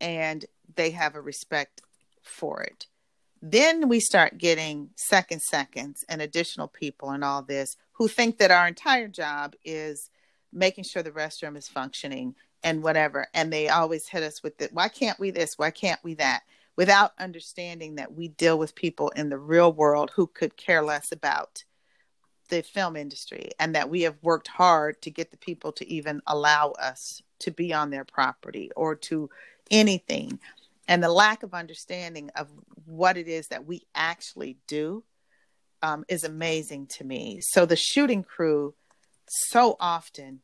and 0.00 0.44
they 0.74 0.90
have 0.90 1.14
a 1.14 1.20
respect 1.20 1.82
for 2.22 2.62
it. 2.62 2.86
Then 3.42 3.88
we 3.88 4.00
start 4.00 4.38
getting 4.38 4.90
second 4.96 5.42
seconds 5.42 6.04
and 6.08 6.20
additional 6.20 6.66
people 6.66 7.10
and 7.10 7.22
all 7.22 7.42
this 7.42 7.76
who 7.92 8.08
think 8.08 8.38
that 8.38 8.50
our 8.50 8.66
entire 8.66 9.08
job 9.08 9.54
is 9.64 10.10
making 10.52 10.84
sure 10.84 11.02
the 11.02 11.10
restroom 11.10 11.56
is 11.56 11.68
functioning 11.68 12.34
and 12.62 12.82
whatever. 12.82 13.28
And 13.34 13.52
they 13.52 13.68
always 13.68 14.08
hit 14.08 14.22
us 14.22 14.42
with 14.42 14.60
it. 14.60 14.72
Why 14.72 14.88
can't 14.88 15.20
we 15.20 15.30
this? 15.30 15.58
Why 15.58 15.70
can't 15.70 16.02
we 16.02 16.14
that? 16.14 16.42
Without 16.76 17.12
understanding 17.18 17.94
that 17.96 18.12
we 18.12 18.28
deal 18.28 18.58
with 18.58 18.74
people 18.74 19.08
in 19.10 19.30
the 19.30 19.38
real 19.38 19.72
world 19.72 20.10
who 20.14 20.26
could 20.26 20.56
care 20.56 20.82
less 20.82 21.10
about 21.10 21.64
the 22.48 22.62
film 22.62 22.96
industry 22.96 23.50
and 23.58 23.74
that 23.74 23.88
we 23.88 24.02
have 24.02 24.16
worked 24.22 24.48
hard 24.48 25.00
to 25.02 25.10
get 25.10 25.30
the 25.30 25.36
people 25.36 25.72
to 25.72 25.88
even 25.88 26.20
allow 26.26 26.70
us 26.72 27.22
to 27.40 27.50
be 27.50 27.72
on 27.72 27.90
their 27.90 28.04
property 28.04 28.70
or 28.76 28.94
to 28.94 29.28
anything. 29.70 30.38
And 30.88 31.02
the 31.02 31.10
lack 31.10 31.42
of 31.42 31.54
understanding 31.54 32.30
of 32.36 32.48
what 32.84 33.16
it 33.16 33.26
is 33.26 33.48
that 33.48 33.66
we 33.66 33.86
actually 33.94 34.58
do 34.68 35.02
um, 35.82 36.04
is 36.08 36.24
amazing 36.24 36.86
to 36.98 37.04
me. 37.04 37.40
So 37.42 37.66
the 37.66 37.76
shooting 37.76 38.22
crew 38.22 38.74
so 39.28 39.76
often 39.80 40.40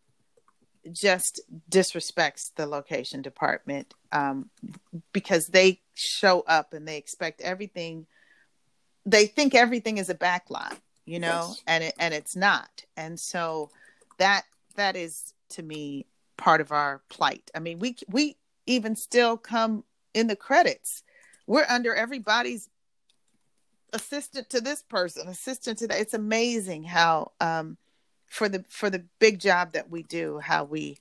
just 0.91 1.41
disrespects 1.71 2.51
the 2.57 2.67
location 2.67 3.23
department 3.23 3.95
um, 4.11 4.51
because 5.13 5.47
they 5.47 5.81
show 5.95 6.41
up 6.47 6.73
and 6.73 6.87
they 6.89 6.97
expect 6.97 7.41
everything 7.41 8.07
they 9.05 9.27
think 9.27 9.55
everything 9.55 9.99
is 9.99 10.09
a 10.09 10.15
backlot 10.15 10.77
you 11.05 11.19
know 11.19 11.47
yes. 11.49 11.63
and 11.67 11.85
it 11.85 11.95
and 11.99 12.15
it's 12.15 12.37
not. 12.37 12.85
And 12.97 13.19
so 13.19 13.71
that 14.19 14.45
that 14.77 14.97
is 14.97 15.35
to 15.51 15.63
me 15.63 16.07
part 16.37 16.61
of 16.61 16.73
our 16.73 17.03
plight. 17.09 17.51
I 17.55 17.59
mean 17.59 17.79
we 17.79 17.97
we 18.09 18.37
even 18.67 18.95
still 18.97 19.37
come 19.37 19.85
in 20.15 20.27
the 20.27 20.37
credits. 20.37 21.03
We're 21.47 21.67
under 21.69 21.95
everybody's 21.95 22.69
assistant 23.93 24.49
to 24.51 24.61
this 24.61 24.83
person 24.83 25.29
assistant 25.29 25.79
to 25.79 25.89
that. 25.89 26.01
It's 26.01 26.15
amazing 26.15 26.85
how 26.85 27.33
um 27.41 27.77
for 28.33 28.49
the 28.49 28.65
for 28.69 28.91
the 28.91 29.05
big 29.19 29.39
job 29.39 29.73
that 29.73 29.91
we 29.91 30.03
do 30.03 30.39
how 30.39 30.65
we 30.65 30.99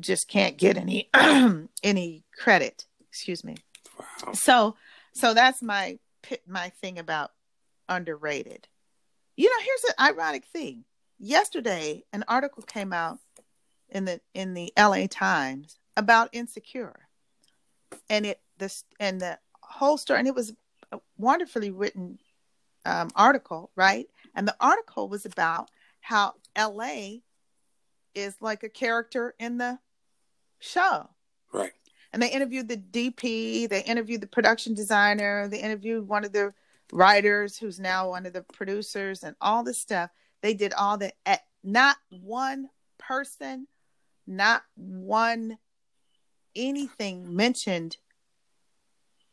just 0.00 0.28
can't 0.28 0.56
get 0.56 0.76
any 0.76 1.08
any 1.82 2.24
credit 2.36 2.86
excuse 3.08 3.44
me 3.44 3.56
wow. 3.98 4.32
so 4.32 4.76
so 5.12 5.34
that's 5.34 5.62
my 5.62 5.98
my 6.46 6.70
thing 6.80 6.98
about 6.98 7.30
underrated. 7.88 8.68
You 9.36 9.48
know, 9.48 9.64
here's 9.64 9.84
an 9.84 10.14
ironic 10.14 10.44
thing. 10.46 10.84
Yesterday, 11.18 12.04
an 12.12 12.24
article 12.28 12.62
came 12.62 12.92
out 12.92 13.18
in 13.88 14.04
the 14.04 14.20
in 14.34 14.54
the 14.54 14.72
LA 14.78 15.06
Times 15.08 15.78
about 15.96 16.28
insecure. 16.32 17.08
And 18.08 18.26
it 18.26 18.40
this 18.58 18.84
and 19.00 19.20
the 19.20 19.38
whole 19.62 19.98
story 19.98 20.18
and 20.18 20.28
it 20.28 20.34
was 20.34 20.52
a 20.92 21.00
wonderfully 21.16 21.70
written 21.70 22.18
um, 22.84 23.10
article, 23.14 23.70
right? 23.74 24.06
And 24.34 24.46
the 24.46 24.56
article 24.60 25.08
was 25.08 25.26
about 25.26 25.70
how 26.08 26.32
LA 26.56 27.18
is 28.14 28.34
like 28.40 28.62
a 28.62 28.68
character 28.70 29.34
in 29.38 29.58
the 29.58 29.78
show. 30.58 31.06
Right. 31.52 31.72
And 32.14 32.22
they 32.22 32.30
interviewed 32.30 32.66
the 32.66 32.78
DP, 32.78 33.68
they 33.68 33.82
interviewed 33.82 34.22
the 34.22 34.26
production 34.26 34.72
designer, 34.72 35.48
they 35.48 35.60
interviewed 35.60 36.08
one 36.08 36.24
of 36.24 36.32
the 36.32 36.54
writers 36.90 37.58
who's 37.58 37.78
now 37.78 38.08
one 38.08 38.24
of 38.24 38.32
the 38.32 38.40
producers 38.54 39.22
and 39.22 39.36
all 39.38 39.62
this 39.62 39.78
stuff. 39.78 40.08
They 40.40 40.54
did 40.54 40.72
all 40.72 40.96
that. 40.96 41.12
At 41.26 41.40
eh, 41.40 41.42
not 41.62 41.98
one 42.08 42.70
person, 42.96 43.66
not 44.26 44.62
one 44.76 45.58
anything 46.56 47.36
mentioned. 47.36 47.98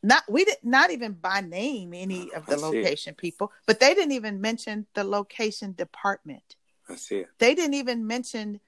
Not 0.03 0.23
we 0.27 0.43
did 0.43 0.57
not 0.61 0.91
even 0.91 1.13
by 1.13 1.39
name 1.39 1.93
any 1.93 2.33
of 2.33 2.45
the 2.47 2.57
location 2.57 3.15
people, 3.15 3.53
but 3.65 3.79
they 3.79 3.93
didn't 3.93 4.11
even 4.11 4.41
mention 4.41 4.87
the 4.93 5.05
location 5.05 5.71
department. 5.71 6.57
I 6.89 6.95
see 6.95 7.17
it. 7.17 7.29
They 7.39 7.55
didn't 7.55 7.75
even 7.75 8.07
mention, 8.07 8.59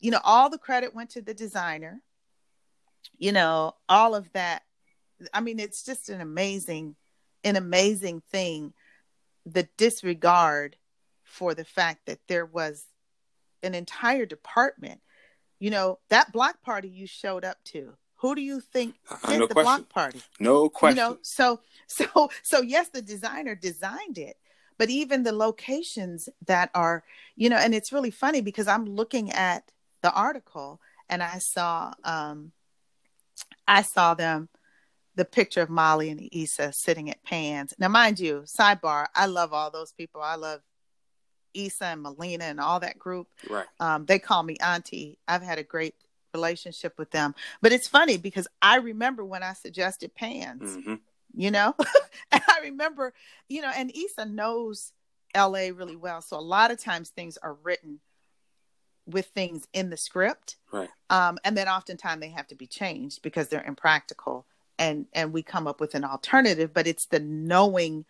you 0.00 0.10
know, 0.10 0.20
all 0.24 0.50
the 0.50 0.58
credit 0.58 0.94
went 0.94 1.10
to 1.10 1.22
the 1.22 1.34
designer. 1.34 2.00
You 3.18 3.32
know, 3.32 3.74
all 3.88 4.14
of 4.14 4.32
that. 4.32 4.62
I 5.32 5.40
mean, 5.40 5.58
it's 5.58 5.84
just 5.84 6.08
an 6.08 6.20
amazing 6.20 6.96
an 7.44 7.56
amazing 7.56 8.22
thing 8.30 8.72
the 9.44 9.68
disregard 9.76 10.76
for 11.24 11.54
the 11.54 11.64
fact 11.64 12.06
that 12.06 12.20
there 12.28 12.46
was 12.46 12.84
an 13.62 13.74
entire 13.74 14.26
department 14.26 15.00
you 15.58 15.70
know 15.70 15.98
that 16.10 16.32
block 16.32 16.60
party 16.62 16.88
you 16.88 17.06
showed 17.06 17.44
up 17.44 17.56
to 17.64 17.94
who 18.16 18.34
do 18.34 18.40
you 18.40 18.60
think 18.60 18.94
uh, 19.10 19.16
did 19.30 19.40
no 19.40 19.46
the 19.46 19.54
question. 19.54 19.64
block 19.64 19.88
party 19.88 20.22
no 20.40 20.68
question 20.68 20.96
you 20.96 21.02
know 21.02 21.18
so 21.22 21.60
so 21.86 22.30
so 22.42 22.60
yes 22.60 22.88
the 22.88 23.02
designer 23.02 23.54
designed 23.54 24.18
it 24.18 24.36
but 24.82 24.90
even 24.90 25.22
the 25.22 25.30
locations 25.30 26.28
that 26.44 26.68
are 26.74 27.04
you 27.36 27.48
know 27.48 27.56
and 27.56 27.72
it's 27.72 27.92
really 27.92 28.10
funny 28.10 28.40
because 28.40 28.66
i'm 28.66 28.84
looking 28.84 29.30
at 29.30 29.70
the 30.02 30.12
article 30.12 30.80
and 31.08 31.22
i 31.22 31.38
saw 31.38 31.92
um 32.02 32.50
i 33.68 33.80
saw 33.80 34.12
them 34.12 34.48
the 35.14 35.24
picture 35.24 35.60
of 35.60 35.70
Molly 35.70 36.10
and 36.10 36.28
Issa 36.32 36.72
sitting 36.72 37.10
at 37.10 37.22
Pann's. 37.22 37.74
Now, 37.78 37.88
mind 37.88 38.18
you, 38.18 38.44
sidebar, 38.46 39.06
I 39.14 39.26
love 39.26 39.52
all 39.52 39.70
those 39.70 39.92
people. 39.92 40.22
I 40.22 40.36
love 40.36 40.62
Issa 41.52 41.84
and 41.84 42.02
Melina 42.02 42.44
and 42.44 42.58
all 42.58 42.80
that 42.80 42.98
group. 42.98 43.28
Right. 43.48 43.66
Um, 43.78 44.06
they 44.06 44.18
call 44.18 44.42
me 44.42 44.56
Auntie. 44.56 45.18
I've 45.28 45.42
had 45.42 45.58
a 45.58 45.62
great 45.62 45.94
relationship 46.32 46.94
with 46.96 47.10
them. 47.10 47.34
But 47.60 47.72
it's 47.72 47.86
funny 47.86 48.16
because 48.16 48.48
I 48.62 48.76
remember 48.76 49.22
when 49.22 49.42
I 49.42 49.52
suggested 49.52 50.14
Pann's, 50.14 50.76
mm-hmm. 50.76 50.94
You 51.34 51.50
know, 51.50 51.74
and 52.32 52.42
I 52.48 52.60
remember, 52.62 53.12
you 53.48 53.62
know, 53.62 53.70
and 53.74 53.92
Issa 53.94 54.26
knows 54.26 54.92
LA 55.36 55.68
really 55.74 55.96
well. 55.96 56.20
So 56.20 56.38
a 56.38 56.40
lot 56.40 56.70
of 56.70 56.78
times 56.78 57.10
things 57.10 57.38
are 57.38 57.54
written 57.62 58.00
with 59.06 59.26
things 59.26 59.66
in 59.72 59.90
the 59.90 59.96
script. 59.96 60.56
Right. 60.70 60.88
Um, 61.10 61.38
and 61.44 61.56
then 61.56 61.68
oftentimes 61.68 62.20
they 62.20 62.30
have 62.30 62.46
to 62.48 62.54
be 62.54 62.66
changed 62.66 63.22
because 63.22 63.48
they're 63.48 63.64
impractical 63.64 64.46
and 64.78 65.06
and 65.12 65.32
we 65.32 65.42
come 65.42 65.66
up 65.66 65.80
with 65.80 65.94
an 65.94 66.04
alternative 66.04 66.72
but 66.72 66.86
it's 66.86 67.06
the 67.06 67.20
knowing 67.20 68.04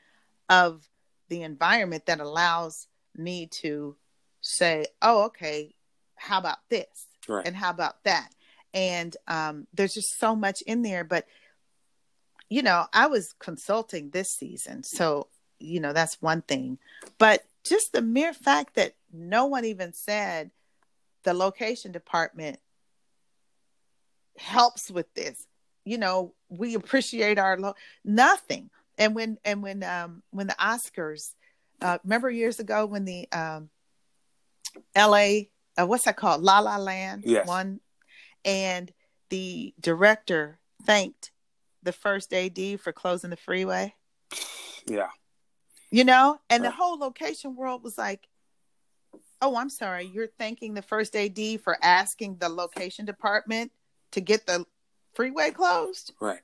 of 0.49 0.89
the 1.29 1.43
environment 1.43 2.07
that 2.07 2.21
allows 2.21 2.89
me 3.17 3.47
to 3.47 3.97
say 4.41 4.87
oh 5.03 5.25
okay 5.25 5.75
how 6.17 6.39
about 6.39 6.59
this 6.69 7.07
right. 7.29 7.47
and 7.47 7.57
how 7.57 7.71
about 7.71 8.03
that 8.05 8.31
and 8.75 9.17
um, 9.29 9.67
there's 9.75 9.93
just 9.93 10.19
so 10.19 10.35
much 10.35 10.63
in 10.63 10.83
there 10.83 11.05
but 11.05 11.27
you 12.53 12.63
know 12.63 12.87
i 12.93 13.07
was 13.07 13.35
consulting 13.39 14.11
this 14.11 14.31
season 14.31 14.83
so 14.83 15.29
you 15.63 15.81
know 15.81 15.93
that's 15.93 16.21
one 16.21 16.43
thing. 16.43 16.79
But 17.19 17.45
just 17.65 17.93
the 17.93 18.03
mere 18.03 18.35
fact 18.35 18.75
that 18.75 18.95
no 19.13 19.47
one 19.47 19.65
even 19.65 19.93
said 19.93 20.51
the 21.23 21.33
location 21.33 21.93
department 21.93 22.59
helps 24.37 24.91
with 24.91 25.13
this. 25.15 25.47
You 25.85 25.99
know 25.99 26.35
we 26.49 26.75
appreciate 26.75 27.39
our 27.39 27.57
lo- 27.57 27.75
nothing. 28.05 28.71
And 28.99 29.15
when 29.15 29.39
and 29.45 29.63
when 29.63 29.83
um 29.83 30.23
when 30.31 30.49
the 30.49 30.57
oscars 30.61 31.35
uh 31.81 31.99
remember 32.05 32.31
years 32.31 32.59
ago 32.59 32.87
when 32.87 33.05
the 33.05 33.29
um 33.33 33.71
la 34.97 35.41
uh, 35.79 35.87
what's 35.87 36.05
that 36.05 36.17
called? 36.17 36.43
La 36.43 36.59
la 36.59 36.77
land 36.77 37.25
yes. 37.25 37.47
one 37.47 37.81
and 38.45 38.93
the 39.31 39.73
director 39.81 40.59
thanked 40.85 41.32
the 41.83 41.93
first 41.93 42.33
ad 42.33 42.59
for 42.81 42.93
closing 42.93 43.31
the 43.31 43.37
freeway 43.37 43.95
yeah 44.87 45.09
you 45.91 46.05
know 46.05 46.39
and 46.51 46.63
right. 46.63 46.69
the 46.69 46.75
whole 46.75 46.99
location 46.99 47.55
world 47.57 47.83
was 47.83 47.99
like 47.99 48.27
oh 49.41 49.57
i'm 49.57 49.71
sorry 49.71 50.05
you're 50.07 50.29
thanking 50.39 50.75
the 50.75 50.83
first 50.83 51.15
ad 51.17 51.39
for 51.63 51.77
asking 51.83 52.37
the 52.39 52.49
location 52.49 53.05
department 53.05 53.71
to 54.13 54.21
get 54.21 54.47
the 54.47 54.65
freeway 55.15 55.51
closed. 55.51 56.13
Right. 56.21 56.41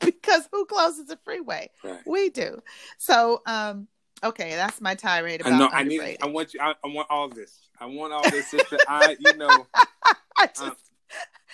because 0.00 0.48
who 0.50 0.64
closes 0.64 1.08
the 1.08 1.18
freeway? 1.22 1.68
Right. 1.84 2.00
We 2.06 2.30
do. 2.30 2.62
So, 2.98 3.42
um, 3.46 3.88
Okay, 4.24 4.48
that's 4.52 4.80
my 4.80 4.94
tirade 4.94 5.42
I 5.44 5.48
about 5.48 5.58
know. 5.58 5.68
I 5.70 5.82
need. 5.82 6.16
I 6.22 6.26
want 6.26 6.54
you. 6.54 6.60
I, 6.60 6.72
I 6.82 6.88
want 6.88 7.06
all 7.10 7.28
this. 7.28 7.68
I 7.78 7.84
want 7.84 8.14
all 8.14 8.22
this. 8.30 8.46
Sister. 8.46 8.78
I. 8.88 9.14
You 9.20 9.36
know. 9.36 9.66
I 10.38 10.46
just, 10.46 10.62
uh, 10.62 10.70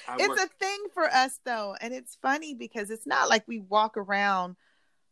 I 0.09 0.17
it's 0.19 0.29
work- 0.29 0.39
a 0.39 0.49
thing 0.65 0.79
for 0.95 1.05
us 1.05 1.39
though, 1.45 1.77
and 1.81 1.93
it's 1.95 2.17
funny 2.17 2.55
because 2.55 2.91
it's 2.91 3.07
not 3.07 3.29
like 3.29 3.47
we 3.47 3.59
walk 3.61 3.97
around 3.97 4.57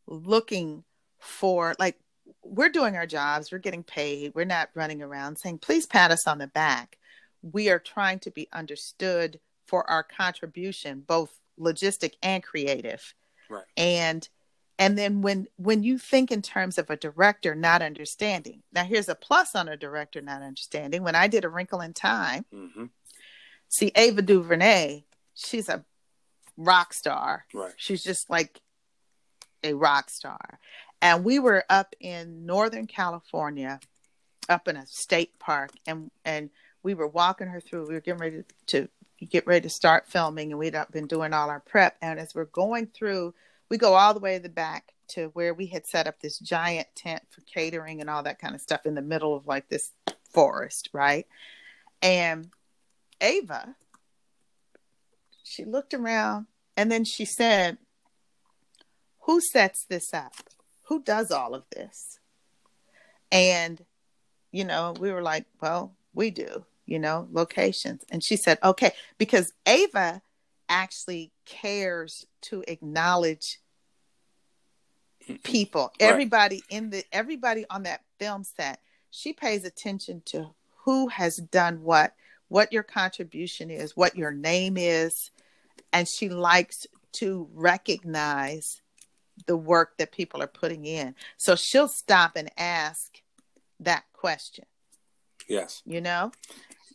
looking 0.06 0.84
for 1.18 1.74
like 1.78 1.98
we're 2.44 2.68
doing 2.68 2.96
our 2.96 3.06
jobs, 3.06 3.50
we're 3.52 3.58
getting 3.58 3.82
paid, 3.82 4.32
we're 4.34 4.44
not 4.44 4.70
running 4.74 5.02
around 5.02 5.36
saying, 5.36 5.58
"Please 5.58 5.86
pat 5.86 6.10
us 6.10 6.26
on 6.26 6.38
the 6.38 6.46
back." 6.46 6.98
We 7.42 7.70
are 7.70 7.78
trying 7.78 8.18
to 8.20 8.30
be 8.30 8.48
understood 8.52 9.40
for 9.66 9.88
our 9.88 10.02
contribution, 10.02 11.00
both 11.00 11.38
logistic 11.58 12.14
and 12.22 12.42
creative. 12.42 13.14
Right. 13.48 13.64
And 13.76 14.28
and 14.78 14.96
then 14.96 15.20
when 15.20 15.46
when 15.56 15.82
you 15.82 15.98
think 15.98 16.30
in 16.30 16.40
terms 16.42 16.78
of 16.78 16.88
a 16.88 16.96
director 16.96 17.54
not 17.54 17.82
understanding 17.82 18.62
now 18.72 18.82
here's 18.84 19.10
a 19.10 19.14
plus 19.14 19.54
on 19.54 19.68
a 19.68 19.76
director 19.76 20.22
not 20.22 20.40
understanding 20.40 21.02
when 21.02 21.14
i 21.14 21.28
did 21.28 21.44
a 21.44 21.50
wrinkle 21.50 21.82
in 21.82 21.92
time 21.92 22.46
Mhm. 22.50 22.88
See 23.70 23.90
ava 23.96 24.20
duvernay 24.20 25.02
she's 25.34 25.68
a 25.68 25.84
rock 26.56 26.92
star. 26.92 27.46
Right. 27.54 27.72
she's 27.76 28.02
just 28.02 28.30
like 28.30 28.60
a 29.62 29.74
rock 29.74 30.10
star. 30.10 30.58
And 31.02 31.24
we 31.24 31.38
were 31.38 31.64
up 31.70 31.94
in 31.98 32.44
northern 32.46 32.86
california 32.86 33.80
up 34.48 34.68
in 34.68 34.76
a 34.76 34.86
state 34.86 35.38
park 35.38 35.70
and 35.86 36.10
and 36.24 36.50
we 36.82 36.94
were 36.94 37.06
walking 37.06 37.46
her 37.48 37.60
through. 37.60 37.88
We 37.88 37.94
were 37.94 38.00
getting 38.00 38.20
ready 38.20 38.42
to 38.68 38.88
get 39.30 39.46
ready 39.46 39.62
to 39.62 39.68
start 39.68 40.08
filming 40.08 40.50
and 40.50 40.58
we'd 40.58 40.76
been 40.90 41.06
doing 41.06 41.32
all 41.32 41.50
our 41.50 41.60
prep. 41.60 41.96
And 42.00 42.18
as 42.18 42.34
we're 42.34 42.46
going 42.46 42.86
through 42.86 43.34
we 43.68 43.78
go 43.78 43.94
all 43.94 44.12
the 44.12 44.20
way 44.20 44.36
to 44.36 44.42
the 44.42 44.48
back 44.48 44.92
to 45.08 45.28
where 45.28 45.54
we 45.54 45.66
had 45.66 45.86
set 45.86 46.06
up 46.06 46.20
this 46.20 46.38
giant 46.38 46.88
tent 46.94 47.22
for 47.30 47.40
catering 47.42 48.00
and 48.00 48.10
all 48.10 48.22
that 48.24 48.38
kind 48.38 48.54
of 48.54 48.60
stuff 48.60 48.84
in 48.84 48.94
the 48.94 49.02
middle 49.02 49.34
of 49.34 49.46
like 49.46 49.68
this 49.68 49.92
forest 50.32 50.90
right? 50.92 51.26
And 52.02 52.50
ava. 53.20 53.76
She 55.42 55.64
looked 55.64 55.94
around 55.94 56.46
and 56.76 56.90
then 56.90 57.04
she 57.04 57.24
said 57.24 57.78
who 59.24 59.40
sets 59.40 59.84
this 59.84 60.12
up? 60.14 60.32
Who 60.88 61.02
does 61.02 61.30
all 61.30 61.54
of 61.54 61.64
this? 61.74 62.18
And 63.30 63.84
you 64.52 64.64
know 64.64 64.94
we 64.98 65.12
were 65.12 65.22
like 65.22 65.46
well 65.60 65.94
we 66.14 66.30
do 66.30 66.64
you 66.86 66.98
know 66.98 67.28
locations. 67.30 68.04
And 68.10 68.22
she 68.22 68.36
said 68.36 68.58
okay 68.62 68.92
because 69.18 69.52
ava 69.66 70.22
actually 70.68 71.32
cares 71.46 72.26
to 72.42 72.64
acknowledge 72.68 73.58
people. 75.42 75.92
Right. 76.00 76.08
everybody 76.08 76.62
in 76.68 76.90
the 76.90 77.04
everybody 77.12 77.64
on 77.70 77.84
that 77.84 78.02
film 78.18 78.44
set 78.44 78.80
she 79.10 79.32
pays 79.32 79.64
attention 79.64 80.22
to 80.26 80.50
who 80.84 81.08
has 81.08 81.36
done 81.36 81.82
what 81.82 82.14
what 82.50 82.72
your 82.72 82.82
contribution 82.82 83.70
is 83.70 83.96
what 83.96 84.16
your 84.16 84.32
name 84.32 84.76
is. 84.76 85.30
And 85.92 86.06
she 86.06 86.28
likes 86.28 86.86
to 87.12 87.48
recognize 87.54 88.82
the 89.46 89.56
work 89.56 89.96
that 89.98 90.12
people 90.12 90.42
are 90.42 90.48
putting 90.48 90.84
in. 90.84 91.14
So 91.38 91.56
she'll 91.56 91.88
stop 91.88 92.32
and 92.36 92.50
ask 92.58 93.22
that 93.78 94.04
question. 94.12 94.66
Yes. 95.48 95.82
you 95.86 96.00
know? 96.00 96.32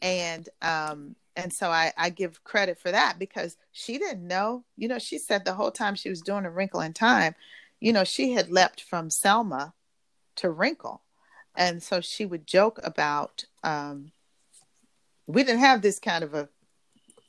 And 0.02 0.48
um 0.62 1.16
and 1.38 1.52
so 1.52 1.70
I, 1.70 1.92
I 1.98 2.10
give 2.12 2.44
credit 2.44 2.80
for 2.80 2.92
that 2.92 3.18
because 3.18 3.58
she 3.72 3.98
didn't 3.98 4.28
know 4.28 4.64
you 4.78 4.88
know 4.88 5.00
she 5.00 5.18
said 5.18 5.44
the 5.44 5.54
whole 5.54 5.72
time 5.72 5.96
she 5.96 6.10
was 6.10 6.22
doing 6.22 6.46
a 6.46 6.52
wrinkle 6.52 6.80
in 6.80 6.94
time 6.94 7.36
you 7.82 7.92
know 7.92 8.04
she 8.06 8.32
had 8.34 8.50
leapt 8.50 8.82
from 8.82 9.10
selma 9.10 9.74
to 10.38 10.50
wrinkle. 10.50 11.02
And 11.58 11.82
so 11.82 12.02
she 12.02 12.26
would 12.26 12.46
joke 12.46 12.80
about 12.84 13.46
um 13.64 14.12
we 15.28 15.44
didn't 15.44 15.60
have 15.62 15.82
this 15.82 16.00
kind 16.00 16.24
of 16.24 16.34
a 16.34 16.50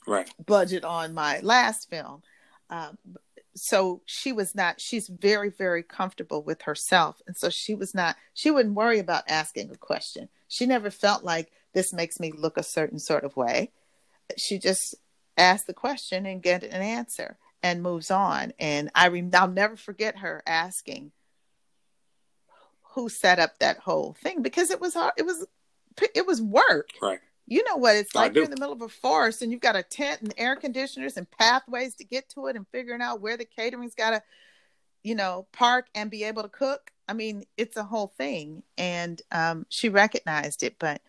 Right. 0.07 0.31
budget 0.45 0.85
on 0.85 1.15
my 1.15 1.41
last 1.41 1.91
film. 1.91 2.23
Um, 2.71 2.97
so 3.57 4.03
she 4.07 4.33
was 4.33 4.55
not, 4.55 4.81
she's 4.81 5.09
very, 5.09 5.51
very 5.51 5.83
comfortable 5.83 6.43
with 6.43 6.63
herself. 6.63 7.21
And 7.27 7.37
so 7.37 7.49
she 7.51 7.75
was 7.75 7.95
not, 7.95 8.17
she 8.35 8.51
wouldn't 8.51 8.75
worry 8.75 8.99
about 8.99 9.25
asking 9.29 9.71
a 9.71 9.77
question. 9.77 10.29
She 10.47 10.67
never 10.67 10.91
felt 10.91 11.25
like 11.25 11.51
this 11.73 11.93
makes 11.93 12.21
me 12.21 12.33
look 12.33 12.57
a 12.57 12.63
certain 12.63 12.99
sort 12.99 13.25
of 13.25 13.37
way. 13.37 13.73
She 14.37 14.59
just 14.59 14.95
asked 15.39 15.67
the 15.67 15.75
question 15.75 16.27
and 16.27 16.43
get 16.43 16.63
an 16.63 16.83
answer 16.83 17.39
and 17.63 17.83
moves 17.83 18.11
on. 18.11 18.53
And 18.61 18.91
I 18.95 19.09
rem- 19.09 19.31
I'll 19.35 19.49
never 19.49 19.77
forget 19.77 20.19
her 20.19 20.43
asking 20.47 21.13
who 22.95 23.09
set 23.09 23.39
up 23.39 23.59
that 23.59 23.79
whole 23.79 24.15
thing 24.23 24.43
because 24.43 24.71
it 24.71 24.81
was 24.81 24.95
hard. 24.95 25.13
It 25.17 25.27
was, 25.27 25.47
it 26.15 26.27
was 26.27 26.41
work 26.41 26.91
Right. 27.03 27.21
You 27.47 27.63
know 27.65 27.77
what? 27.77 27.97
It's 27.97 28.15
like 28.15 28.35
you're 28.35 28.45
in 28.45 28.51
the 28.51 28.59
middle 28.59 28.73
of 28.73 28.83
a 28.83 28.89
forest 28.89 29.41
and 29.41 29.53
you've 29.53 29.61
got 29.61 29.77
a 29.77 29.83
tent 29.83 30.21
and 30.21 30.35
air 30.37 30.57
conditioners 30.57 31.17
and 31.17 31.31
pathways 31.31 31.95
to 31.97 32.05
get 32.05 32.29
to 32.31 32.49
it 32.49 32.57
and 32.57 32.67
figuring 32.73 33.01
out 33.01 33.21
where 33.21 33.37
the 33.37 33.45
catering's 33.45 33.95
got 33.95 34.11
to 34.11 34.23
you 35.05 35.15
know 35.15 35.47
park 35.53 35.87
and 35.95 36.11
be 36.11 36.25
able 36.25 36.43
to 36.43 36.49
cook. 36.49 36.91
I 37.09 37.13
mean 37.13 37.45
it's 37.57 37.77
a 37.77 37.85
whole 37.85 38.13
thing. 38.19 38.65
And 38.77 39.23
um, 39.31 39.67
she 39.69 39.89
recognized 39.89 40.63
it 40.65 40.77
but 40.79 41.01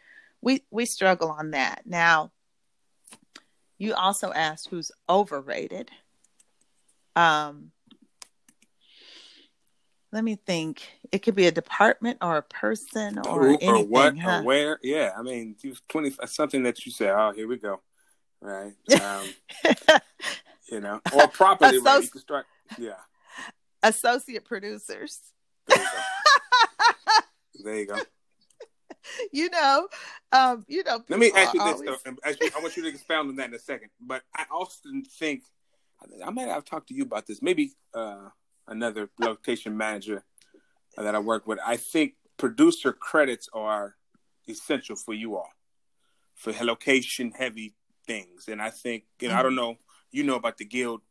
we 0.41 0.63
we 0.69 0.85
struggle 0.85 1.31
on 1.31 1.51
that. 1.51 1.81
Now 1.85 2.31
you 3.79 3.95
also 3.95 4.31
asked 4.31 4.67
who's 4.69 4.91
overrated. 5.09 5.89
Um 7.15 7.71
let 10.11 10.23
me 10.23 10.35
think 10.35 10.81
it 11.11 11.19
could 11.19 11.35
be 11.35 11.47
a 11.47 11.51
department 11.51 12.17
or 12.21 12.37
a 12.37 12.41
person 12.41 13.19
or 13.19 13.27
Or, 13.27 13.47
anything 13.47 13.69
or 13.69 13.83
what 13.85 14.17
huh? 14.17 14.39
or 14.39 14.43
where? 14.43 14.79
Yeah. 14.81 15.11
I 15.17 15.21
mean, 15.21 15.55
twenty 15.89 16.11
something 16.25 16.63
that 16.63 16.85
you 16.85 16.91
say. 16.91 17.09
Oh, 17.09 17.31
here 17.35 17.47
we 17.47 17.57
go. 17.57 17.81
Right. 18.41 18.73
Um, 19.01 19.25
you 20.71 20.79
know, 20.79 21.01
or 21.13 21.27
properly. 21.27 21.79
right. 21.79 22.03
You 22.03 22.09
can 22.09 22.21
start. 22.21 22.45
Yeah. 22.77 22.93
associate 23.83 24.45
producers. 24.45 25.19
There 25.67 25.77
you 25.77 25.85
go. 25.85 25.99
There 27.63 27.75
you 27.79 27.87
go. 27.87 27.97
you 29.33 29.49
know, 29.49 29.87
um, 30.31 30.63
you 30.67 30.83
know. 30.83 31.03
Let 31.09 31.19
me 31.19 31.31
ask 31.35 31.53
you 31.55 31.59
this, 31.63 31.73
always- 31.81 31.99
though. 32.05 32.15
Actually, 32.23 32.51
I 32.55 32.59
want 32.59 32.77
you 32.77 32.83
to 32.83 32.89
expound 32.89 33.29
on 33.29 33.35
that 33.37 33.49
in 33.49 33.55
a 33.55 33.59
second. 33.59 33.89
But 33.99 34.21
I 34.35 34.45
often 34.51 35.03
think 35.03 35.43
I 36.23 36.29
might 36.29 36.47
have 36.49 36.65
talked 36.65 36.89
to 36.89 36.93
you 36.93 37.03
about 37.03 37.25
this. 37.25 37.41
Maybe 37.41 37.71
uh, 37.95 38.29
another 38.67 39.09
location 39.19 39.77
manager 39.77 40.23
that 40.97 41.15
I 41.15 41.19
work 41.19 41.47
with. 41.47 41.59
I 41.65 41.77
think 41.77 42.13
producer 42.37 42.91
credits 42.91 43.49
are 43.53 43.95
essential 44.47 44.95
for 44.95 45.13
you 45.13 45.35
all 45.35 45.49
for 46.35 46.53
location 46.61 47.31
heavy 47.31 47.73
things. 48.05 48.47
And 48.47 48.61
I 48.61 48.69
think 48.69 49.03
you 49.19 49.29
know 49.29 49.35
I 49.35 49.43
don't 49.43 49.55
know 49.55 49.77
you 50.11 50.23
know 50.23 50.35
about 50.35 50.57
the 50.57 50.65
guild 50.65 51.01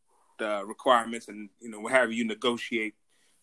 uh, 0.41 0.65
requirements 0.65 1.29
and 1.29 1.51
you 1.61 1.71
know 1.71 1.87
however 1.87 2.13
you 2.13 2.25
negotiate 2.25 2.95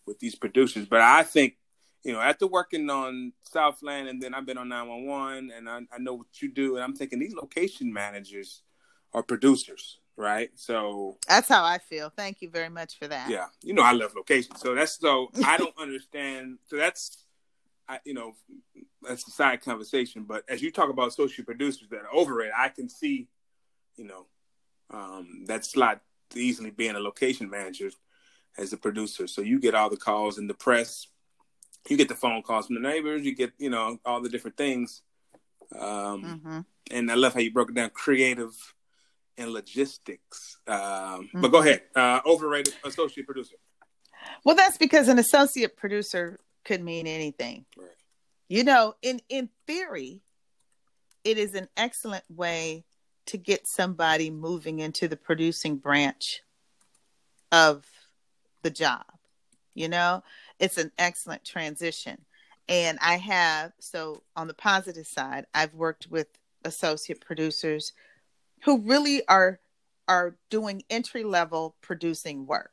with 0.05 0.19
these 0.19 0.35
producers, 0.35 0.85
but 0.85 1.01
I 1.01 1.23
think 1.23 1.55
you 2.03 2.11
know, 2.11 2.19
after 2.19 2.45
working 2.47 2.89
on 2.89 3.31
Southland 3.43 4.09
and 4.09 4.21
then 4.21 4.33
I've 4.33 4.45
been 4.45 4.57
on 4.57 4.67
911 4.67 5.51
and 5.55 5.69
I, 5.69 5.79
I 5.93 5.99
know 5.99 6.13
what 6.13 6.41
you 6.41 6.51
do. 6.51 6.75
And 6.75 6.83
I'm 6.83 6.95
thinking 6.95 7.19
these 7.19 7.33
location 7.33 7.93
managers 7.93 8.61
are 9.13 9.23
producers, 9.23 9.99
right? 10.17 10.49
So, 10.55 11.17
That's 11.27 11.47
how 11.49 11.63
I 11.63 11.77
feel. 11.77 12.11
Thank 12.15 12.41
you 12.41 12.49
very 12.49 12.69
much 12.69 12.97
for 12.97 13.07
that. 13.07 13.29
yeah, 13.29 13.47
you 13.61 13.73
know, 13.73 13.83
I 13.83 13.91
love 13.91 14.13
location. 14.15 14.55
So 14.55 14.75
that's 14.75 14.99
so 14.99 15.31
I 15.45 15.57
don't 15.57 15.77
understand. 15.77 16.59
So 16.67 16.77
that's, 16.77 17.25
I, 17.87 17.99
you 18.05 18.13
know, 18.13 18.33
that's 19.01 19.27
a 19.27 19.31
side 19.31 19.61
conversation. 19.61 20.23
But 20.23 20.43
as 20.47 20.61
you 20.61 20.71
talk 20.71 20.89
about 20.89 21.09
associate 21.09 21.45
producers 21.45 21.87
that 21.89 22.01
are 22.01 22.13
over 22.13 22.41
it, 22.41 22.51
I 22.55 22.69
can 22.69 22.89
see, 22.89 23.27
you 23.95 24.05
know, 24.05 24.25
um, 24.91 25.45
that 25.47 25.65
slot 25.65 26.01
easily 26.35 26.71
being 26.71 26.95
a 26.95 26.99
location 26.99 27.49
manager 27.49 27.91
as 28.57 28.73
a 28.73 28.77
producer. 28.77 29.27
So 29.27 29.41
you 29.41 29.59
get 29.59 29.75
all 29.75 29.89
the 29.89 29.97
calls 29.97 30.37
in 30.37 30.47
the 30.47 30.53
press 30.53 31.07
you 31.89 31.97
get 31.97 32.07
the 32.07 32.15
phone 32.15 32.41
calls 32.41 32.67
from 32.67 32.75
the 32.75 32.81
neighbors, 32.81 33.25
you 33.25 33.35
get, 33.35 33.53
you 33.57 33.69
know, 33.69 33.97
all 34.05 34.21
the 34.21 34.29
different 34.29 34.57
things. 34.57 35.01
Um, 35.77 36.39
hmm 36.43 36.59
And 36.91 37.11
I 37.11 37.15
love 37.15 37.33
how 37.33 37.39
you 37.39 37.51
broke 37.51 37.69
it 37.69 37.75
down 37.75 37.89
creative 37.89 38.53
and 39.37 39.51
logistics. 39.51 40.57
Um, 40.67 41.29
But 41.33 41.49
go 41.49 41.59
ahead. 41.59 41.83
Uh, 41.95 42.21
overrated 42.25 42.73
associate 42.83 43.25
producer. 43.25 43.55
Well, 44.45 44.55
that's 44.55 44.77
because 44.77 45.07
an 45.07 45.19
associate 45.19 45.75
producer 45.75 46.39
could 46.63 46.81
mean 46.81 47.07
anything. 47.07 47.65
Right. 47.77 47.89
You 48.47 48.63
know, 48.63 48.95
in 49.01 49.19
in 49.29 49.49
theory, 49.67 50.21
it 51.23 51.37
is 51.37 51.53
an 51.55 51.67
excellent 51.75 52.23
way 52.29 52.85
to 53.25 53.37
get 53.37 53.61
somebody 53.65 54.29
moving 54.29 54.79
into 54.79 55.07
the 55.07 55.17
producing 55.17 55.77
branch 55.77 56.41
of 57.51 57.85
the 58.61 58.69
job. 58.69 59.05
You 59.73 59.89
know, 59.89 60.23
it's 60.59 60.77
an 60.77 60.91
excellent 60.97 61.43
transition. 61.43 62.25
And 62.69 62.97
I 63.01 63.17
have, 63.17 63.73
so 63.79 64.23
on 64.35 64.47
the 64.47 64.53
positive 64.53 65.07
side, 65.07 65.45
I've 65.53 65.73
worked 65.73 66.07
with 66.09 66.27
associate 66.63 67.19
producers 67.19 67.91
who 68.63 68.79
really 68.79 69.25
are 69.27 69.59
are 70.07 70.35
doing 70.49 70.83
entry 70.89 71.23
level 71.23 71.75
producing 71.81 72.45
work. 72.45 72.71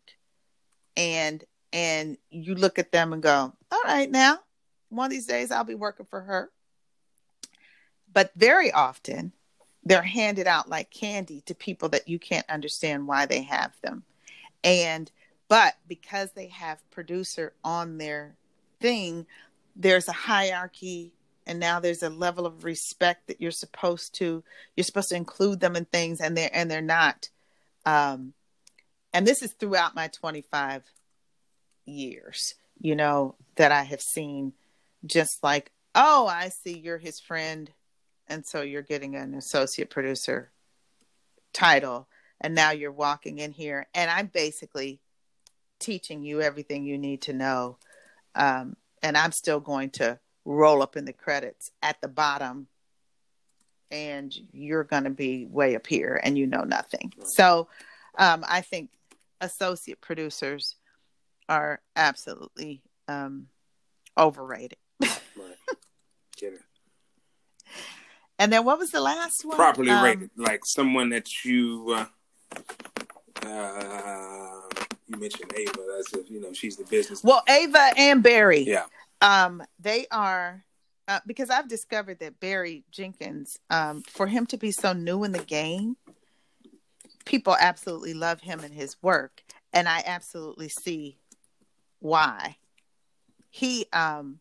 And 0.96 1.44
and 1.72 2.16
you 2.30 2.54
look 2.54 2.78
at 2.78 2.90
them 2.90 3.12
and 3.12 3.22
go, 3.22 3.52
all 3.70 3.82
right 3.84 4.10
now, 4.10 4.40
one 4.88 5.06
of 5.06 5.10
these 5.10 5.26
days 5.26 5.50
I'll 5.50 5.64
be 5.64 5.74
working 5.74 6.06
for 6.06 6.20
her. 6.20 6.50
But 8.12 8.32
very 8.34 8.72
often 8.72 9.32
they're 9.84 10.02
handed 10.02 10.46
out 10.46 10.68
like 10.68 10.90
candy 10.90 11.42
to 11.42 11.54
people 11.54 11.88
that 11.90 12.08
you 12.08 12.18
can't 12.18 12.48
understand 12.50 13.06
why 13.06 13.26
they 13.26 13.42
have 13.42 13.72
them. 13.82 14.02
And 14.64 15.10
but 15.48 15.74
because 15.88 16.32
they 16.32 16.48
have 16.48 16.78
producer 16.90 17.52
on 17.64 17.98
their 17.98 18.36
thing, 18.80 19.26
there's 19.74 20.08
a 20.08 20.12
hierarchy 20.12 21.12
and 21.50 21.58
now 21.58 21.80
there's 21.80 22.04
a 22.04 22.08
level 22.08 22.46
of 22.46 22.62
respect 22.62 23.26
that 23.26 23.40
you're 23.40 23.50
supposed 23.50 24.14
to 24.14 24.44
you're 24.76 24.84
supposed 24.84 25.08
to 25.08 25.16
include 25.16 25.58
them 25.58 25.74
in 25.74 25.84
things 25.84 26.20
and 26.20 26.36
they're 26.36 26.48
and 26.52 26.70
they're 26.70 26.80
not 26.80 27.28
um 27.84 28.32
and 29.12 29.26
this 29.26 29.42
is 29.42 29.52
throughout 29.52 29.96
my 29.96 30.06
25 30.06 30.84
years 31.86 32.54
you 32.80 32.94
know 32.94 33.34
that 33.56 33.72
i 33.72 33.82
have 33.82 34.00
seen 34.00 34.52
just 35.04 35.42
like 35.42 35.72
oh 35.96 36.28
i 36.28 36.48
see 36.48 36.78
you're 36.78 36.98
his 36.98 37.18
friend 37.18 37.72
and 38.28 38.46
so 38.46 38.62
you're 38.62 38.80
getting 38.80 39.16
an 39.16 39.34
associate 39.34 39.90
producer 39.90 40.52
title 41.52 42.06
and 42.40 42.54
now 42.54 42.70
you're 42.70 42.92
walking 42.92 43.38
in 43.38 43.50
here 43.50 43.88
and 43.92 44.08
i'm 44.08 44.28
basically 44.28 45.00
teaching 45.80 46.22
you 46.22 46.40
everything 46.40 46.84
you 46.84 46.96
need 46.96 47.22
to 47.22 47.32
know 47.32 47.76
um, 48.36 48.76
and 49.02 49.16
i'm 49.16 49.32
still 49.32 49.58
going 49.58 49.90
to 49.90 50.16
roll 50.54 50.82
up 50.82 50.96
in 50.96 51.04
the 51.04 51.12
credits 51.12 51.70
at 51.82 52.00
the 52.00 52.08
bottom 52.08 52.66
and 53.90 54.32
you're 54.52 54.84
going 54.84 55.04
to 55.04 55.10
be 55.10 55.46
way 55.46 55.74
up 55.74 55.86
here 55.86 56.20
and 56.22 56.38
you 56.38 56.46
know 56.46 56.62
nothing. 56.62 57.12
So 57.24 57.68
um, 58.18 58.44
i 58.48 58.60
think 58.60 58.90
associate 59.40 60.00
producers 60.00 60.76
are 61.48 61.80
absolutely 61.96 62.82
um, 63.08 63.46
overrated. 64.18 64.78
Right. 65.00 65.10
Get 66.36 66.52
it. 66.54 66.60
and 68.38 68.52
then 68.52 68.64
what 68.64 68.78
was 68.78 68.90
the 68.90 69.00
last 69.00 69.44
one? 69.44 69.56
Properly 69.56 69.90
Um, 69.90 70.04
rated, 70.04 70.30
like 70.36 70.60
someone 70.64 71.08
that 71.10 71.44
you 71.44 71.94
uh, 71.96 72.04
uh, 73.46 74.60
you 75.08 75.18
mentioned 75.18 75.52
Ava. 75.56 75.78
That's 75.96 76.12
if 76.14 76.30
you 76.30 76.40
know 76.40 76.52
she's 76.52 76.76
the 76.76 76.84
business. 76.84 77.24
well 77.24 77.42
ava 77.48 77.90
and 77.96 78.22
barry. 78.22 78.60
Yeah, 78.60 78.84
um 79.20 79.62
they 79.78 80.06
are 80.10 80.64
uh, 81.08 81.20
because 81.26 81.50
i've 81.50 81.68
discovered 81.68 82.18
that 82.18 82.40
barry 82.40 82.84
jenkins 82.90 83.58
um 83.70 84.02
for 84.02 84.26
him 84.26 84.46
to 84.46 84.56
be 84.56 84.70
so 84.70 84.92
new 84.92 85.24
in 85.24 85.32
the 85.32 85.38
game 85.44 85.96
people 87.24 87.56
absolutely 87.60 88.14
love 88.14 88.40
him 88.40 88.60
and 88.60 88.74
his 88.74 88.96
work 89.02 89.42
and 89.72 89.88
i 89.88 90.02
absolutely 90.06 90.68
see 90.68 91.18
why. 92.00 92.56
He 93.50 93.86
um 93.92 94.40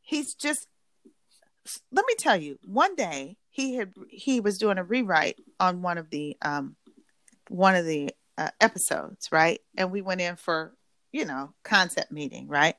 he's 0.00 0.34
just 0.34 0.68
let 1.92 2.04
me 2.06 2.14
tell 2.18 2.36
you 2.36 2.58
one 2.64 2.94
day 2.94 3.36
he 3.50 3.74
had 3.74 3.92
he 4.08 4.40
was 4.40 4.58
doing 4.58 4.78
a 4.78 4.84
rewrite 4.84 5.38
on 5.58 5.82
one 5.82 5.98
of 5.98 6.10
the 6.10 6.36
um 6.42 6.76
one 7.48 7.74
of 7.74 7.84
the 7.84 8.10
uh, 8.38 8.50
episodes 8.60 9.28
right? 9.32 9.60
And 9.76 9.90
we 9.90 10.02
went 10.02 10.20
in 10.20 10.36
for 10.36 10.74
you 11.12 11.24
know 11.24 11.52
concept 11.62 12.12
meeting 12.12 12.48
right? 12.48 12.76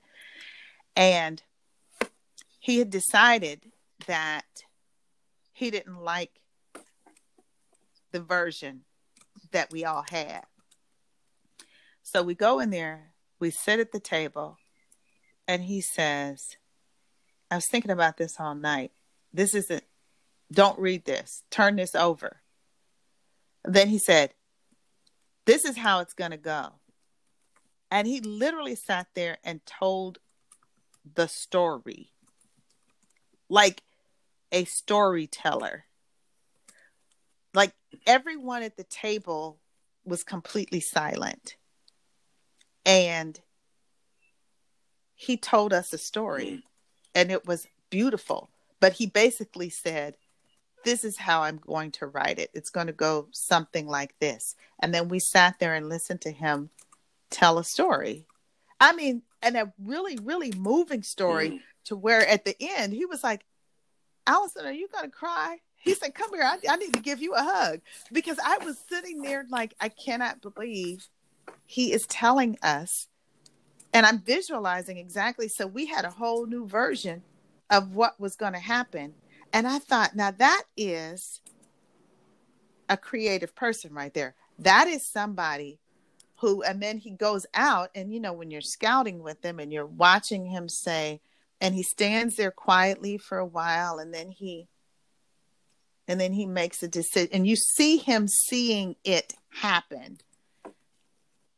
And 0.96 1.42
he 2.60 2.80
had 2.80 2.90
decided 2.90 3.62
that 4.08 4.46
he 5.54 5.72
didn't 5.72 6.02
like 6.02 6.32
the 8.12 8.20
version 8.20 8.82
that 9.52 9.72
we 9.72 9.86
all 9.86 10.04
had. 10.10 10.44
So 12.04 12.24
we 12.24 12.36
go 12.36 12.60
in 12.60 12.70
there 12.72 13.12
we 13.42 13.52
sit 13.52 13.80
at 13.82 13.92
the 13.92 14.00
table 14.00 14.58
and 15.48 15.64
he 15.64 15.82
says 15.82 16.56
i 17.50 17.56
was 17.56 17.66
thinking 17.70 17.92
about 17.92 18.16
this 18.16 18.36
all 18.40 18.56
night. 18.56 18.92
This 19.34 19.54
isn't 19.54 19.84
don't 20.54 20.80
read 20.80 21.06
this. 21.06 21.44
Turn 21.50 21.76
this 21.76 21.96
over. 21.96 22.42
Then 23.66 23.90
he 23.90 23.98
said 23.98 24.34
this 25.46 25.66
is 25.66 25.76
how 25.76 26.00
it's 26.00 26.14
going 26.14 26.32
to 26.32 26.38
go 26.38 26.74
and 27.92 28.08
he 28.08 28.22
literally 28.22 28.76
sat 28.76 29.08
there 29.14 29.38
and 29.44 29.66
told 29.66 30.20
the 31.14 31.28
story. 31.28 32.14
Like 33.50 33.84
a 34.54 34.64
storyteller. 34.64 35.84
Like 37.54 37.74
everyone 38.08 38.64
at 38.64 38.78
the 38.78 38.86
table 38.86 39.60
was 40.06 40.24
completely 40.24 40.80
silent. 40.80 41.58
And 42.86 43.38
he 45.14 45.36
told 45.36 45.74
us 45.74 45.92
a 45.92 45.98
story. 45.98 46.64
And 47.14 47.30
it 47.30 47.46
was 47.46 47.68
beautiful. 47.90 48.50
But 48.80 48.94
he 48.94 49.06
basically 49.06 49.70
said 49.70 50.16
this 50.84 51.04
is 51.04 51.18
how 51.18 51.44
i'm 51.44 51.58
going 51.58 51.92
to 51.92 52.08
write 52.08 52.40
it. 52.40 52.50
It's 52.54 52.72
going 52.72 52.88
to 52.88 52.94
go 52.94 53.28
something 53.32 53.86
like 53.86 54.18
this. 54.20 54.56
And 54.80 54.94
then 54.94 55.10
we 55.10 55.20
sat 55.20 55.60
there 55.60 55.76
and 55.76 55.90
listened 55.90 56.22
to 56.22 56.32
him 56.32 56.72
tell 57.32 57.58
a 57.58 57.64
story. 57.64 58.26
I 58.80 58.94
mean 58.94 59.24
and 59.42 59.58
a 59.58 59.74
really 59.84 60.18
really 60.22 60.52
moving 60.56 61.02
story 61.04 61.50
Mm. 61.50 61.60
to 61.86 61.96
where 61.96 62.28
at 62.28 62.46
the 62.46 62.56
end 62.60 62.94
he 62.94 63.06
was 63.06 63.24
like 63.24 63.44
allison 64.28 64.66
are 64.66 64.72
you 64.72 64.88
going 64.90 65.06
to 65.06 65.12
cry? 65.12 65.58
He 65.78 65.96
said 65.96 66.14
come 66.14 66.32
here 66.34 66.44
I, 66.44 66.58
I 66.70 66.76
need 66.78 66.94
to 66.94 67.00
give 67.00 67.22
you 67.22 67.34
a 67.34 67.42
hug. 67.42 67.82
Because 68.12 68.38
i 68.44 68.58
was 68.64 68.78
sitting 68.90 69.22
there 69.22 69.46
like 69.50 69.74
i 69.80 69.90
cannot 69.90 70.42
believe 70.42 71.08
he 71.66 71.92
is 71.92 72.04
telling 72.08 72.58
us 72.62 73.08
and 73.94 74.06
i'm 74.06 74.20
visualizing 74.20 74.98
exactly. 74.98 75.48
So 75.48 75.66
we 75.66 75.86
had 75.88 76.06
a 76.06 76.12
whole 76.12 76.46
new 76.46 76.68
version 76.68 77.24
of 77.70 77.96
what 77.96 78.20
was 78.20 78.36
going 78.36 78.54
to 78.54 78.60
happen. 78.60 79.14
And 79.54 79.68
i 79.68 79.80
thought 79.80 80.16
now 80.16 80.32
that 80.32 80.64
is 80.78 81.42
a 82.90 82.98
creative 82.98 83.56
person 83.56 83.94
right 83.94 84.14
there. 84.14 84.36
That 84.60 84.88
is 84.88 85.08
somebody 85.08 85.80
who 86.42 86.62
and 86.64 86.82
then 86.82 86.98
he 86.98 87.12
goes 87.12 87.46
out 87.54 87.90
and 87.96 88.14
you 88.14 88.20
know 88.20 88.34
when 88.34 88.52
you're 88.52 88.62
scouting 88.62 89.24
with 89.24 89.44
him 89.44 89.60
and 89.60 89.72
you're 89.72 89.86
watching 89.86 90.46
him 90.46 90.68
say 90.68 91.22
and 91.60 91.76
he 91.76 91.84
stands 91.84 92.36
there 92.36 92.52
quietly 92.52 93.18
for 93.18 93.38
a 93.38 93.46
while 93.46 94.00
and 94.00 94.14
then 94.14 94.32
he 94.32 94.68
and 96.08 96.20
then 96.20 96.34
he 96.34 96.46
makes 96.46 96.84
a 96.84 96.88
decision 96.88 97.30
and 97.32 97.48
you 97.48 97.56
see 97.56 97.98
him 97.98 98.28
seeing 98.28 98.96
it 99.04 99.34
happen. 99.50 100.18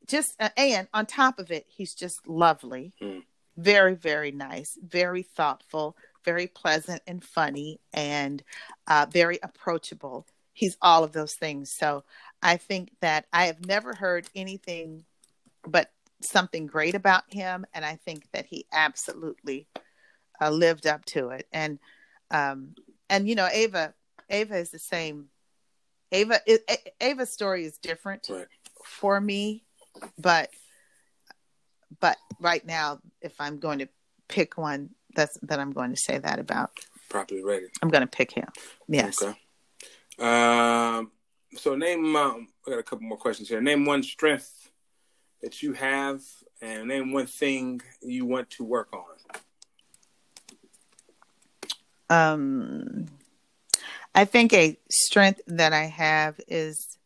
Just 0.05 0.36
uh, 0.39 0.49
and 0.57 0.88
on 0.93 1.05
top 1.05 1.39
of 1.39 1.51
it 1.51 1.65
he's 1.67 1.93
just 1.93 2.27
lovely. 2.27 2.93
Mm. 3.01 3.23
very 3.55 3.95
very 3.95 4.31
nice 4.31 4.77
very 4.81 5.23
thoughtful 5.23 5.95
very 6.23 6.47
pleasant 6.47 7.01
and 7.05 7.23
funny 7.23 7.79
and 7.93 8.43
uh, 8.88 9.05
very 9.09 9.39
approachable. 9.43 10.25
He's 10.53 10.77
all 10.81 11.03
of 11.03 11.13
those 11.13 11.34
things. 11.36 11.73
So 11.77 12.03
i 12.43 12.57
think 12.57 12.91
that 13.01 13.25
i 13.33 13.45
have 13.45 13.65
never 13.65 13.93
heard 13.93 14.27
anything 14.35 15.03
but 15.67 15.89
something 16.21 16.65
great 16.67 16.95
about 16.95 17.23
him 17.29 17.65
and 17.73 17.83
i 17.83 17.95
think 17.95 18.27
that 18.31 18.45
he 18.45 18.65
absolutely 18.71 19.67
uh, 20.41 20.49
lived 20.49 20.87
up 20.87 21.03
to 21.05 21.29
it 21.29 21.47
and 21.51 21.79
um 22.31 22.75
and 23.09 23.27
you 23.27 23.35
know 23.35 23.47
ava 23.51 23.93
ava 24.29 24.57
is 24.57 24.69
the 24.71 24.79
same 24.79 25.27
ava 26.11 26.39
it, 26.45 26.63
ava's 27.01 27.31
story 27.31 27.65
is 27.65 27.77
different 27.77 28.27
right. 28.29 28.47
for 28.83 29.19
me 29.19 29.63
but 30.17 30.49
but 31.99 32.17
right 32.39 32.65
now 32.65 32.99
if 33.21 33.33
i'm 33.39 33.59
going 33.59 33.79
to 33.79 33.87
pick 34.27 34.57
one 34.57 34.89
that's 35.15 35.37
that 35.43 35.59
i'm 35.59 35.71
going 35.71 35.91
to 35.91 35.99
say 35.99 36.17
that 36.17 36.39
about 36.39 36.71
Properly 37.09 37.43
rated. 37.43 37.69
i'm 37.81 37.89
going 37.89 38.01
to 38.01 38.07
pick 38.07 38.31
him 38.31 38.47
yes 38.87 39.21
Okay. 39.21 39.37
Um. 40.19 41.11
So 41.55 41.75
name. 41.75 42.15
Um, 42.15 42.47
I 42.65 42.71
got 42.71 42.79
a 42.79 42.83
couple 42.83 43.05
more 43.05 43.17
questions 43.17 43.49
here. 43.49 43.61
Name 43.61 43.85
one 43.85 44.03
strength 44.03 44.71
that 45.41 45.61
you 45.61 45.73
have, 45.73 46.21
and 46.61 46.87
name 46.87 47.11
one 47.11 47.25
thing 47.27 47.81
you 48.01 48.25
want 48.25 48.49
to 48.51 48.63
work 48.63 48.89
on. 48.93 49.01
um 52.09 53.05
i 54.13 54.25
think 54.25 54.53
a 54.53 54.77
strength 54.91 55.41
that 55.47 55.73
i 55.73 55.85
have 55.85 56.39
is 56.47 56.97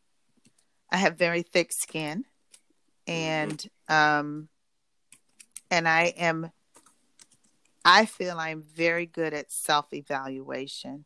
i 0.91 0.97
have 0.97 1.17
very 1.17 1.43
thick 1.43 1.71
skin 1.71 2.25
and 3.07 3.69
um 3.87 4.49
and 5.69 5.87
i 5.87 6.05
am 6.17 6.51
i 7.85 8.05
feel 8.05 8.37
i'm 8.39 8.63
very 8.75 9.05
good 9.05 9.33
at 9.33 9.51
self 9.51 9.93
evaluation 9.93 11.05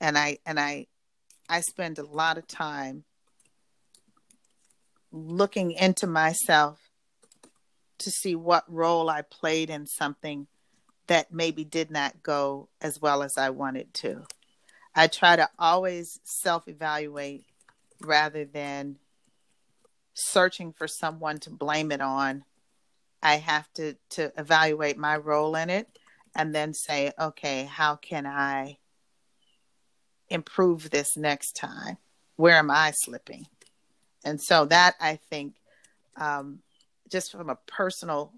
and 0.00 0.16
i 0.16 0.38
and 0.46 0.58
i 0.58 0.86
i 1.50 1.60
spend 1.60 1.98
a 1.98 2.06
lot 2.06 2.38
of 2.38 2.46
time 2.46 3.04
looking 5.12 5.72
into 5.72 6.06
myself 6.06 6.78
to 7.98 8.10
see 8.10 8.34
what 8.34 8.64
role 8.72 9.10
i 9.10 9.20
played 9.22 9.68
in 9.68 9.86
something 9.86 10.46
that 11.10 11.32
maybe 11.32 11.64
did 11.64 11.90
not 11.90 12.22
go 12.22 12.68
as 12.80 13.00
well 13.00 13.24
as 13.24 13.32
I 13.36 13.50
wanted 13.50 13.92
to. 13.94 14.22
I 14.94 15.08
try 15.08 15.34
to 15.34 15.48
always 15.58 16.20
self 16.22 16.68
evaluate 16.68 17.44
rather 18.00 18.44
than 18.44 18.94
searching 20.14 20.72
for 20.72 20.86
someone 20.86 21.38
to 21.40 21.50
blame 21.50 21.90
it 21.90 22.00
on 22.00 22.44
I 23.22 23.36
have 23.36 23.70
to 23.74 23.96
to 24.10 24.32
evaluate 24.38 24.96
my 24.96 25.16
role 25.16 25.56
in 25.56 25.68
it 25.68 25.88
and 26.34 26.54
then 26.54 26.74
say, 26.74 27.12
okay, 27.18 27.64
how 27.64 27.96
can 27.96 28.24
I 28.24 28.78
improve 30.30 30.90
this 30.90 31.16
next 31.16 31.56
time? 31.56 31.98
Where 32.36 32.56
am 32.56 32.70
I 32.70 32.92
slipping? 32.94 33.46
And 34.24 34.40
so 34.40 34.64
that 34.66 34.94
I 35.00 35.16
think, 35.16 35.54
um, 36.16 36.60
just 37.10 37.32
from 37.32 37.50
a 37.50 37.58
personal 37.66 38.32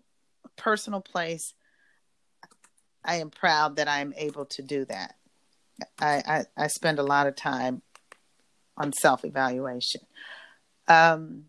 personal 0.56 1.00
place, 1.00 1.54
I 3.04 3.16
am 3.16 3.30
proud 3.30 3.76
that 3.76 3.88
I'm 3.88 4.14
able 4.16 4.46
to 4.46 4.62
do 4.62 4.84
that. 4.86 5.16
I, 6.00 6.22
I, 6.26 6.64
I 6.64 6.66
spend 6.68 6.98
a 6.98 7.02
lot 7.02 7.26
of 7.26 7.36
time 7.36 7.82
on 8.76 8.92
self 8.92 9.24
evaluation. 9.24 10.02
Um, 10.88 11.44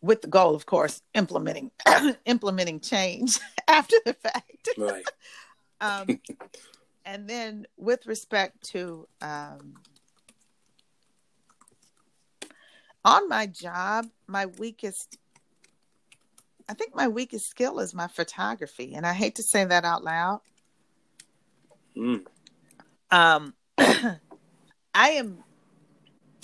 with 0.00 0.22
the 0.22 0.28
goal, 0.28 0.54
of 0.54 0.66
course, 0.66 1.02
implementing 1.14 1.70
implementing 2.24 2.80
change 2.80 3.38
after 3.68 3.96
the 4.04 4.14
fact. 4.14 4.68
Right. 4.76 5.04
um, 5.80 6.20
and 7.08 7.26
then, 7.26 7.66
with 7.78 8.06
respect 8.06 8.62
to 8.72 9.08
um, 9.22 9.72
on 13.02 13.26
my 13.30 13.46
job, 13.46 14.06
my 14.26 14.44
weakest, 14.44 15.16
I 16.68 16.74
think 16.74 16.94
my 16.94 17.08
weakest 17.08 17.48
skill 17.48 17.78
is 17.78 17.94
my 17.94 18.08
photography, 18.08 18.92
and 18.94 19.06
I 19.06 19.14
hate 19.14 19.36
to 19.36 19.42
say 19.42 19.64
that 19.64 19.86
out 19.86 20.04
loud. 20.04 20.42
Mm. 21.96 22.26
Um, 23.10 23.54
I 23.78 24.20
am, 24.94 25.38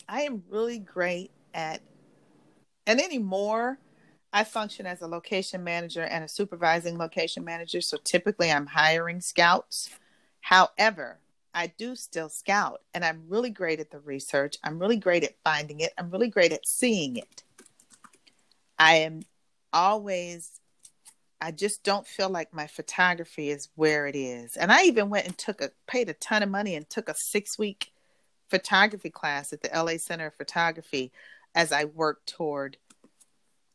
I 0.09 0.23
am 0.23 0.45
really 0.49 0.79
great 0.79 1.31
at 1.53 1.83
and 2.87 3.03
anymore 3.03 3.79
I 4.33 4.45
function 4.45 4.87
as 4.87 5.03
a 5.03 5.07
location 5.07 5.63
manager 5.63 6.05
and 6.05 6.25
a 6.25 6.29
supervising 6.29 6.97
location 6.97 7.45
manager. 7.45 7.83
So 7.83 7.99
typically 8.03 8.51
I'm 8.51 8.67
hiring 8.67 9.21
scouts. 9.21 9.91
However, 10.45 11.21
I 11.55 11.69
do 11.69 11.97
still 11.97 12.29
scout 12.29 12.83
and 12.93 13.03
I'm 13.03 13.23
really 13.31 13.49
great 13.49 13.81
at 13.81 13.91
the 13.91 13.99
research. 13.99 14.59
I'm 14.63 14.79
really 14.79 14.99
great 14.99 15.25
at 15.25 15.37
finding 15.43 15.81
it. 15.81 15.95
I'm 15.97 16.11
really 16.11 16.29
great 16.29 16.53
at 16.53 16.69
seeing 16.69 17.17
it. 17.17 17.43
I 18.79 18.97
am 18.97 19.23
always, 19.73 20.61
I 21.41 21.51
just 21.51 21.83
don't 21.83 22.07
feel 22.07 22.29
like 22.29 22.53
my 22.53 22.67
photography 22.67 23.49
is 23.49 23.71
where 23.75 24.07
it 24.07 24.15
is. 24.15 24.59
And 24.59 24.71
I 24.71 24.83
even 24.83 25.09
went 25.09 25.25
and 25.25 25.39
took 25.39 25.63
a, 25.63 25.71
paid 25.87 26.11
a 26.11 26.13
ton 26.13 26.43
of 26.43 26.51
money 26.51 26.75
and 26.75 26.91
took 26.91 27.09
a 27.09 27.15
six 27.17 27.59
week 27.59 27.91
photography 28.51 29.09
class 29.09 29.51
at 29.55 29.63
the 29.63 29.71
LA 29.75 29.97
Center 29.97 30.27
of 30.27 30.35
Photography 30.35 31.11
as 31.55 31.73
I 31.73 31.87
work 31.87 32.27
toward 32.27 32.77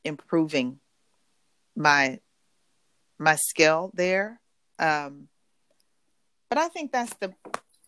improving 0.04 0.80
my 1.76 2.20
my 3.18 3.38
skill 3.38 3.90
there. 3.96 4.40
Um, 4.78 5.30
but 6.50 6.58
I 6.58 6.68
think 6.68 6.92
that's 6.92 7.14
the. 7.16 7.34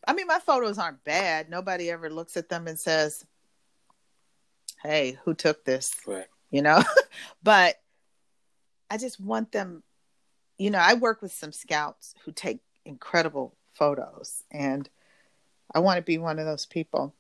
I 0.08 0.14
mean, 0.14 0.28
my 0.28 0.40
photos 0.40 0.78
aren't 0.78 1.04
bad. 1.04 1.50
Nobody 1.50 1.90
ever 1.92 2.10
looks 2.10 2.38
at 2.38 2.50
them 2.50 2.68
and 2.68 2.80
says, 2.80 3.26
"Hey, 4.82 5.18
who 5.24 5.34
took 5.34 5.66
this?" 5.66 5.94
Right. 6.06 6.28
You 6.50 6.62
know, 6.62 6.84
but 7.44 7.76
I 8.90 8.98
just 8.98 9.20
want 9.20 9.52
them. 9.52 9.84
You 10.58 10.70
know, 10.70 10.80
I 10.80 10.94
work 10.94 11.22
with 11.22 11.32
some 11.32 11.52
scouts 11.52 12.14
who 12.24 12.32
take 12.32 12.60
incredible 12.86 13.56
photos, 13.74 14.44
and 14.52 14.88
I 15.74 15.80
want 15.80 15.98
to 15.98 16.04
be 16.04 16.18
one 16.18 16.40
of 16.40 16.46
those 16.46 16.66
people. 16.66 17.16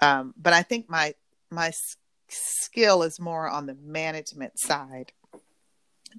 Um, 0.00 0.34
but 0.36 0.52
I 0.52 0.62
think 0.62 0.88
my 0.88 1.14
my 1.50 1.72
skill 2.28 3.02
is 3.02 3.20
more 3.20 3.48
on 3.48 3.66
the 3.66 3.74
management 3.74 4.58
side 4.58 5.12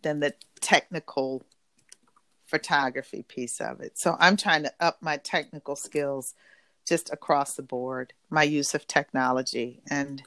than 0.01 0.19
the 0.19 0.33
technical 0.61 1.45
photography 2.45 3.23
piece 3.23 3.59
of 3.59 3.81
it. 3.81 3.97
So 3.97 4.15
I'm 4.19 4.37
trying 4.37 4.63
to 4.63 4.73
up 4.79 5.01
my 5.01 5.17
technical 5.17 5.75
skills 5.75 6.33
just 6.87 7.11
across 7.11 7.55
the 7.55 7.63
board, 7.63 8.13
my 8.29 8.43
use 8.43 8.73
of 8.75 8.87
technology 8.87 9.81
and 9.89 10.21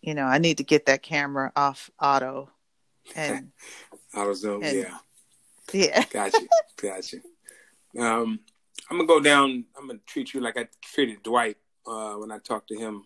you 0.00 0.14
know, 0.14 0.24
I 0.24 0.38
need 0.38 0.56
to 0.56 0.64
get 0.64 0.86
that 0.86 1.02
camera 1.02 1.52
off 1.54 1.90
auto 2.00 2.48
and 3.14 3.52
auto 4.14 4.32
zoom, 4.32 4.62
and, 4.62 4.78
yeah. 4.78 4.98
Yeah. 5.72 6.04
gotcha. 6.10 6.42
Gotcha. 6.80 7.18
Um 7.98 8.40
I'm 8.90 8.96
gonna 8.96 9.06
go 9.06 9.20
down 9.20 9.64
I'm 9.76 9.86
gonna 9.86 9.98
treat 10.06 10.32
you 10.32 10.40
like 10.40 10.56
I 10.56 10.68
treated 10.82 11.22
Dwight 11.22 11.58
uh 11.86 12.14
when 12.14 12.30
I 12.32 12.38
talked 12.38 12.68
to 12.68 12.78
him 12.78 13.04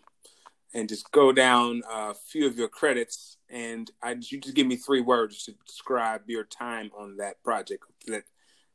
and 0.74 0.88
just 0.88 1.10
go 1.12 1.32
down 1.32 1.82
a 1.90 2.12
few 2.12 2.46
of 2.46 2.58
your 2.58 2.68
credits. 2.68 3.36
And 3.48 3.90
I 4.02 4.12
you 4.12 4.40
just 4.40 4.54
give 4.54 4.66
me 4.66 4.76
three 4.76 5.00
words 5.00 5.44
to 5.44 5.54
describe 5.66 6.22
your 6.26 6.44
time 6.44 6.90
on 6.98 7.16
that 7.18 7.42
project 7.42 7.84
that 8.08 8.24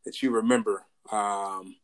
that 0.06 0.24
you 0.24 0.32
remember 0.32 0.86
um, 1.12 1.76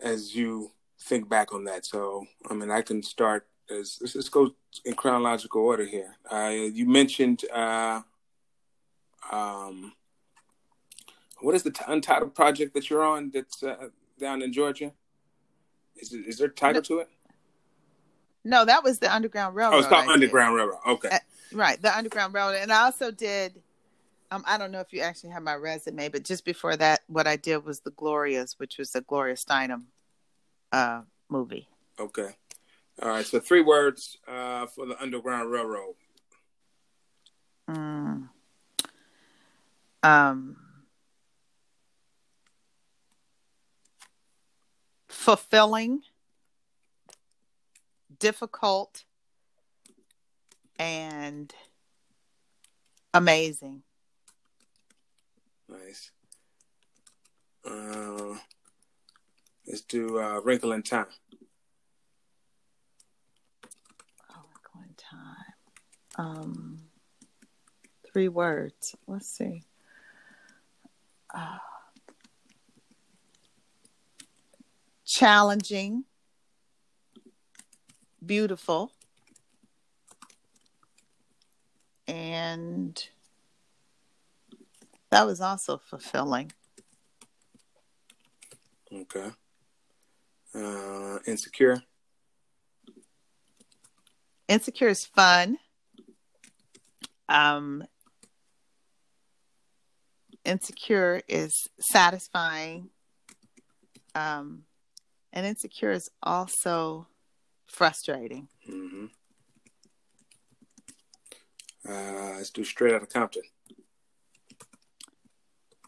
as 0.00 0.34
you 0.34 0.72
think 1.00 1.28
back 1.28 1.52
on 1.52 1.64
that. 1.64 1.86
So 1.86 2.26
I 2.50 2.54
mean, 2.54 2.70
I 2.70 2.82
can 2.82 3.02
start 3.02 3.46
as 3.70 3.98
let's, 4.00 4.16
let's 4.16 4.28
go 4.28 4.54
in 4.84 4.94
chronological 4.94 5.62
order 5.62 5.84
here. 5.84 6.16
Uh, 6.30 6.52
you 6.52 6.88
mentioned 6.88 7.44
uh, 7.52 8.00
um, 9.30 9.92
what 11.40 11.54
is 11.54 11.62
the 11.62 11.70
t- 11.70 11.84
untitled 11.86 12.34
project 12.34 12.74
that 12.74 12.90
you're 12.90 13.04
on 13.04 13.30
that's 13.32 13.62
uh, 13.62 13.88
down 14.18 14.42
in 14.42 14.52
Georgia? 14.52 14.92
Is, 15.96 16.12
it, 16.12 16.26
is 16.26 16.38
there 16.38 16.48
a 16.48 16.50
title 16.50 16.82
to 16.82 16.98
it? 17.00 17.08
No, 18.48 18.64
that 18.64 18.82
was 18.82 18.98
the 18.98 19.14
Underground 19.14 19.54
Railroad. 19.54 19.76
Oh, 19.76 19.78
it's 19.80 19.88
called 19.88 20.08
I 20.08 20.12
Underground 20.14 20.54
did. 20.54 20.62
Railroad. 20.62 20.78
Okay. 20.86 21.08
Uh, 21.10 21.18
right, 21.52 21.80
the 21.82 21.94
Underground 21.94 22.32
Railroad, 22.32 22.56
and 22.62 22.72
I 22.72 22.84
also 22.84 23.10
did. 23.10 23.60
Um, 24.30 24.42
I 24.46 24.56
don't 24.56 24.72
know 24.72 24.80
if 24.80 24.90
you 24.90 25.00
actually 25.00 25.30
have 25.30 25.42
my 25.42 25.54
resume, 25.54 26.08
but 26.08 26.24
just 26.24 26.46
before 26.46 26.74
that, 26.76 27.00
what 27.08 27.26
I 27.26 27.36
did 27.36 27.64
was 27.64 27.80
the 27.80 27.90
Glorias, 27.90 28.58
which 28.58 28.78
was 28.78 28.92
the 28.92 29.02
Gloria 29.02 29.34
Steinem 29.34 29.82
uh, 30.72 31.02
movie. 31.28 31.68
Okay. 32.00 32.30
All 33.02 33.10
right. 33.10 33.26
So 33.26 33.38
three 33.38 33.60
words 33.60 34.16
uh, 34.26 34.66
for 34.66 34.86
the 34.86 35.00
Underground 35.00 35.50
Railroad. 35.50 35.94
Mm. 37.68 38.28
Um. 40.02 40.56
Fulfilling 45.08 46.00
difficult 48.18 49.04
and 50.78 51.52
amazing. 53.14 53.82
Nice. 55.68 56.10
Uh, 57.64 58.34
let's 59.66 59.82
do 59.82 60.18
uh, 60.18 60.40
Wrinkle 60.40 60.72
in 60.72 60.82
Time. 60.82 61.06
Oh, 64.30 64.42
Wrinkle 64.48 64.82
in 64.82 64.94
Time. 64.96 65.54
Um, 66.16 66.78
three 68.10 68.28
words. 68.28 68.96
Let's 69.06 69.28
see. 69.28 69.62
Uh, 71.34 71.58
challenging 75.04 76.04
beautiful. 78.28 78.92
And 82.06 83.02
that 85.10 85.26
was 85.26 85.40
also 85.40 85.78
fulfilling. 85.78 86.52
Okay. 88.92 89.30
Uh 90.54 91.18
insecure? 91.26 91.82
Insecure 94.46 94.88
is 94.88 95.04
fun. 95.06 95.58
Um 97.28 97.84
insecure 100.44 101.22
is 101.28 101.52
satisfying. 101.80 102.90
Um 104.14 104.64
and 105.32 105.44
insecure 105.46 105.92
is 105.92 106.08
also 106.22 107.06
frustrating. 107.68 108.48
Mm-hmm. 108.68 109.06
Uh, 111.88 112.34
let's 112.36 112.50
do 112.50 112.64
straight 112.64 112.94
out 112.94 113.02
of 113.02 113.08
Compton. 113.08 113.42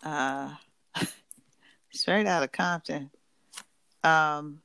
Uh, 0.03 0.55
straight 1.93 2.27
out 2.27 2.43
of 2.43 2.53
Compton. 2.53 3.11
Um, 4.03 4.63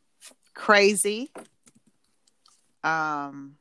crazy. 0.53 1.31
Um, 2.83 3.57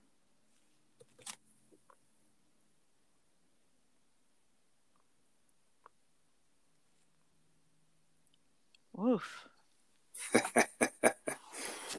woof. 8.93 9.49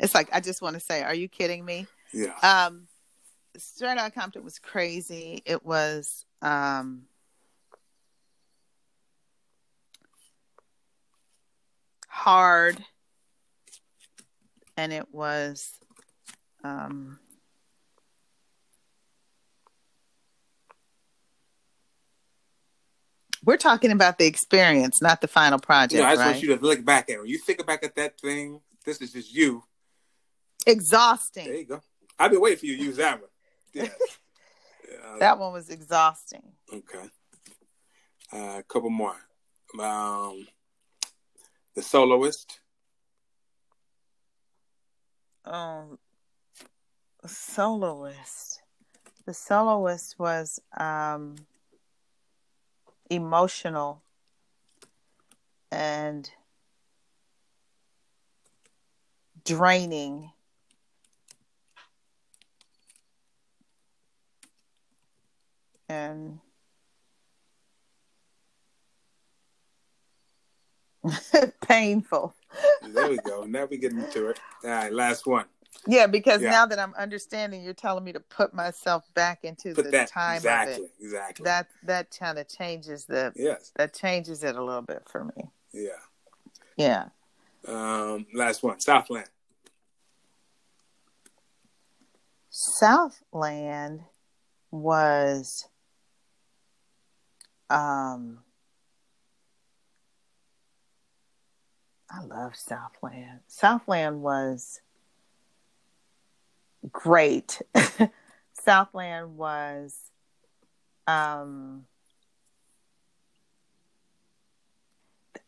It's 0.06 0.16
like 0.16 0.30
I 0.32 0.40
just 0.40 0.62
want 0.62 0.76
to 0.76 0.80
say, 0.80 1.02
are 1.02 1.16
you 1.16 1.28
kidding 1.28 1.66
me? 1.66 1.88
Yeah. 2.14 2.36
Um, 2.42 2.88
Straight 3.58 3.98
Outta 3.98 4.12
Compton 4.12 4.44
was 4.44 4.60
crazy. 4.60 5.42
It 5.46 5.66
was 5.66 6.26
um, 6.42 7.04
hard 12.08 12.84
and 14.78 14.94
it 14.94 15.14
was 15.14 15.72
um, 16.64 17.20
we're 23.44 23.58
talking 23.58 23.92
about 23.92 24.18
the 24.18 24.26
experience, 24.26 25.02
not 25.02 25.22
the 25.22 25.28
final 25.28 25.60
project. 25.60 25.94
You 25.94 26.00
know, 26.00 26.06
I 26.06 26.12
just 26.12 26.20
right? 26.20 26.32
want 26.32 26.42
you 26.44 26.56
to 26.56 26.64
look 26.64 26.84
back 26.86 27.10
at 27.10 27.16
it. 27.16 27.20
When 27.20 27.28
you 27.28 27.38
think 27.38 27.66
back 27.66 27.84
at 27.84 27.96
that 27.96 28.20
thing, 28.20 28.62
this 28.86 29.02
is 29.02 29.14
just 29.14 29.34
you. 29.34 29.64
Exhausting. 30.66 31.46
There 31.46 31.56
you 31.56 31.66
go. 31.66 31.82
I've 32.18 32.32
been 32.32 32.42
waiting 32.42 32.60
for 32.60 32.66
you 32.66 32.78
to 32.78 32.84
use 32.84 32.98
that 32.98 33.20
one. 33.20 33.30
Yeah. 33.74 33.84
yeah. 34.90 35.18
That 35.20 35.40
one 35.40 35.54
was 35.54 35.70
exhausting. 35.70 36.44
Okay. 36.74 37.10
Uh, 38.34 38.60
a 38.60 38.64
couple 38.68 38.90
more. 38.90 39.16
Um, 39.80 40.48
the 41.76 41.82
soloist. 41.82 42.60
Um, 45.44 46.00
soloist. 47.26 48.62
The 49.26 49.34
soloist 49.34 50.18
was 50.20 50.60
um, 50.78 51.36
emotional 53.10 54.02
and 55.72 56.30
draining. 59.44 60.32
And 65.90 66.40
painful. 71.68 72.34
There 72.82 73.10
we 73.10 73.18
go. 73.20 73.44
Now 73.44 73.66
we 73.66 73.78
get 73.78 73.92
into 73.92 74.30
it. 74.30 74.40
All 74.64 74.70
right, 74.70 74.92
last 74.92 75.26
one. 75.28 75.46
Yeah, 75.88 76.08
because 76.08 76.42
Yeah. 76.42 76.52
now 76.52 76.66
that 76.66 76.80
I'm 76.80 76.94
understanding, 76.96 77.64
you're 77.64 77.74
telling 77.74 78.04
me 78.04 78.14
to 78.14 78.20
put 78.20 78.54
myself 78.54 79.04
back 79.14 79.44
into 79.44 79.74
Put 79.76 79.86
the 79.86 79.92
that 79.92 80.08
time 80.10 80.38
exactly, 80.38 80.74
of 80.74 80.80
it. 80.82 80.92
exactly. 81.00 81.44
That 81.44 81.68
that 81.84 82.18
kind 82.18 82.40
of 82.40 82.48
changes 82.48 83.06
the 83.06 83.34
yes, 83.36 83.72
that 83.76 83.94
changes 83.94 84.44
it 84.44 84.56
a 84.56 84.64
little 84.64 84.82
bit 84.82 85.04
for 85.08 85.26
me. 85.26 85.50
yeah. 85.74 85.90
Yeah. 86.78 87.06
Um, 87.68 88.26
last 88.34 88.64
one. 88.64 88.80
Southland. 88.80 89.30
Southland 92.50 94.02
was 94.72 95.68
um 97.76 98.40
I 102.10 102.22
love 102.24 102.56
Southland. 102.56 103.42
Southland 103.48 104.22
was 104.22 104.80
great. 106.92 107.62
Southland 108.54 109.38
was 109.38 109.98
um 111.08 111.86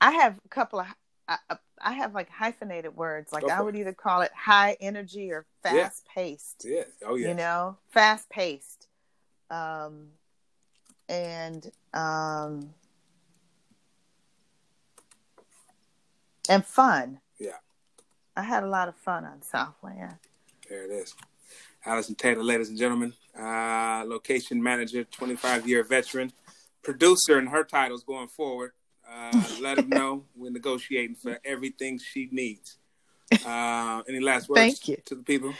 I 0.02 0.12
have 0.12 0.40
a 0.44 0.50
couple 0.50 0.80
of 0.80 0.88
I, 1.28 1.38
I 1.82 1.94
have 1.94 2.14
like 2.14 2.30
hyphenated 2.30 2.96
words 2.96 3.32
like 3.32 3.50
I 3.50 3.62
would 3.62 3.76
it. 3.76 3.80
either 3.80 3.94
call 3.94 4.22
it 4.22 4.32
high 4.36 4.78
energy 4.80 5.32
or 5.32 5.46
Yeah. 5.64 5.72
fast 5.90 6.06
paced 6.14 6.66
Yeah. 6.68 6.84
Oh 7.06 7.16
yeah. 7.16 7.30
you 7.30 7.34
know 7.34 7.78
fast 7.90 8.30
paced 8.30 8.88
um 9.50 10.08
and 11.10 11.72
um 11.94 12.74
and 16.50 16.66
fun 16.66 17.20
Yeah. 17.40 17.58
i 18.36 18.42
had 18.44 18.64
a 18.64 18.68
lot 18.68 18.88
of 18.88 18.96
fun 18.96 19.26
on 19.26 19.42
southland 19.42 20.18
There 20.70 20.84
it 20.86 20.92
is. 20.92 21.16
Allison 21.86 22.16
Taylor, 22.16 22.44
ladies 22.44 22.68
and 22.68 22.78
gentlemen, 22.78 23.14
uh, 23.40 24.04
location 24.06 24.62
manager, 24.62 25.06
25 25.06 25.66
year 25.66 25.84
veteran, 25.84 26.34
producer, 26.84 27.38
and 27.38 27.48
her 27.48 27.64
titles 27.64 28.04
going 28.04 28.28
forward. 28.28 28.72
Uh, 29.10 29.42
let 29.62 29.76
them 29.76 29.90
know 29.90 30.26
we're 30.36 30.52
negotiating 30.52 31.16
for 31.16 31.40
everything 31.46 31.98
she 31.98 32.28
needs. 32.32 32.78
Uh, 33.46 34.02
any 34.10 34.20
last 34.20 34.50
words 34.50 34.60
Thank 34.60 34.88
you. 34.90 34.98
to 35.06 35.16
the 35.16 35.24
people? 35.24 35.54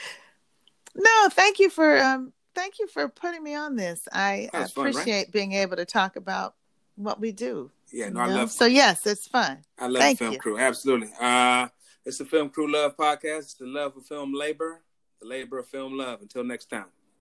no 0.96 1.30
thank 1.30 1.60
you 1.60 1.70
for 1.70 1.98
um 2.02 2.34
thank 2.58 2.80
you 2.80 2.88
for 2.88 3.08
putting 3.08 3.44
me 3.44 3.54
on 3.56 3.76
this 3.76 4.08
i 4.12 4.50
That 4.52 4.62
was 4.64 4.72
fun, 4.72 4.86
right? 4.86 4.92
appreciate 4.92 5.32
being 5.32 5.54
able 5.54 5.78
to 5.78 5.86
talk 5.86 6.16
about 6.18 6.56
what 6.96 7.20
we 7.22 7.32
do 7.32 7.72
Yeah, 7.94 8.10
no, 8.10 8.20
I 8.22 8.28
know? 8.28 8.36
love 8.36 8.52
so 8.52 8.66
yes 8.66 9.06
it's 9.06 9.28
fun 9.28 9.64
I 9.80 9.88
love 9.88 10.02
Thank 10.02 10.20
film 10.20 10.34
you. 10.34 10.40
crew. 10.40 10.58
Absolutely. 10.58 11.10
Uh, 11.22 11.68
it's 12.06 12.18
the 12.18 12.26
Film 12.26 12.50
Crew 12.50 12.72
Love 12.72 12.98
Podcast. 12.98 13.38
It's 13.40 13.54
the 13.56 13.68
love 13.68 13.96
of 13.96 14.06
film 14.08 14.34
labor, 14.34 14.82
the 15.22 15.28
labor 15.28 15.60
of 15.60 15.68
film 15.68 15.96
love. 15.98 16.22
Until 16.22 16.44
next 16.44 16.66
time. 16.72 16.88